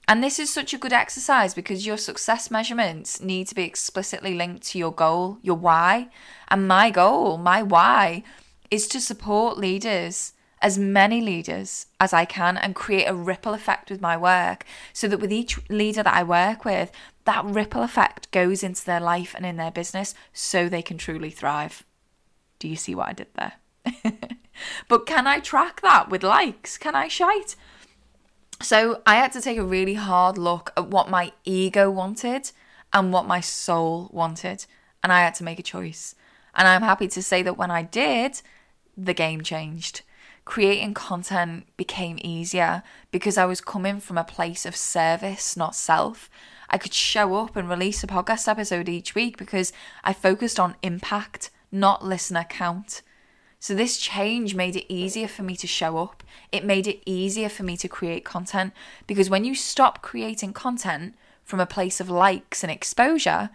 And 0.08 0.24
this 0.24 0.38
is 0.38 0.52
such 0.52 0.72
a 0.72 0.78
good 0.78 0.92
exercise 0.92 1.52
because 1.52 1.86
your 1.86 1.98
success 1.98 2.50
measurements 2.50 3.20
need 3.20 3.46
to 3.48 3.54
be 3.54 3.64
explicitly 3.64 4.34
linked 4.34 4.66
to 4.68 4.78
your 4.78 4.92
goal, 4.92 5.38
your 5.42 5.56
why. 5.56 6.08
And 6.48 6.66
my 6.66 6.90
goal, 6.90 7.36
my 7.36 7.62
why, 7.62 8.24
is 8.70 8.88
to 8.88 9.00
support 9.00 9.58
leaders 9.58 10.32
as 10.60 10.78
many 10.78 11.20
leaders 11.20 11.86
as 12.00 12.12
I 12.12 12.24
can 12.24 12.56
and 12.56 12.74
create 12.74 13.06
a 13.06 13.14
ripple 13.14 13.54
effect 13.54 13.90
with 13.90 14.00
my 14.00 14.16
work 14.16 14.64
so 14.92 15.08
that 15.08 15.20
with 15.20 15.32
each 15.32 15.58
leader 15.70 16.02
that 16.02 16.14
I 16.14 16.22
work 16.22 16.64
with, 16.64 16.90
that 17.24 17.44
ripple 17.44 17.82
effect 17.82 18.30
goes 18.30 18.62
into 18.62 18.84
their 18.84 19.00
life 19.00 19.34
and 19.34 19.46
in 19.46 19.56
their 19.56 19.70
business 19.70 20.14
so 20.32 20.68
they 20.68 20.82
can 20.82 20.98
truly 20.98 21.30
thrive. 21.30 21.84
Do 22.58 22.68
you 22.68 22.76
see 22.76 22.94
what 22.94 23.08
I 23.08 23.12
did 23.12 23.28
there? 23.34 23.52
but 24.88 25.06
can 25.06 25.26
I 25.26 25.40
track 25.40 25.80
that 25.82 26.08
with 26.08 26.22
likes? 26.22 26.78
Can 26.78 26.94
I 26.94 27.08
shite? 27.08 27.54
So 28.60 29.02
I 29.06 29.16
had 29.16 29.32
to 29.32 29.40
take 29.40 29.58
a 29.58 29.64
really 29.64 29.94
hard 29.94 30.36
look 30.36 30.72
at 30.76 30.88
what 30.88 31.08
my 31.08 31.32
ego 31.44 31.90
wanted 31.90 32.50
and 32.92 33.12
what 33.12 33.26
my 33.26 33.40
soul 33.40 34.10
wanted. 34.12 34.66
And 35.02 35.12
I 35.12 35.20
had 35.20 35.34
to 35.36 35.44
make 35.44 35.60
a 35.60 35.62
choice. 35.62 36.16
And 36.54 36.66
I'm 36.66 36.82
happy 36.82 37.06
to 37.08 37.22
say 37.22 37.42
that 37.42 37.56
when 37.56 37.70
I 37.70 37.82
did, 37.82 38.42
the 38.96 39.14
game 39.14 39.42
changed. 39.42 40.02
Creating 40.48 40.94
content 40.94 41.66
became 41.76 42.18
easier 42.24 42.82
because 43.10 43.36
I 43.36 43.44
was 43.44 43.60
coming 43.60 44.00
from 44.00 44.16
a 44.16 44.24
place 44.24 44.64
of 44.64 44.74
service, 44.74 45.58
not 45.58 45.74
self. 45.74 46.30
I 46.70 46.78
could 46.78 46.94
show 46.94 47.34
up 47.34 47.54
and 47.54 47.68
release 47.68 48.02
a 48.02 48.06
podcast 48.06 48.48
episode 48.48 48.88
each 48.88 49.14
week 49.14 49.36
because 49.36 49.74
I 50.02 50.14
focused 50.14 50.58
on 50.58 50.76
impact, 50.82 51.50
not 51.70 52.02
listener 52.02 52.46
count. 52.48 53.02
So, 53.60 53.74
this 53.74 53.98
change 53.98 54.54
made 54.54 54.74
it 54.74 54.90
easier 54.90 55.28
for 55.28 55.42
me 55.42 55.54
to 55.54 55.66
show 55.66 55.98
up. 55.98 56.24
It 56.50 56.64
made 56.64 56.86
it 56.86 57.02
easier 57.04 57.50
for 57.50 57.62
me 57.62 57.76
to 57.76 57.86
create 57.86 58.24
content 58.24 58.72
because 59.06 59.28
when 59.28 59.44
you 59.44 59.54
stop 59.54 60.00
creating 60.00 60.54
content 60.54 61.14
from 61.44 61.60
a 61.60 61.66
place 61.66 62.00
of 62.00 62.08
likes 62.08 62.64
and 62.64 62.72
exposure 62.72 63.50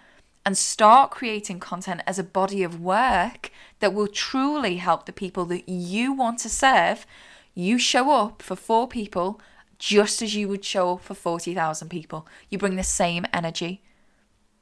and 0.45 0.55
start 0.55 1.09
creating 1.09 1.59
content 1.59 2.01
as 2.05 2.19
a 2.19 2.23
body 2.23 2.61
of 2.61 2.79
work 2.79 3.49
that 3.83 3.93
will 3.93 4.07
truly 4.07 4.77
help 4.77 5.05
the 5.05 5.11
people 5.11 5.43
that 5.43 5.67
you 5.67 6.13
want 6.13 6.39
to 6.39 6.47
serve, 6.47 7.05
you 7.53 7.77
show 7.77 8.11
up 8.11 8.41
for 8.41 8.55
four 8.55 8.87
people 8.87 9.41
just 9.77 10.21
as 10.21 10.33
you 10.33 10.47
would 10.47 10.63
show 10.63 10.93
up 10.93 11.01
for 11.01 11.13
40,000 11.13 11.89
people. 11.89 12.25
You 12.49 12.57
bring 12.57 12.77
the 12.77 12.83
same 12.83 13.25
energy. 13.33 13.81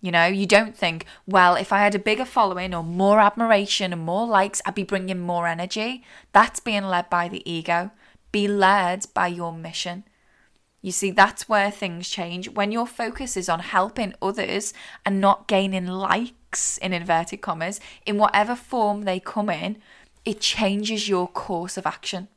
You 0.01 0.12
know, 0.12 0.25
you 0.25 0.47
don't 0.47 0.75
think, 0.75 1.05
well, 1.27 1.53
if 1.53 1.71
I 1.71 1.84
had 1.84 1.93
a 1.93 1.99
bigger 1.99 2.25
following 2.25 2.73
or 2.73 2.84
more 2.84 3.19
admiration 3.19 3.93
and 3.93 4.01
more 4.01 4.25
likes, 4.25 4.60
I'd 4.65 4.73
be 4.73 4.81
bringing 4.81 5.19
more 5.19 5.45
energy. 5.45 6.03
That's 6.34 6.60
being 6.60 6.86
led 6.86 7.07
by 7.12 7.27
the 7.27 7.47
ego. 7.47 7.91
Be 8.31 8.47
led 8.47 9.05
by 9.13 9.27
your 9.27 9.53
mission. 9.53 10.03
You 10.81 10.91
see, 10.91 11.11
that's 11.11 11.47
where 11.47 11.69
things 11.69 12.09
change. 12.09 12.49
When 12.49 12.71
your 12.71 12.87
focus 12.87 13.37
is 13.37 13.49
on 13.49 13.59
helping 13.59 14.15
others 14.21 14.73
and 15.05 15.21
not 15.21 15.47
gaining 15.47 15.85
likes, 15.85 16.77
in 16.79 16.91
inverted 16.91 17.41
commas, 17.41 17.79
in 18.05 18.17
whatever 18.17 18.55
form 18.55 19.03
they 19.03 19.19
come 19.19 19.49
in, 19.49 19.77
it 20.25 20.41
changes 20.41 21.07
your 21.07 21.27
course 21.27 21.77
of 21.77 21.85
action. 21.85 22.27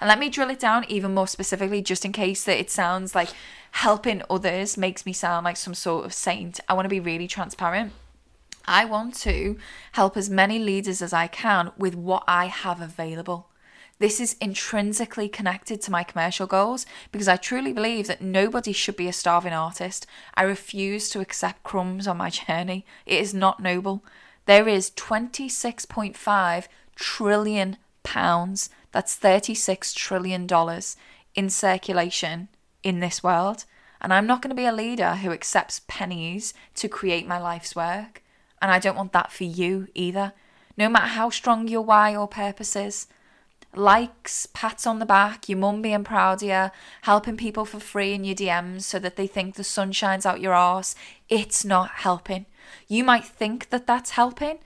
And 0.00 0.08
let 0.08 0.18
me 0.18 0.28
drill 0.28 0.50
it 0.50 0.58
down 0.58 0.84
even 0.88 1.14
more 1.14 1.28
specifically, 1.28 1.82
just 1.82 2.04
in 2.04 2.12
case 2.12 2.44
that 2.44 2.58
it 2.58 2.70
sounds 2.70 3.14
like 3.14 3.30
helping 3.72 4.22
others 4.28 4.76
makes 4.76 5.06
me 5.06 5.12
sound 5.12 5.44
like 5.44 5.56
some 5.56 5.74
sort 5.74 6.04
of 6.04 6.12
saint. 6.12 6.58
I 6.68 6.74
want 6.74 6.86
to 6.86 6.90
be 6.90 7.00
really 7.00 7.28
transparent. 7.28 7.92
I 8.66 8.84
want 8.84 9.14
to 9.20 9.56
help 9.92 10.16
as 10.16 10.28
many 10.28 10.58
leaders 10.58 11.00
as 11.02 11.12
I 11.12 11.26
can 11.26 11.72
with 11.76 11.94
what 11.94 12.24
I 12.26 12.46
have 12.46 12.80
available. 12.80 13.49
This 14.00 14.18
is 14.18 14.34
intrinsically 14.40 15.28
connected 15.28 15.82
to 15.82 15.90
my 15.90 16.02
commercial 16.02 16.46
goals 16.46 16.86
because 17.12 17.28
I 17.28 17.36
truly 17.36 17.74
believe 17.74 18.06
that 18.06 18.22
nobody 18.22 18.72
should 18.72 18.96
be 18.96 19.08
a 19.08 19.12
starving 19.12 19.52
artist. 19.52 20.06
I 20.34 20.42
refuse 20.42 21.10
to 21.10 21.20
accept 21.20 21.62
crumbs 21.64 22.08
on 22.08 22.16
my 22.16 22.30
journey. 22.48 22.86
It 23.04 23.20
is 23.20 23.34
not 23.34 23.60
noble. 23.60 24.02
There 24.46 24.66
is 24.66 24.90
26.5 24.92 26.66
trillion 26.96 27.76
pounds 28.02 28.70
that's 28.90 29.18
$36 29.18 29.94
trillion 29.94 30.48
in 31.34 31.50
circulation 31.50 32.48
in 32.82 33.00
this 33.00 33.22
world. 33.22 33.66
And 34.00 34.14
I'm 34.14 34.26
not 34.26 34.40
going 34.40 34.48
to 34.48 34.56
be 34.56 34.64
a 34.64 34.72
leader 34.72 35.16
who 35.16 35.30
accepts 35.30 35.82
pennies 35.88 36.54
to 36.76 36.88
create 36.88 37.28
my 37.28 37.38
life's 37.38 37.76
work. 37.76 38.22
And 38.62 38.70
I 38.70 38.78
don't 38.78 38.96
want 38.96 39.12
that 39.12 39.30
for 39.30 39.44
you 39.44 39.88
either. 39.94 40.32
No 40.78 40.88
matter 40.88 41.08
how 41.08 41.28
strong 41.28 41.68
your 41.68 41.82
why 41.82 42.16
or 42.16 42.26
purpose 42.26 42.74
is, 42.74 43.06
likes, 43.74 44.46
pats 44.46 44.86
on 44.86 44.98
the 44.98 45.06
back, 45.06 45.48
your 45.48 45.58
mum 45.58 45.82
being 45.82 46.04
proud 46.04 46.42
of 46.42 46.48
you, 46.48 46.70
helping 47.02 47.36
people 47.36 47.64
for 47.64 47.80
free 47.80 48.12
in 48.12 48.24
your 48.24 48.34
DMs 48.34 48.82
so 48.82 48.98
that 48.98 49.16
they 49.16 49.26
think 49.26 49.54
the 49.54 49.64
sun 49.64 49.92
shines 49.92 50.26
out 50.26 50.40
your 50.40 50.54
arse, 50.54 50.94
it's 51.28 51.64
not 51.64 51.90
helping. 51.90 52.46
You 52.88 53.04
might 53.04 53.24
think 53.24 53.70
that 53.70 53.86
that's 53.86 54.10
helping, 54.10 54.58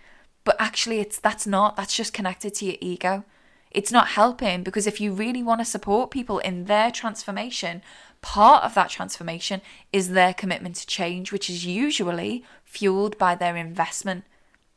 but 0.44 0.56
actually 0.58 1.00
it's 1.00 1.18
that's 1.18 1.46
not. 1.46 1.76
That's 1.76 1.96
just 1.96 2.12
connected 2.12 2.54
to 2.54 2.66
your 2.66 2.76
ego. 2.80 3.24
It's 3.70 3.92
not 3.92 4.08
helping 4.08 4.62
because 4.62 4.86
if 4.86 5.00
you 5.00 5.12
really 5.12 5.42
want 5.42 5.60
to 5.60 5.64
support 5.64 6.10
people 6.10 6.38
in 6.38 6.66
their 6.66 6.90
transformation, 6.90 7.82
part 8.22 8.62
of 8.62 8.74
that 8.74 8.88
transformation 8.88 9.60
is 9.92 10.10
their 10.10 10.32
commitment 10.32 10.76
to 10.76 10.86
change, 10.86 11.32
which 11.32 11.50
is 11.50 11.66
usually 11.66 12.44
fueled 12.64 13.18
by 13.18 13.34
their 13.34 13.56
investment, 13.56 14.24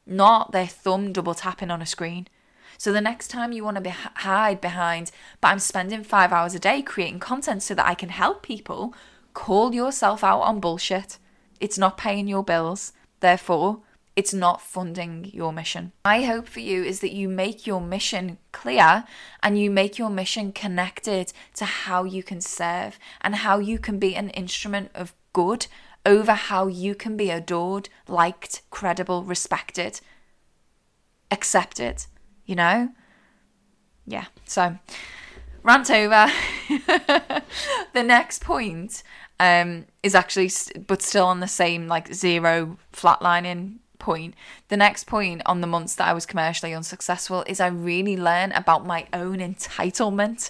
not 0.05 0.51
their 0.51 0.65
thumb 0.65 1.13
double 1.13 1.35
tapping 1.35 1.69
on 1.69 1.81
a 1.81 1.85
screen. 1.85 2.27
So 2.77 2.93
the 2.93 3.01
next 3.01 3.29
time 3.29 3.51
you 3.51 3.63
want 3.63 3.75
to 3.75 3.81
be 3.81 3.89
hide 3.89 4.61
behind, 4.61 5.11
but 5.41 5.49
I'm 5.49 5.59
spending 5.59 6.03
five 6.03 6.31
hours 6.31 6.53
a 6.53 6.59
day 6.59 6.81
creating 6.81 7.19
content 7.19 7.63
so 7.63 7.73
that 7.75 7.87
I 7.87 7.95
can 7.95 8.09
help 8.09 8.43
people, 8.43 8.93
call 9.33 9.73
yourself 9.73 10.23
out 10.23 10.41
on 10.41 10.59
bullshit. 10.59 11.17
It's 11.59 11.77
not 11.77 11.97
paying 11.97 12.27
your 12.27 12.43
bills. 12.43 12.93
Therefore, 13.19 13.79
it's 14.15 14.33
not 14.33 14.61
funding 14.61 15.29
your 15.33 15.53
mission. 15.53 15.91
My 16.05 16.23
hope 16.23 16.47
for 16.47 16.59
you 16.59 16.83
is 16.83 17.01
that 17.01 17.13
you 17.13 17.27
make 17.29 17.67
your 17.67 17.81
mission 17.81 18.37
clear 18.51 19.03
and 19.43 19.59
you 19.59 19.69
make 19.69 19.97
your 19.97 20.09
mission 20.09 20.51
connected 20.51 21.33
to 21.55 21.65
how 21.65 22.03
you 22.03 22.23
can 22.23 22.41
serve 22.41 22.97
and 23.21 23.35
how 23.35 23.59
you 23.59 23.77
can 23.77 23.99
be 23.99 24.15
an 24.15 24.29
instrument 24.31 24.89
of 24.95 25.13
good 25.33 25.67
over 26.03 26.33
how 26.33 26.67
you 26.67 26.95
can 26.95 27.17
be 27.17 27.29
adored, 27.29 27.89
liked, 28.07 28.61
credible, 28.71 29.23
respected, 29.23 29.99
accepted 31.29 32.05
you 32.47 32.55
know? 32.55 32.89
Yeah, 34.07 34.25
so 34.45 34.77
rant 35.61 35.91
over. 35.91 36.31
the 37.93 38.03
next 38.03 38.43
point 38.43 39.03
um, 39.39 39.85
is 40.01 40.15
actually, 40.15 40.49
but 40.87 41.03
still 41.03 41.25
on 41.25 41.41
the 41.41 41.47
same 41.47 41.87
like 41.87 42.13
zero 42.13 42.79
flatlining 42.91 43.75
point. 43.99 44.33
The 44.69 44.77
next 44.77 45.03
point 45.05 45.41
on 45.45 45.61
the 45.61 45.67
months 45.67 45.95
that 45.95 46.07
I 46.07 46.13
was 46.13 46.25
commercially 46.25 46.73
unsuccessful 46.73 47.43
is 47.45 47.59
I 47.59 47.67
really 47.67 48.17
learned 48.17 48.53
about 48.53 48.85
my 48.85 49.07
own 49.11 49.37
entitlement. 49.39 50.49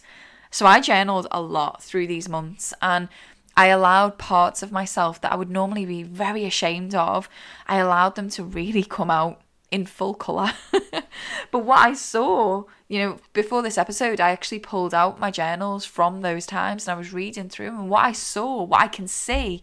So 0.51 0.65
I 0.65 0.79
journaled 0.79 1.27
a 1.31 1.41
lot 1.41 1.83
through 1.83 2.07
these 2.07 2.29
months 2.29 2.73
and 2.81 3.09
I 3.55 3.67
allowed 3.67 4.19
parts 4.19 4.61
of 4.61 4.71
myself 4.71 5.19
that 5.21 5.31
I 5.31 5.35
would 5.35 5.49
normally 5.49 5.85
be 5.85 6.03
very 6.03 6.45
ashamed 6.45 6.93
of, 6.93 7.27
I 7.67 7.77
allowed 7.77 8.15
them 8.15 8.29
to 8.29 8.43
really 8.43 8.83
come 8.83 9.09
out 9.09 9.41
in 9.71 9.85
full 9.85 10.13
colour. 10.13 10.51
but 11.51 11.59
what 11.59 11.79
I 11.79 11.93
saw, 11.93 12.63
you 12.87 12.99
know, 12.99 13.17
before 13.33 13.61
this 13.61 13.77
episode, 13.77 14.19
I 14.19 14.31
actually 14.31 14.59
pulled 14.59 14.93
out 14.93 15.19
my 15.19 15.31
journals 15.31 15.85
from 15.85 16.21
those 16.21 16.45
times 16.45 16.87
and 16.87 16.95
I 16.95 16.97
was 16.97 17.13
reading 17.13 17.49
through 17.49 17.67
them. 17.67 17.79
And 17.79 17.89
what 17.89 18.05
I 18.05 18.11
saw, 18.11 18.63
what 18.63 18.81
I 18.81 18.87
can 18.87 19.07
see, 19.07 19.61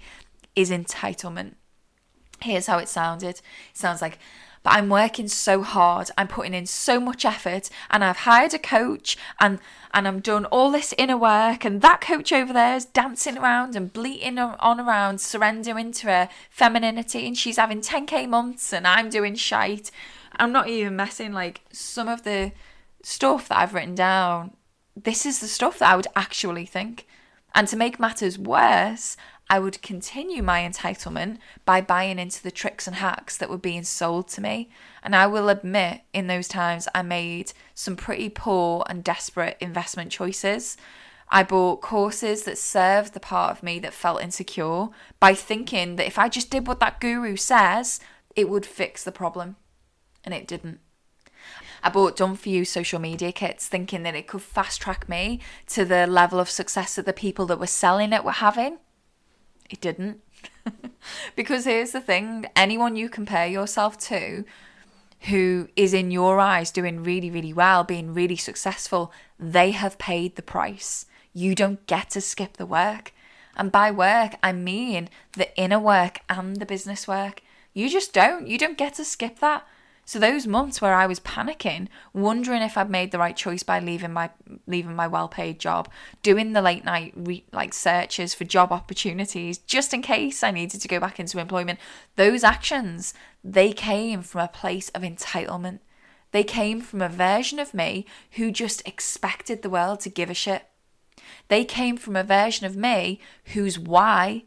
is 0.54 0.70
entitlement. 0.70 1.54
Here's 2.42 2.66
how 2.66 2.78
it 2.78 2.88
sounded 2.88 3.36
it 3.36 3.42
sounds 3.72 4.02
like, 4.02 4.18
but 4.64 4.72
I'm 4.72 4.88
working 4.88 5.28
so 5.28 5.62
hard, 5.62 6.10
I'm 6.18 6.26
putting 6.26 6.54
in 6.54 6.66
so 6.66 6.98
much 6.98 7.24
effort, 7.24 7.70
and 7.90 8.02
I've 8.02 8.16
hired 8.16 8.54
a 8.54 8.58
coach 8.58 9.16
and 9.38 9.60
and 9.92 10.08
I'm 10.08 10.18
doing 10.18 10.44
all 10.46 10.72
this 10.72 10.92
inner 10.98 11.16
work, 11.16 11.64
and 11.64 11.80
that 11.82 12.00
coach 12.00 12.32
over 12.32 12.52
there 12.52 12.74
is 12.74 12.84
dancing 12.84 13.38
around 13.38 13.76
and 13.76 13.92
bleating 13.92 14.40
on 14.40 14.80
around, 14.80 15.20
surrendering 15.20 15.92
to 15.92 16.08
her 16.08 16.28
femininity, 16.50 17.28
and 17.28 17.38
she's 17.38 17.58
having 17.58 17.80
10k 17.80 18.28
months, 18.28 18.72
and 18.72 18.88
I'm 18.88 19.08
doing 19.08 19.36
shite. 19.36 19.92
I'm 20.34 20.50
not 20.50 20.66
even 20.68 20.96
messing 20.96 21.32
like 21.32 21.60
some 21.70 22.08
of 22.08 22.24
the 22.24 22.50
stuff 23.04 23.48
that 23.48 23.58
I've 23.58 23.72
written 23.72 23.94
down. 23.94 24.56
This 24.96 25.24
is 25.24 25.38
the 25.38 25.46
stuff 25.46 25.78
that 25.78 25.92
I 25.92 25.96
would 25.96 26.08
actually 26.16 26.66
think. 26.66 27.06
And 27.54 27.68
to 27.68 27.76
make 27.76 28.00
matters 28.00 28.36
worse, 28.36 29.16
I 29.48 29.58
would 29.58 29.82
continue 29.82 30.42
my 30.42 30.62
entitlement 30.62 31.38
by 31.64 31.80
buying 31.80 32.18
into 32.18 32.42
the 32.42 32.50
tricks 32.50 32.86
and 32.86 32.96
hacks 32.96 33.36
that 33.36 33.50
were 33.50 33.58
being 33.58 33.84
sold 33.84 34.28
to 34.28 34.40
me. 34.40 34.70
And 35.02 35.14
I 35.14 35.26
will 35.26 35.48
admit, 35.48 36.00
in 36.12 36.26
those 36.26 36.48
times, 36.48 36.88
I 36.94 37.02
made 37.02 37.52
some 37.74 37.94
pretty 37.94 38.30
poor 38.30 38.84
and 38.88 39.04
desperate 39.04 39.58
investment 39.60 40.10
choices. 40.10 40.76
I 41.28 41.42
bought 41.42 41.82
courses 41.82 42.44
that 42.44 42.58
served 42.58 43.12
the 43.12 43.20
part 43.20 43.50
of 43.50 43.62
me 43.62 43.78
that 43.80 43.92
felt 43.92 44.22
insecure 44.22 44.88
by 45.20 45.34
thinking 45.34 45.96
that 45.96 46.06
if 46.06 46.18
I 46.18 46.28
just 46.28 46.50
did 46.50 46.66
what 46.66 46.80
that 46.80 47.00
guru 47.00 47.36
says, 47.36 48.00
it 48.34 48.48
would 48.48 48.64
fix 48.64 49.04
the 49.04 49.12
problem. 49.12 49.56
And 50.24 50.32
it 50.32 50.46
didn't. 50.46 50.80
I 51.82 51.90
bought 51.90 52.16
done 52.16 52.36
for 52.36 52.48
you 52.48 52.64
social 52.64 52.98
media 52.98 53.30
kits 53.30 53.68
thinking 53.68 54.04
that 54.04 54.14
it 54.14 54.26
could 54.26 54.40
fast 54.40 54.80
track 54.80 55.06
me 55.06 55.40
to 55.66 55.84
the 55.84 56.06
level 56.06 56.40
of 56.40 56.48
success 56.48 56.94
that 56.94 57.04
the 57.04 57.12
people 57.12 57.44
that 57.46 57.60
were 57.60 57.66
selling 57.66 58.14
it 58.14 58.24
were 58.24 58.32
having. 58.32 58.78
It 59.70 59.80
didn't. 59.80 60.20
because 61.36 61.64
here's 61.64 61.92
the 61.92 62.00
thing 62.00 62.46
anyone 62.54 62.96
you 62.96 63.08
compare 63.08 63.46
yourself 63.46 63.98
to 63.98 64.44
who 65.28 65.68
is 65.74 65.94
in 65.94 66.10
your 66.10 66.38
eyes 66.38 66.70
doing 66.70 67.02
really, 67.02 67.30
really 67.30 67.52
well, 67.52 67.82
being 67.82 68.12
really 68.12 68.36
successful, 68.36 69.10
they 69.38 69.70
have 69.70 69.98
paid 69.98 70.36
the 70.36 70.42
price. 70.42 71.06
You 71.32 71.54
don't 71.54 71.86
get 71.86 72.10
to 72.10 72.20
skip 72.20 72.56
the 72.56 72.66
work. 72.66 73.12
And 73.56 73.72
by 73.72 73.90
work, 73.90 74.34
I 74.42 74.52
mean 74.52 75.08
the 75.32 75.56
inner 75.58 75.78
work 75.78 76.20
and 76.28 76.56
the 76.56 76.66
business 76.66 77.08
work. 77.08 77.42
You 77.72 77.88
just 77.88 78.12
don't. 78.12 78.46
You 78.46 78.58
don't 78.58 78.78
get 78.78 78.94
to 78.94 79.04
skip 79.04 79.38
that. 79.38 79.66
So 80.06 80.18
those 80.18 80.46
months 80.46 80.82
where 80.82 80.92
I 80.92 81.06
was 81.06 81.20
panicking, 81.20 81.88
wondering 82.12 82.62
if 82.62 82.76
I'd 82.76 82.90
made 82.90 83.10
the 83.10 83.18
right 83.18 83.36
choice 83.36 83.62
by 83.62 83.80
leaving 83.80 84.12
my 84.12 84.30
leaving 84.66 84.94
my 84.94 85.06
well-paid 85.06 85.58
job, 85.58 85.88
doing 86.22 86.52
the 86.52 86.60
late 86.60 86.84
night 86.84 87.14
re- 87.16 87.44
like 87.52 87.72
searches 87.72 88.34
for 88.34 88.44
job 88.44 88.70
opportunities 88.70 89.58
just 89.58 89.94
in 89.94 90.02
case 90.02 90.42
I 90.42 90.50
needed 90.50 90.80
to 90.82 90.88
go 90.88 91.00
back 91.00 91.18
into 91.18 91.38
employment, 91.38 91.78
those 92.16 92.44
actions, 92.44 93.14
they 93.42 93.72
came 93.72 94.22
from 94.22 94.42
a 94.42 94.48
place 94.48 94.90
of 94.90 95.02
entitlement. 95.02 95.78
They 96.32 96.44
came 96.44 96.80
from 96.80 97.00
a 97.00 97.08
version 97.08 97.58
of 97.58 97.72
me 97.72 98.04
who 98.32 98.50
just 98.50 98.86
expected 98.86 99.62
the 99.62 99.70
world 99.70 100.00
to 100.00 100.10
give 100.10 100.28
a 100.28 100.34
shit. 100.34 100.66
They 101.48 101.64
came 101.64 101.96
from 101.96 102.16
a 102.16 102.24
version 102.24 102.66
of 102.66 102.76
me 102.76 103.20
whose 103.54 103.78
why, 103.78 104.44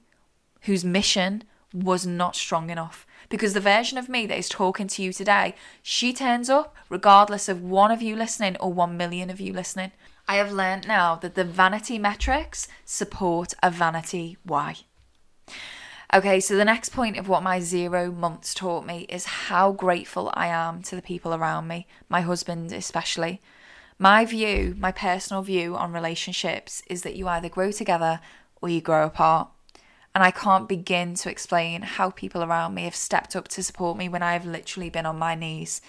whose 0.64 0.84
mission 0.84 1.44
was 1.74 2.06
not 2.06 2.36
strong 2.36 2.70
enough 2.70 3.07
because 3.30 3.54
the 3.54 3.60
version 3.60 3.98
of 3.98 4.10
me 4.10 4.26
that 4.26 4.38
is 4.38 4.50
talking 4.50 4.88
to 4.88 5.04
you 5.04 5.14
today, 5.14 5.56
she 5.82 6.14
turns 6.14 6.50
up 6.50 6.76
regardless 6.90 7.50
of 7.50 7.62
one 7.62 7.92
of 7.92 8.02
you 8.02 8.16
listening 8.16 8.58
or 8.60 8.72
one 8.72 8.98
million 8.98 9.30
of 9.30 9.40
you 9.40 9.54
listening. 9.54 9.92
I 10.28 10.36
have 10.36 10.52
learned 10.52 10.88
now 10.88 11.16
that 11.16 11.36
the 11.36 11.44
vanity 11.44 11.98
metrics 11.98 12.68
support 12.86 13.54
a 13.64 13.72
vanity 13.72 14.38
why. 14.44 14.78
Okay, 16.14 16.40
so 16.40 16.56
the 16.56 16.66
next 16.66 16.90
point 16.90 17.18
of 17.18 17.28
what 17.28 17.44
my 17.44 17.60
zero 17.60 18.12
months 18.12 18.54
taught 18.54 18.86
me 18.86 19.06
is 19.10 19.26
how 19.26 19.74
grateful 19.74 20.32
I 20.34 20.48
am 20.48 20.82
to 20.84 20.96
the 20.96 21.02
people 21.02 21.34
around 21.34 21.68
me, 21.68 21.86
my 22.08 22.22
husband 22.22 22.72
especially. 22.72 23.42
My 24.00 24.26
view, 24.26 24.76
my 24.78 24.92
personal 24.92 25.42
view 25.42 25.76
on 25.76 25.92
relationships 25.92 26.82
is 26.88 27.02
that 27.02 27.16
you 27.16 27.28
either 27.28 27.50
grow 27.50 27.72
together 27.72 28.22
or 28.62 28.70
you 28.70 28.80
grow 28.80 29.06
apart. 29.06 29.50
And 30.18 30.24
I 30.24 30.32
can't 30.32 30.68
begin 30.68 31.14
to 31.14 31.30
explain 31.30 31.84
how 31.84 32.10
people 32.10 32.44
around 32.44 32.74
me 32.74 32.86
have 32.86 32.96
stepped 32.96 33.36
up 33.36 33.48
to 33.50 33.62
support 33.62 34.00
me 34.00 34.10
when 34.10 34.24
I 34.24 34.34
have 34.34 34.48
literally 34.48 34.90
been 34.90 35.06
on 35.06 35.20
my 35.20 35.36
knees 35.36 35.80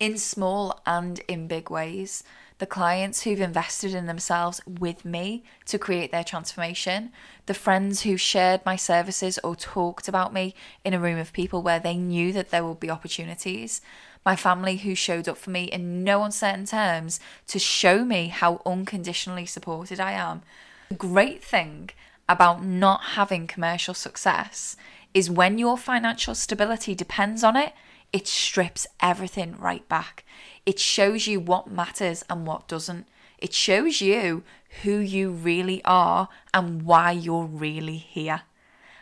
in 0.00 0.18
small 0.18 0.80
and 0.84 1.20
in 1.28 1.46
big 1.46 1.70
ways. 1.70 2.24
The 2.58 2.66
clients 2.66 3.22
who've 3.22 3.40
invested 3.40 3.94
in 3.94 4.06
themselves 4.06 4.60
with 4.66 5.04
me 5.04 5.44
to 5.66 5.78
create 5.78 6.10
their 6.10 6.24
transformation, 6.24 7.12
the 7.46 7.54
friends 7.54 8.00
who 8.00 8.16
shared 8.16 8.66
my 8.66 8.74
services 8.74 9.38
or 9.44 9.54
talked 9.54 10.08
about 10.08 10.32
me 10.32 10.56
in 10.84 10.92
a 10.92 10.98
room 10.98 11.20
of 11.20 11.32
people 11.32 11.62
where 11.62 11.78
they 11.78 11.96
knew 11.96 12.32
that 12.32 12.50
there 12.50 12.64
would 12.64 12.80
be 12.80 12.90
opportunities, 12.90 13.80
my 14.24 14.34
family 14.34 14.78
who 14.78 14.96
showed 14.96 15.28
up 15.28 15.38
for 15.38 15.50
me 15.50 15.66
in 15.66 16.02
no 16.02 16.24
uncertain 16.24 16.66
terms 16.66 17.20
to 17.46 17.60
show 17.60 18.04
me 18.04 18.26
how 18.26 18.60
unconditionally 18.66 19.46
supported 19.46 20.00
I 20.00 20.10
am. 20.10 20.42
The 20.88 20.96
great 20.96 21.44
thing 21.44 21.90
about 22.28 22.64
not 22.64 23.02
having 23.14 23.46
commercial 23.46 23.94
success 23.94 24.76
is 25.14 25.30
when 25.30 25.58
your 25.58 25.78
financial 25.78 26.34
stability 26.34 26.94
depends 26.94 27.42
on 27.42 27.56
it, 27.56 27.72
it 28.12 28.28
strips 28.28 28.86
everything 29.00 29.56
right 29.58 29.88
back. 29.88 30.24
It 30.64 30.78
shows 30.78 31.26
you 31.26 31.40
what 31.40 31.70
matters 31.70 32.24
and 32.28 32.46
what 32.46 32.68
doesn't. 32.68 33.06
It 33.38 33.52
shows 33.52 34.00
you 34.00 34.42
who 34.82 34.98
you 34.98 35.30
really 35.30 35.82
are 35.84 36.28
and 36.52 36.82
why 36.82 37.12
you're 37.12 37.44
really 37.44 37.96
here. 37.96 38.42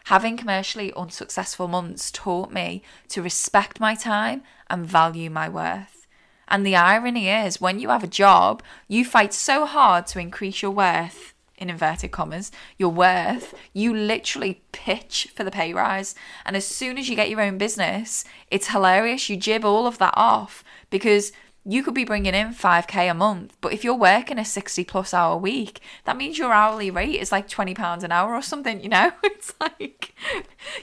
Having 0.04 0.36
commercially 0.36 0.92
unsuccessful 0.94 1.66
months 1.66 2.10
taught 2.10 2.52
me 2.52 2.82
to 3.08 3.22
respect 3.22 3.80
my 3.80 3.94
time 3.94 4.42
and 4.68 4.86
value 4.86 5.30
my 5.30 5.48
worth. 5.48 6.06
And 6.46 6.66
the 6.66 6.76
irony 6.76 7.28
is, 7.28 7.60
when 7.60 7.78
you 7.78 7.88
have 7.88 8.04
a 8.04 8.08
job, 8.08 8.62
you 8.86 9.04
fight 9.04 9.32
so 9.32 9.64
hard 9.64 10.06
to 10.08 10.20
increase 10.20 10.60
your 10.60 10.70
worth 10.70 11.33
in 11.56 11.70
inverted 11.70 12.10
commas, 12.10 12.50
your 12.78 12.90
worth, 12.90 13.54
you 13.72 13.94
literally 13.94 14.62
pitch 14.72 15.28
for 15.34 15.44
the 15.44 15.50
pay 15.50 15.72
rise. 15.72 16.14
And 16.44 16.56
as 16.56 16.66
soon 16.66 16.98
as 16.98 17.08
you 17.08 17.16
get 17.16 17.30
your 17.30 17.40
own 17.40 17.58
business, 17.58 18.24
it's 18.50 18.68
hilarious. 18.68 19.28
You 19.28 19.36
jib 19.36 19.64
all 19.64 19.86
of 19.86 19.98
that 19.98 20.14
off 20.16 20.64
because 20.90 21.32
you 21.66 21.82
could 21.82 21.94
be 21.94 22.04
bringing 22.04 22.34
in 22.34 22.52
5k 22.52 23.10
a 23.10 23.14
month, 23.14 23.56
but 23.62 23.72
if 23.72 23.84
you're 23.84 23.94
working 23.94 24.38
a 24.38 24.44
60 24.44 24.84
plus 24.84 25.14
hour 25.14 25.36
week, 25.36 25.80
that 26.04 26.16
means 26.16 26.36
your 26.36 26.52
hourly 26.52 26.90
rate 26.90 27.18
is 27.18 27.32
like 27.32 27.48
20 27.48 27.74
pounds 27.74 28.04
an 28.04 28.12
hour 28.12 28.34
or 28.34 28.42
something, 28.42 28.80
you 28.80 28.88
know? 28.88 29.12
It's 29.24 29.54
like 29.60 30.14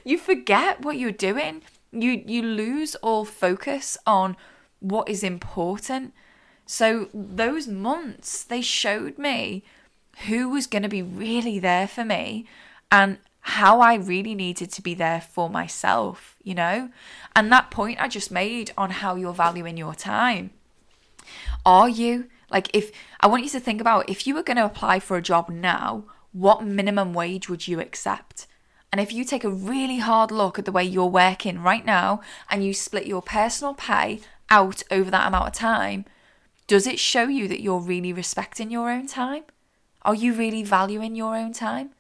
you 0.04 0.20
forget 0.20 0.82
what 0.82 0.98
you're 0.98 1.12
doing. 1.12 1.64
You 1.92 2.24
you 2.28 2.44
lose 2.44 2.94
all 2.96 3.26
focus 3.26 3.98
on 4.06 4.38
what 4.80 5.10
is 5.10 5.24
important. 5.24 6.14
So 6.68 7.10
those 7.14 7.68
months 7.68 8.44
they 8.44 8.62
showed 8.62 9.18
me 9.18 9.64
who 10.28 10.50
was 10.50 10.68
going 10.68 10.84
to 10.84 10.90
be 10.90 11.02
really 11.02 11.60
there 11.60 11.88
for 11.88 12.06
me 12.06 12.46
and 12.92 13.18
how 13.42 13.80
I 13.80 13.96
really 13.96 14.36
needed 14.36 14.72
to 14.72 14.82
be 14.82 14.94
there 14.94 15.22
for 15.22 15.50
myself, 15.50 16.38
you 16.44 16.54
know? 16.54 16.90
And 17.36 17.52
that 17.52 17.72
point 17.72 18.02
I 18.02 18.08
just 18.08 18.32
made 18.32 18.72
on 18.78 18.92
how 18.92 19.16
you're 19.16 19.34
valuing 19.34 19.78
your 19.78 19.96
time. 19.96 20.52
Are 21.66 21.90
you? 21.90 22.28
Like, 22.50 22.70
if 22.74 22.92
I 23.20 23.28
want 23.28 23.44
you 23.44 23.50
to 23.50 23.60
think 23.60 23.82
about 23.82 24.10
if 24.10 24.28
you 24.28 24.36
were 24.36 24.44
going 24.44 24.58
to 24.58 24.66
apply 24.66 25.00
for 25.00 25.18
a 25.18 25.22
job 25.22 25.50
now, 25.50 26.04
what 26.34 26.64
minimum 26.64 27.14
wage 27.14 27.50
would 27.50 27.68
you 27.68 27.80
accept? 27.80 28.48
And 28.92 29.00
if 29.00 29.14
you 29.14 29.24
take 29.24 29.44
a 29.44 29.50
really 29.50 30.00
hard 30.00 30.32
look 30.32 30.60
at 30.60 30.66
the 30.66 30.72
way 30.72 30.84
you're 30.84 31.06
working 31.06 31.62
right 31.62 31.86
now 31.86 32.22
and 32.50 32.64
you 32.64 32.74
split 32.74 33.08
your 33.08 33.22
personal 33.22 33.74
pay 33.74 34.20
out 34.50 34.84
over 34.92 35.10
that 35.10 35.28
amount 35.28 35.48
of 35.48 35.54
time, 35.54 36.06
does 36.68 36.86
it 36.86 37.00
show 37.00 37.24
you 37.24 37.48
that 37.48 37.62
you're 37.62 37.80
really 37.80 38.12
respecting 38.12 38.70
your 38.70 38.90
own 38.90 39.08
time? 39.08 39.44
Are 40.04 40.16
you 40.16 40.34
really 40.34 40.64
valuing 40.64 41.16
your 41.16 41.36
own 41.36 41.54
time? 41.54 41.92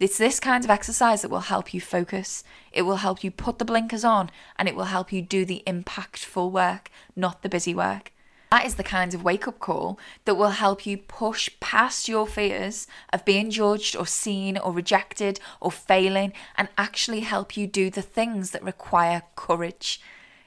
It's 0.00 0.18
this 0.18 0.40
kind 0.40 0.64
of 0.64 0.70
exercise 0.70 1.22
that 1.22 1.30
will 1.30 1.40
help 1.40 1.72
you 1.72 1.80
focus. 1.80 2.42
It 2.72 2.82
will 2.82 2.96
help 2.96 3.22
you 3.22 3.30
put 3.30 3.58
the 3.58 3.64
blinkers 3.64 4.04
on 4.04 4.30
and 4.56 4.68
it 4.68 4.74
will 4.74 4.84
help 4.84 5.12
you 5.12 5.22
do 5.22 5.44
the 5.44 5.62
impactful 5.64 6.50
work, 6.50 6.90
not 7.14 7.42
the 7.42 7.48
busy 7.48 7.74
work. 7.74 8.12
That 8.50 8.66
is 8.66 8.74
the 8.74 8.82
kind 8.82 9.14
of 9.14 9.22
wake 9.22 9.46
up 9.46 9.60
call 9.60 10.00
that 10.24 10.34
will 10.34 10.50
help 10.50 10.84
you 10.84 10.98
push 10.98 11.48
past 11.60 12.08
your 12.08 12.26
fears 12.26 12.88
of 13.12 13.24
being 13.24 13.50
judged 13.50 13.94
or 13.94 14.06
seen 14.06 14.58
or 14.58 14.72
rejected 14.72 15.38
or 15.60 15.70
failing 15.70 16.32
and 16.56 16.68
actually 16.76 17.20
help 17.20 17.56
you 17.56 17.68
do 17.68 17.88
the 17.88 18.02
things 18.02 18.50
that 18.50 18.64
require 18.64 19.22
courage. 19.36 20.00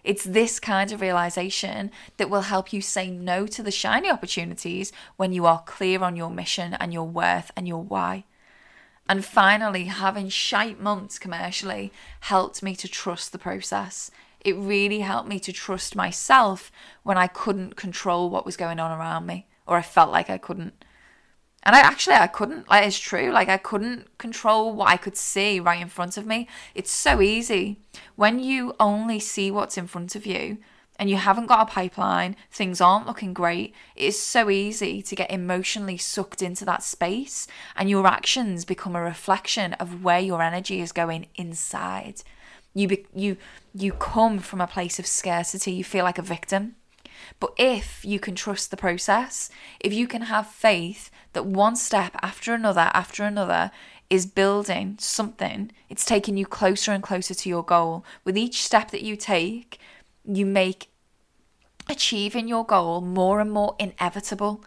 It's 0.03 0.23
this 0.23 0.59
kind 0.59 0.91
of 0.91 1.01
realization 1.01 1.91
that 2.17 2.29
will 2.29 2.41
help 2.41 2.73
you 2.73 2.81
say 2.81 3.09
no 3.09 3.45
to 3.47 3.63
the 3.63 3.71
shiny 3.71 4.09
opportunities 4.09 4.91
when 5.17 5.33
you 5.33 5.45
are 5.45 5.63
clear 5.65 6.03
on 6.03 6.15
your 6.15 6.29
mission 6.29 6.73
and 6.75 6.93
your 6.93 7.07
worth 7.07 7.51
and 7.55 7.67
your 7.67 7.83
why. 7.83 8.25
And 9.09 9.25
finally, 9.25 9.85
having 9.85 10.29
shite 10.29 10.79
months 10.79 11.19
commercially 11.19 11.91
helped 12.21 12.63
me 12.63 12.75
to 12.77 12.87
trust 12.87 13.31
the 13.31 13.39
process 13.39 14.11
it 14.43 14.57
really 14.57 14.99
helped 14.99 15.29
me 15.29 15.39
to 15.39 15.53
trust 15.53 15.95
myself 15.95 16.71
when 17.03 17.17
I 17.17 17.27
couldn't 17.27 17.75
control 17.75 18.29
what 18.29 18.45
was 18.45 18.57
going 18.57 18.79
on 18.79 18.91
around 18.91 19.25
me, 19.25 19.47
or 19.67 19.77
I 19.77 19.81
felt 19.81 20.11
like 20.11 20.29
I 20.29 20.37
couldn't. 20.37 20.83
And 21.63 21.75
I 21.75 21.79
actually 21.79 22.15
I 22.15 22.27
couldn't. 22.27 22.69
Like 22.69 22.85
it's 22.85 22.99
true. 22.99 23.31
Like 23.31 23.49
I 23.49 23.57
couldn't 23.57 24.17
control 24.17 24.73
what 24.73 24.89
I 24.89 24.97
could 24.97 25.15
see 25.15 25.59
right 25.59 25.81
in 25.81 25.89
front 25.89 26.17
of 26.17 26.25
me. 26.25 26.47
It's 26.73 26.91
so 26.91 27.21
easy 27.21 27.79
when 28.15 28.39
you 28.39 28.75
only 28.79 29.19
see 29.19 29.51
what's 29.51 29.77
in 29.77 29.87
front 29.87 30.15
of 30.15 30.25
you 30.25 30.57
and 30.97 31.09
you 31.09 31.15
haven't 31.15 31.47
got 31.47 31.67
a 31.67 31.71
pipeline, 31.71 32.35
things 32.51 32.79
aren't 32.79 33.07
looking 33.07 33.33
great. 33.33 33.73
It 33.95 34.05
is 34.05 34.21
so 34.21 34.49
easy 34.49 35.01
to 35.01 35.15
get 35.15 35.31
emotionally 35.31 35.97
sucked 35.97 36.43
into 36.43 36.63
that 36.65 36.83
space 36.83 37.47
and 37.75 37.89
your 37.89 38.05
actions 38.05 38.65
become 38.65 38.95
a 38.95 39.01
reflection 39.01 39.73
of 39.73 40.03
where 40.03 40.19
your 40.19 40.41
energy 40.41 40.79
is 40.79 40.91
going 40.91 41.27
inside. 41.35 42.21
You 42.73 42.87
be, 42.87 43.05
you 43.13 43.37
you 43.73 43.93
come 43.93 44.39
from 44.39 44.61
a 44.61 44.67
place 44.67 44.99
of 44.99 45.07
scarcity. 45.07 45.71
You 45.71 45.83
feel 45.83 46.05
like 46.05 46.17
a 46.17 46.23
victim. 46.23 46.75
But 47.39 47.53
if 47.57 48.03
you 48.05 48.19
can 48.19 48.35
trust 48.35 48.71
the 48.71 48.77
process, 48.77 49.49
if 49.79 49.93
you 49.93 50.07
can 50.07 50.23
have 50.23 50.47
faith 50.47 51.09
that 51.33 51.45
one 51.45 51.75
step 51.75 52.15
after 52.21 52.53
another 52.53 52.91
after 52.93 53.23
another 53.23 53.71
is 54.09 54.25
building 54.25 54.97
something, 54.99 55.71
it's 55.89 56.03
taking 56.03 56.37
you 56.37 56.45
closer 56.45 56.91
and 56.91 57.01
closer 57.01 57.33
to 57.33 57.49
your 57.49 57.63
goal. 57.63 58.03
With 58.25 58.37
each 58.37 58.63
step 58.63 58.91
that 58.91 59.03
you 59.03 59.15
take, 59.15 59.79
you 60.25 60.45
make 60.45 60.89
achieving 61.89 62.47
your 62.47 62.65
goal 62.65 63.01
more 63.01 63.39
and 63.39 63.51
more 63.51 63.75
inevitable. 63.79 64.63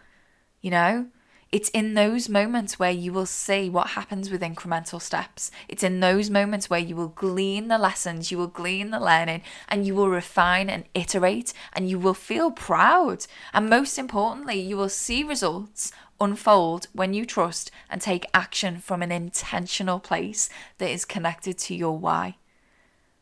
You 0.61 0.71
know, 0.71 1.07
it's 1.55 1.69
in 1.69 1.93
those 1.93 2.27
moments 2.27 2.77
where 2.77 2.91
you 2.91 3.13
will 3.13 3.25
see 3.25 3.69
what 3.69 3.91
happens 3.91 4.29
with 4.29 4.41
incremental 4.41 5.01
steps. 5.01 5.51
It's 5.69 5.83
in 5.83 6.01
those 6.01 6.29
moments 6.29 6.69
where 6.69 6.81
you 6.81 6.97
will 6.97 7.07
glean 7.07 7.69
the 7.69 7.77
lessons, 7.77 8.29
you 8.29 8.37
will 8.37 8.47
glean 8.47 8.89
the 8.89 8.99
learning, 8.99 9.41
and 9.69 9.87
you 9.87 9.95
will 9.95 10.09
refine 10.09 10.69
and 10.69 10.83
iterate, 10.93 11.53
and 11.71 11.89
you 11.89 11.97
will 11.97 12.13
feel 12.13 12.51
proud. 12.51 13.25
And 13.53 13.69
most 13.69 13.97
importantly, 13.97 14.59
you 14.59 14.75
will 14.75 14.89
see 14.89 15.23
results 15.23 15.93
unfold 16.19 16.87
when 16.91 17.13
you 17.13 17.25
trust 17.25 17.71
and 17.89 18.01
take 18.01 18.25
action 18.33 18.79
from 18.79 19.01
an 19.01 19.13
intentional 19.13 20.01
place 20.01 20.49
that 20.77 20.89
is 20.89 21.05
connected 21.05 21.57
to 21.59 21.73
your 21.73 21.97
why. 21.97 22.35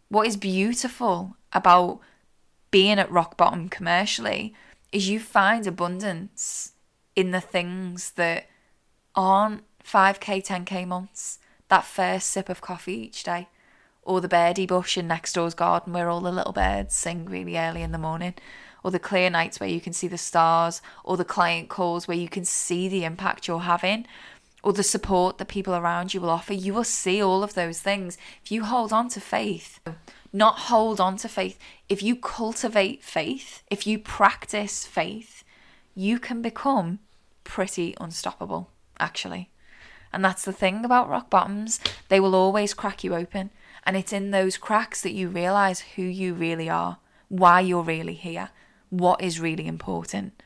What 0.09 0.25
is 0.25 0.38
beautiful 0.38 1.38
about 1.53 1.99
being 2.71 2.97
at 2.97 3.11
rock 3.11 3.38
bottom 3.38 3.69
commercially 3.69 4.55
is 4.91 5.07
you 5.07 5.19
find 5.19 5.67
abundance 5.67 6.72
in 7.16 7.32
the 7.32 7.41
things 7.41 8.11
that 8.11 8.47
aren't 9.16 9.64
5k, 9.84 10.45
10k 10.45 10.88
months, 10.88 11.39
that 11.68 11.86
first 11.86 12.30
sip 12.30 12.49
of 12.49 12.61
coffee 12.61 12.93
each 12.93 13.24
day, 13.24 13.47
or 14.01 14.22
the 14.22 14.28
birdie 14.28 14.66
bush 14.66 14.97
in 14.97 15.07
next 15.07 15.34
door's 15.34 15.53
garden 15.53 15.93
where 15.93 16.09
all 16.09 16.22
the 16.22 16.32
little 16.32 16.53
birds 16.53 16.95
sing 16.95 17.26
really 17.26 17.57
early 17.57 17.82
in 17.82 17.91
the 17.91 17.97
morning, 17.97 18.34
or 18.84 18.91
the 18.91 18.99
clear 18.99 19.30
nights 19.30 19.59
where 19.59 19.70
you 19.70 19.80
can 19.80 19.93
see 19.93 20.07
the 20.07 20.18
stars, 20.18 20.82
or 21.03 21.16
the 21.16 21.24
client 21.24 21.70
calls 21.70 22.07
where 22.07 22.18
you 22.18 22.28
can 22.28 22.45
see 22.45 22.88
the 22.88 23.05
impact 23.05 23.47
you're 23.47 23.59
having, 23.59 24.05
or 24.61 24.74
the 24.74 24.84
support 24.84 25.38
that 25.38 25.47
people 25.47 25.76
around 25.76 26.14
you 26.14 26.22
will 26.22 26.30
offer. 26.30 26.53
You 26.53 26.74
will 26.74 26.84
see 26.84 27.22
all 27.22 27.43
of 27.43 27.53
those 27.53 27.80
things 27.80 28.18
if 28.43 28.51
you 28.51 28.64
hold 28.64 28.93
on 28.93 29.09
to 29.09 29.20
faith. 29.20 29.80
Not 30.32 30.57
hold 30.57 30.99
on 30.99 31.18
to 31.18 31.30
faith. 31.30 31.59
If 31.89 32.01
you 32.01 32.16
cultivate 32.16 33.03
faith, 33.03 33.61
if 33.70 33.86
you 33.86 33.99
practice 33.99 34.86
faith, 34.86 35.42
you 35.95 36.19
can 36.19 36.41
become 36.41 36.99
pretty 37.43 37.95
unstoppable, 37.99 38.69
actually. 38.99 39.49
And 40.11 40.23
that's 40.23 40.45
the 40.45 40.53
thing 40.53 40.85
about 40.85 41.09
rock 41.09 41.29
bottoms, 41.29 41.79
they 42.09 42.19
will 42.19 42.35
always 42.35 42.73
crack 42.73 43.03
you 43.03 43.15
open. 43.15 43.49
And 43.85 43.97
it's 43.97 44.13
in 44.13 44.31
those 44.31 44.57
cracks 44.57 45.01
that 45.01 45.13
you 45.13 45.27
realize 45.27 45.81
who 45.95 46.03
you 46.03 46.33
really 46.33 46.69
are, 46.69 46.97
why 47.29 47.59
you're 47.59 47.83
really 47.83 48.13
here, 48.13 48.49
what 48.89 49.21
is 49.21 49.39
really 49.39 49.67
important. 49.67 50.41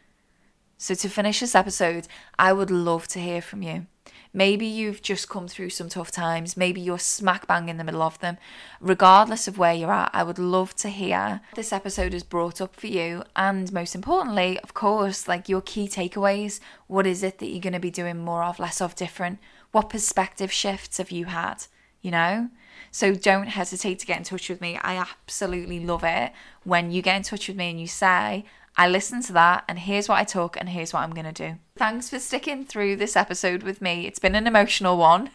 So, 0.77 0.93
to 0.95 1.09
finish 1.09 1.39
this 1.39 1.55
episode, 1.55 2.07
I 2.37 2.53
would 2.53 2.71
love 2.71 3.07
to 3.09 3.19
hear 3.19 3.41
from 3.41 3.61
you. 3.61 3.87
Maybe 4.33 4.65
you've 4.65 5.01
just 5.01 5.29
come 5.29 5.47
through 5.47 5.69
some 5.69 5.89
tough 5.89 6.11
times. 6.11 6.57
Maybe 6.57 6.81
you're 6.81 6.99
smack 6.99 7.47
bang 7.47 7.69
in 7.69 7.77
the 7.77 7.83
middle 7.83 8.01
of 8.01 8.19
them. 8.19 8.37
Regardless 8.79 9.47
of 9.47 9.57
where 9.57 9.73
you're 9.73 9.91
at, 9.91 10.11
I 10.13 10.23
would 10.23 10.39
love 10.39 10.75
to 10.77 10.89
hear 10.89 11.41
this 11.55 11.73
episode 11.73 12.13
has 12.13 12.23
brought 12.23 12.61
up 12.61 12.75
for 12.75 12.87
you. 12.87 13.23
And 13.35 13.71
most 13.71 13.95
importantly, 13.95 14.59
of 14.59 14.73
course, 14.73 15.27
like 15.27 15.49
your 15.49 15.61
key 15.61 15.87
takeaways. 15.87 16.59
What 16.87 17.07
is 17.07 17.23
it 17.23 17.39
that 17.39 17.47
you're 17.47 17.61
going 17.61 17.73
to 17.73 17.79
be 17.79 17.91
doing 17.91 18.17
more 18.17 18.43
of, 18.43 18.59
less 18.59 18.81
of, 18.81 18.95
different? 18.95 19.39
What 19.71 19.89
perspective 19.89 20.51
shifts 20.51 20.97
have 20.97 21.11
you 21.11 21.25
had? 21.25 21.65
You 22.01 22.11
know? 22.11 22.49
So 22.91 23.13
don't 23.13 23.47
hesitate 23.47 23.99
to 23.99 24.05
get 24.05 24.17
in 24.17 24.23
touch 24.23 24.49
with 24.49 24.61
me. 24.61 24.77
I 24.81 24.95
absolutely 24.95 25.79
love 25.83 26.03
it 26.03 26.31
when 26.63 26.91
you 26.91 27.01
get 27.01 27.17
in 27.17 27.23
touch 27.23 27.47
with 27.47 27.57
me 27.57 27.69
and 27.69 27.79
you 27.79 27.87
say, 27.87 28.45
I 28.79 28.87
listened 28.87 29.23
to 29.23 29.33
that, 29.33 29.63
and 29.67 29.79
here's 29.79 30.07
what 30.07 30.19
I 30.19 30.23
took, 30.23 30.55
and 30.55 30.69
here's 30.69 30.93
what 30.93 31.01
I'm 31.01 31.13
going 31.13 31.25
to 31.25 31.31
do. 31.31 31.57
Thanks 31.75 32.11
for 32.11 32.19
sticking 32.19 32.63
through 32.63 32.97
this 32.97 33.15
episode 33.15 33.63
with 33.63 33.81
me. 33.81 34.05
It's 34.05 34.19
been 34.19 34.35
an 34.35 34.45
emotional 34.45 34.97
one. 34.97 35.31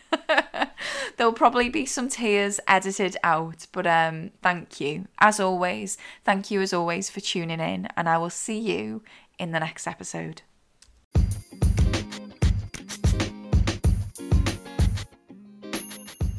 There'll 1.16 1.32
probably 1.32 1.68
be 1.68 1.84
some 1.84 2.08
tears 2.08 2.60
edited 2.68 3.16
out, 3.24 3.66
but 3.72 3.86
um, 3.86 4.30
thank 4.42 4.80
you. 4.80 5.08
As 5.18 5.40
always, 5.40 5.98
thank 6.24 6.52
you 6.52 6.60
as 6.60 6.72
always 6.72 7.10
for 7.10 7.20
tuning 7.20 7.58
in, 7.58 7.88
and 7.96 8.08
I 8.08 8.16
will 8.16 8.30
see 8.30 8.58
you 8.58 9.02
in 9.40 9.50
the 9.50 9.60
next 9.60 9.88
episode. 9.88 10.42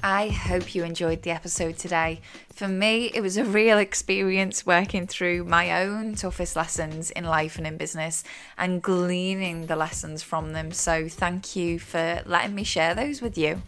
I 0.05 0.27
hope 0.27 0.75
you 0.75 0.83
enjoyed 0.83 1.21
the 1.21 1.31
episode 1.31 1.77
today. 1.77 2.19
For 2.53 2.67
me, 2.67 3.05
it 3.13 3.21
was 3.21 3.37
a 3.37 3.45
real 3.45 3.77
experience 3.77 4.65
working 4.65 5.07
through 5.07 5.45
my 5.45 5.81
own 5.81 6.15
toughest 6.15 6.57
lessons 6.57 7.09
in 7.09 7.23
life 7.23 7.57
and 7.57 7.65
in 7.65 7.77
business 7.77 8.25
and 8.57 8.81
gleaning 8.81 9.67
the 9.67 9.77
lessons 9.77 10.21
from 10.21 10.51
them. 10.51 10.73
So, 10.73 11.07
thank 11.07 11.55
you 11.55 11.79
for 11.79 12.21
letting 12.25 12.53
me 12.53 12.65
share 12.65 12.93
those 12.93 13.21
with 13.21 13.37
you. 13.37 13.61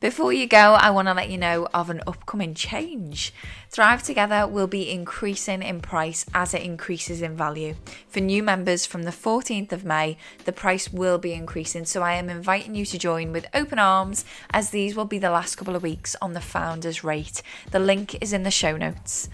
Before 0.00 0.32
you 0.32 0.46
go, 0.46 0.78
I 0.80 0.88
want 0.88 1.08
to 1.08 1.14
let 1.14 1.28
you 1.28 1.36
know 1.36 1.68
of 1.74 1.90
an 1.90 2.00
upcoming 2.06 2.54
change. 2.54 3.34
Thrive 3.68 4.02
Together 4.02 4.46
will 4.46 4.66
be 4.66 4.90
increasing 4.90 5.62
in 5.62 5.82
price 5.82 6.24
as 6.32 6.54
it 6.54 6.62
increases 6.62 7.20
in 7.20 7.36
value. 7.36 7.74
For 8.08 8.20
new 8.20 8.42
members 8.42 8.86
from 8.86 9.02
the 9.02 9.10
14th 9.10 9.72
of 9.72 9.84
May, 9.84 10.16
the 10.46 10.52
price 10.52 10.90
will 10.90 11.18
be 11.18 11.34
increasing, 11.34 11.84
so 11.84 12.00
I 12.00 12.14
am 12.14 12.30
inviting 12.30 12.74
you 12.74 12.86
to 12.86 12.98
join 12.98 13.30
with 13.30 13.46
open 13.52 13.78
arms 13.78 14.24
as 14.48 14.70
these 14.70 14.96
will 14.96 15.04
be 15.04 15.18
the 15.18 15.30
last 15.30 15.56
couple 15.56 15.76
of 15.76 15.82
weeks 15.82 16.16
on 16.22 16.32
the 16.32 16.40
founder's 16.40 17.04
rate. 17.04 17.42
The 17.70 17.78
link 17.78 18.16
is 18.22 18.32
in 18.32 18.42
the 18.42 18.50
show 18.50 18.78
notes. 18.78 19.28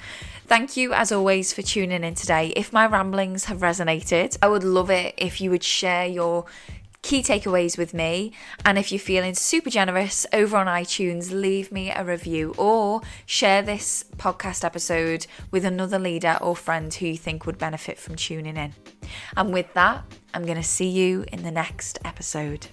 Thank 0.49 0.77
you, 0.77 0.93
as 0.93 1.11
always, 1.11 1.53
for 1.53 1.63
tuning 1.63 2.05
in 2.05 2.15
today. 2.15 2.53
If 2.55 2.73
my 2.73 2.87
ramblings 2.87 3.47
have 3.47 3.59
resonated, 3.59 4.37
I 4.43 4.49
would 4.49 4.63
love 4.63 4.91
it 4.91 5.15
if 5.17 5.41
you 5.41 5.51
would 5.51 5.65
share 5.65 6.07
your 6.07 6.45
key 7.07 7.23
takeaways 7.23 7.79
with 7.79 7.95
me. 7.95 8.33
And 8.65 8.77
if 8.77 8.91
you're 8.91 8.99
feeling 8.99 9.35
super 9.35 9.71
generous 9.71 10.27
over 10.33 10.57
on 10.57 10.67
iTunes, 10.67 11.31
leave 11.31 11.71
me 11.71 11.93
a 11.93 12.03
review 12.03 12.53
or 12.59 13.01
share 13.27 13.63
this 13.63 14.05
podcast 14.17 14.65
episode 14.65 15.29
with 15.53 15.65
another 15.65 16.01
leader 16.01 16.37
or 16.41 16.57
friend 16.57 16.93
who 16.93 17.07
you 17.07 17.17
think 17.17 17.47
would 17.47 17.59
benefit 17.59 17.97
from 17.97 18.17
tuning 18.17 18.57
in. 18.57 18.75
And 19.37 19.53
with 19.53 19.73
that, 19.75 20.05
I'm 20.35 20.45
going 20.45 20.57
to 20.57 20.65
see 20.65 20.89
you 20.89 21.25
in 21.33 21.45
the 21.45 21.53
next 21.53 22.01
episode. 22.05 22.67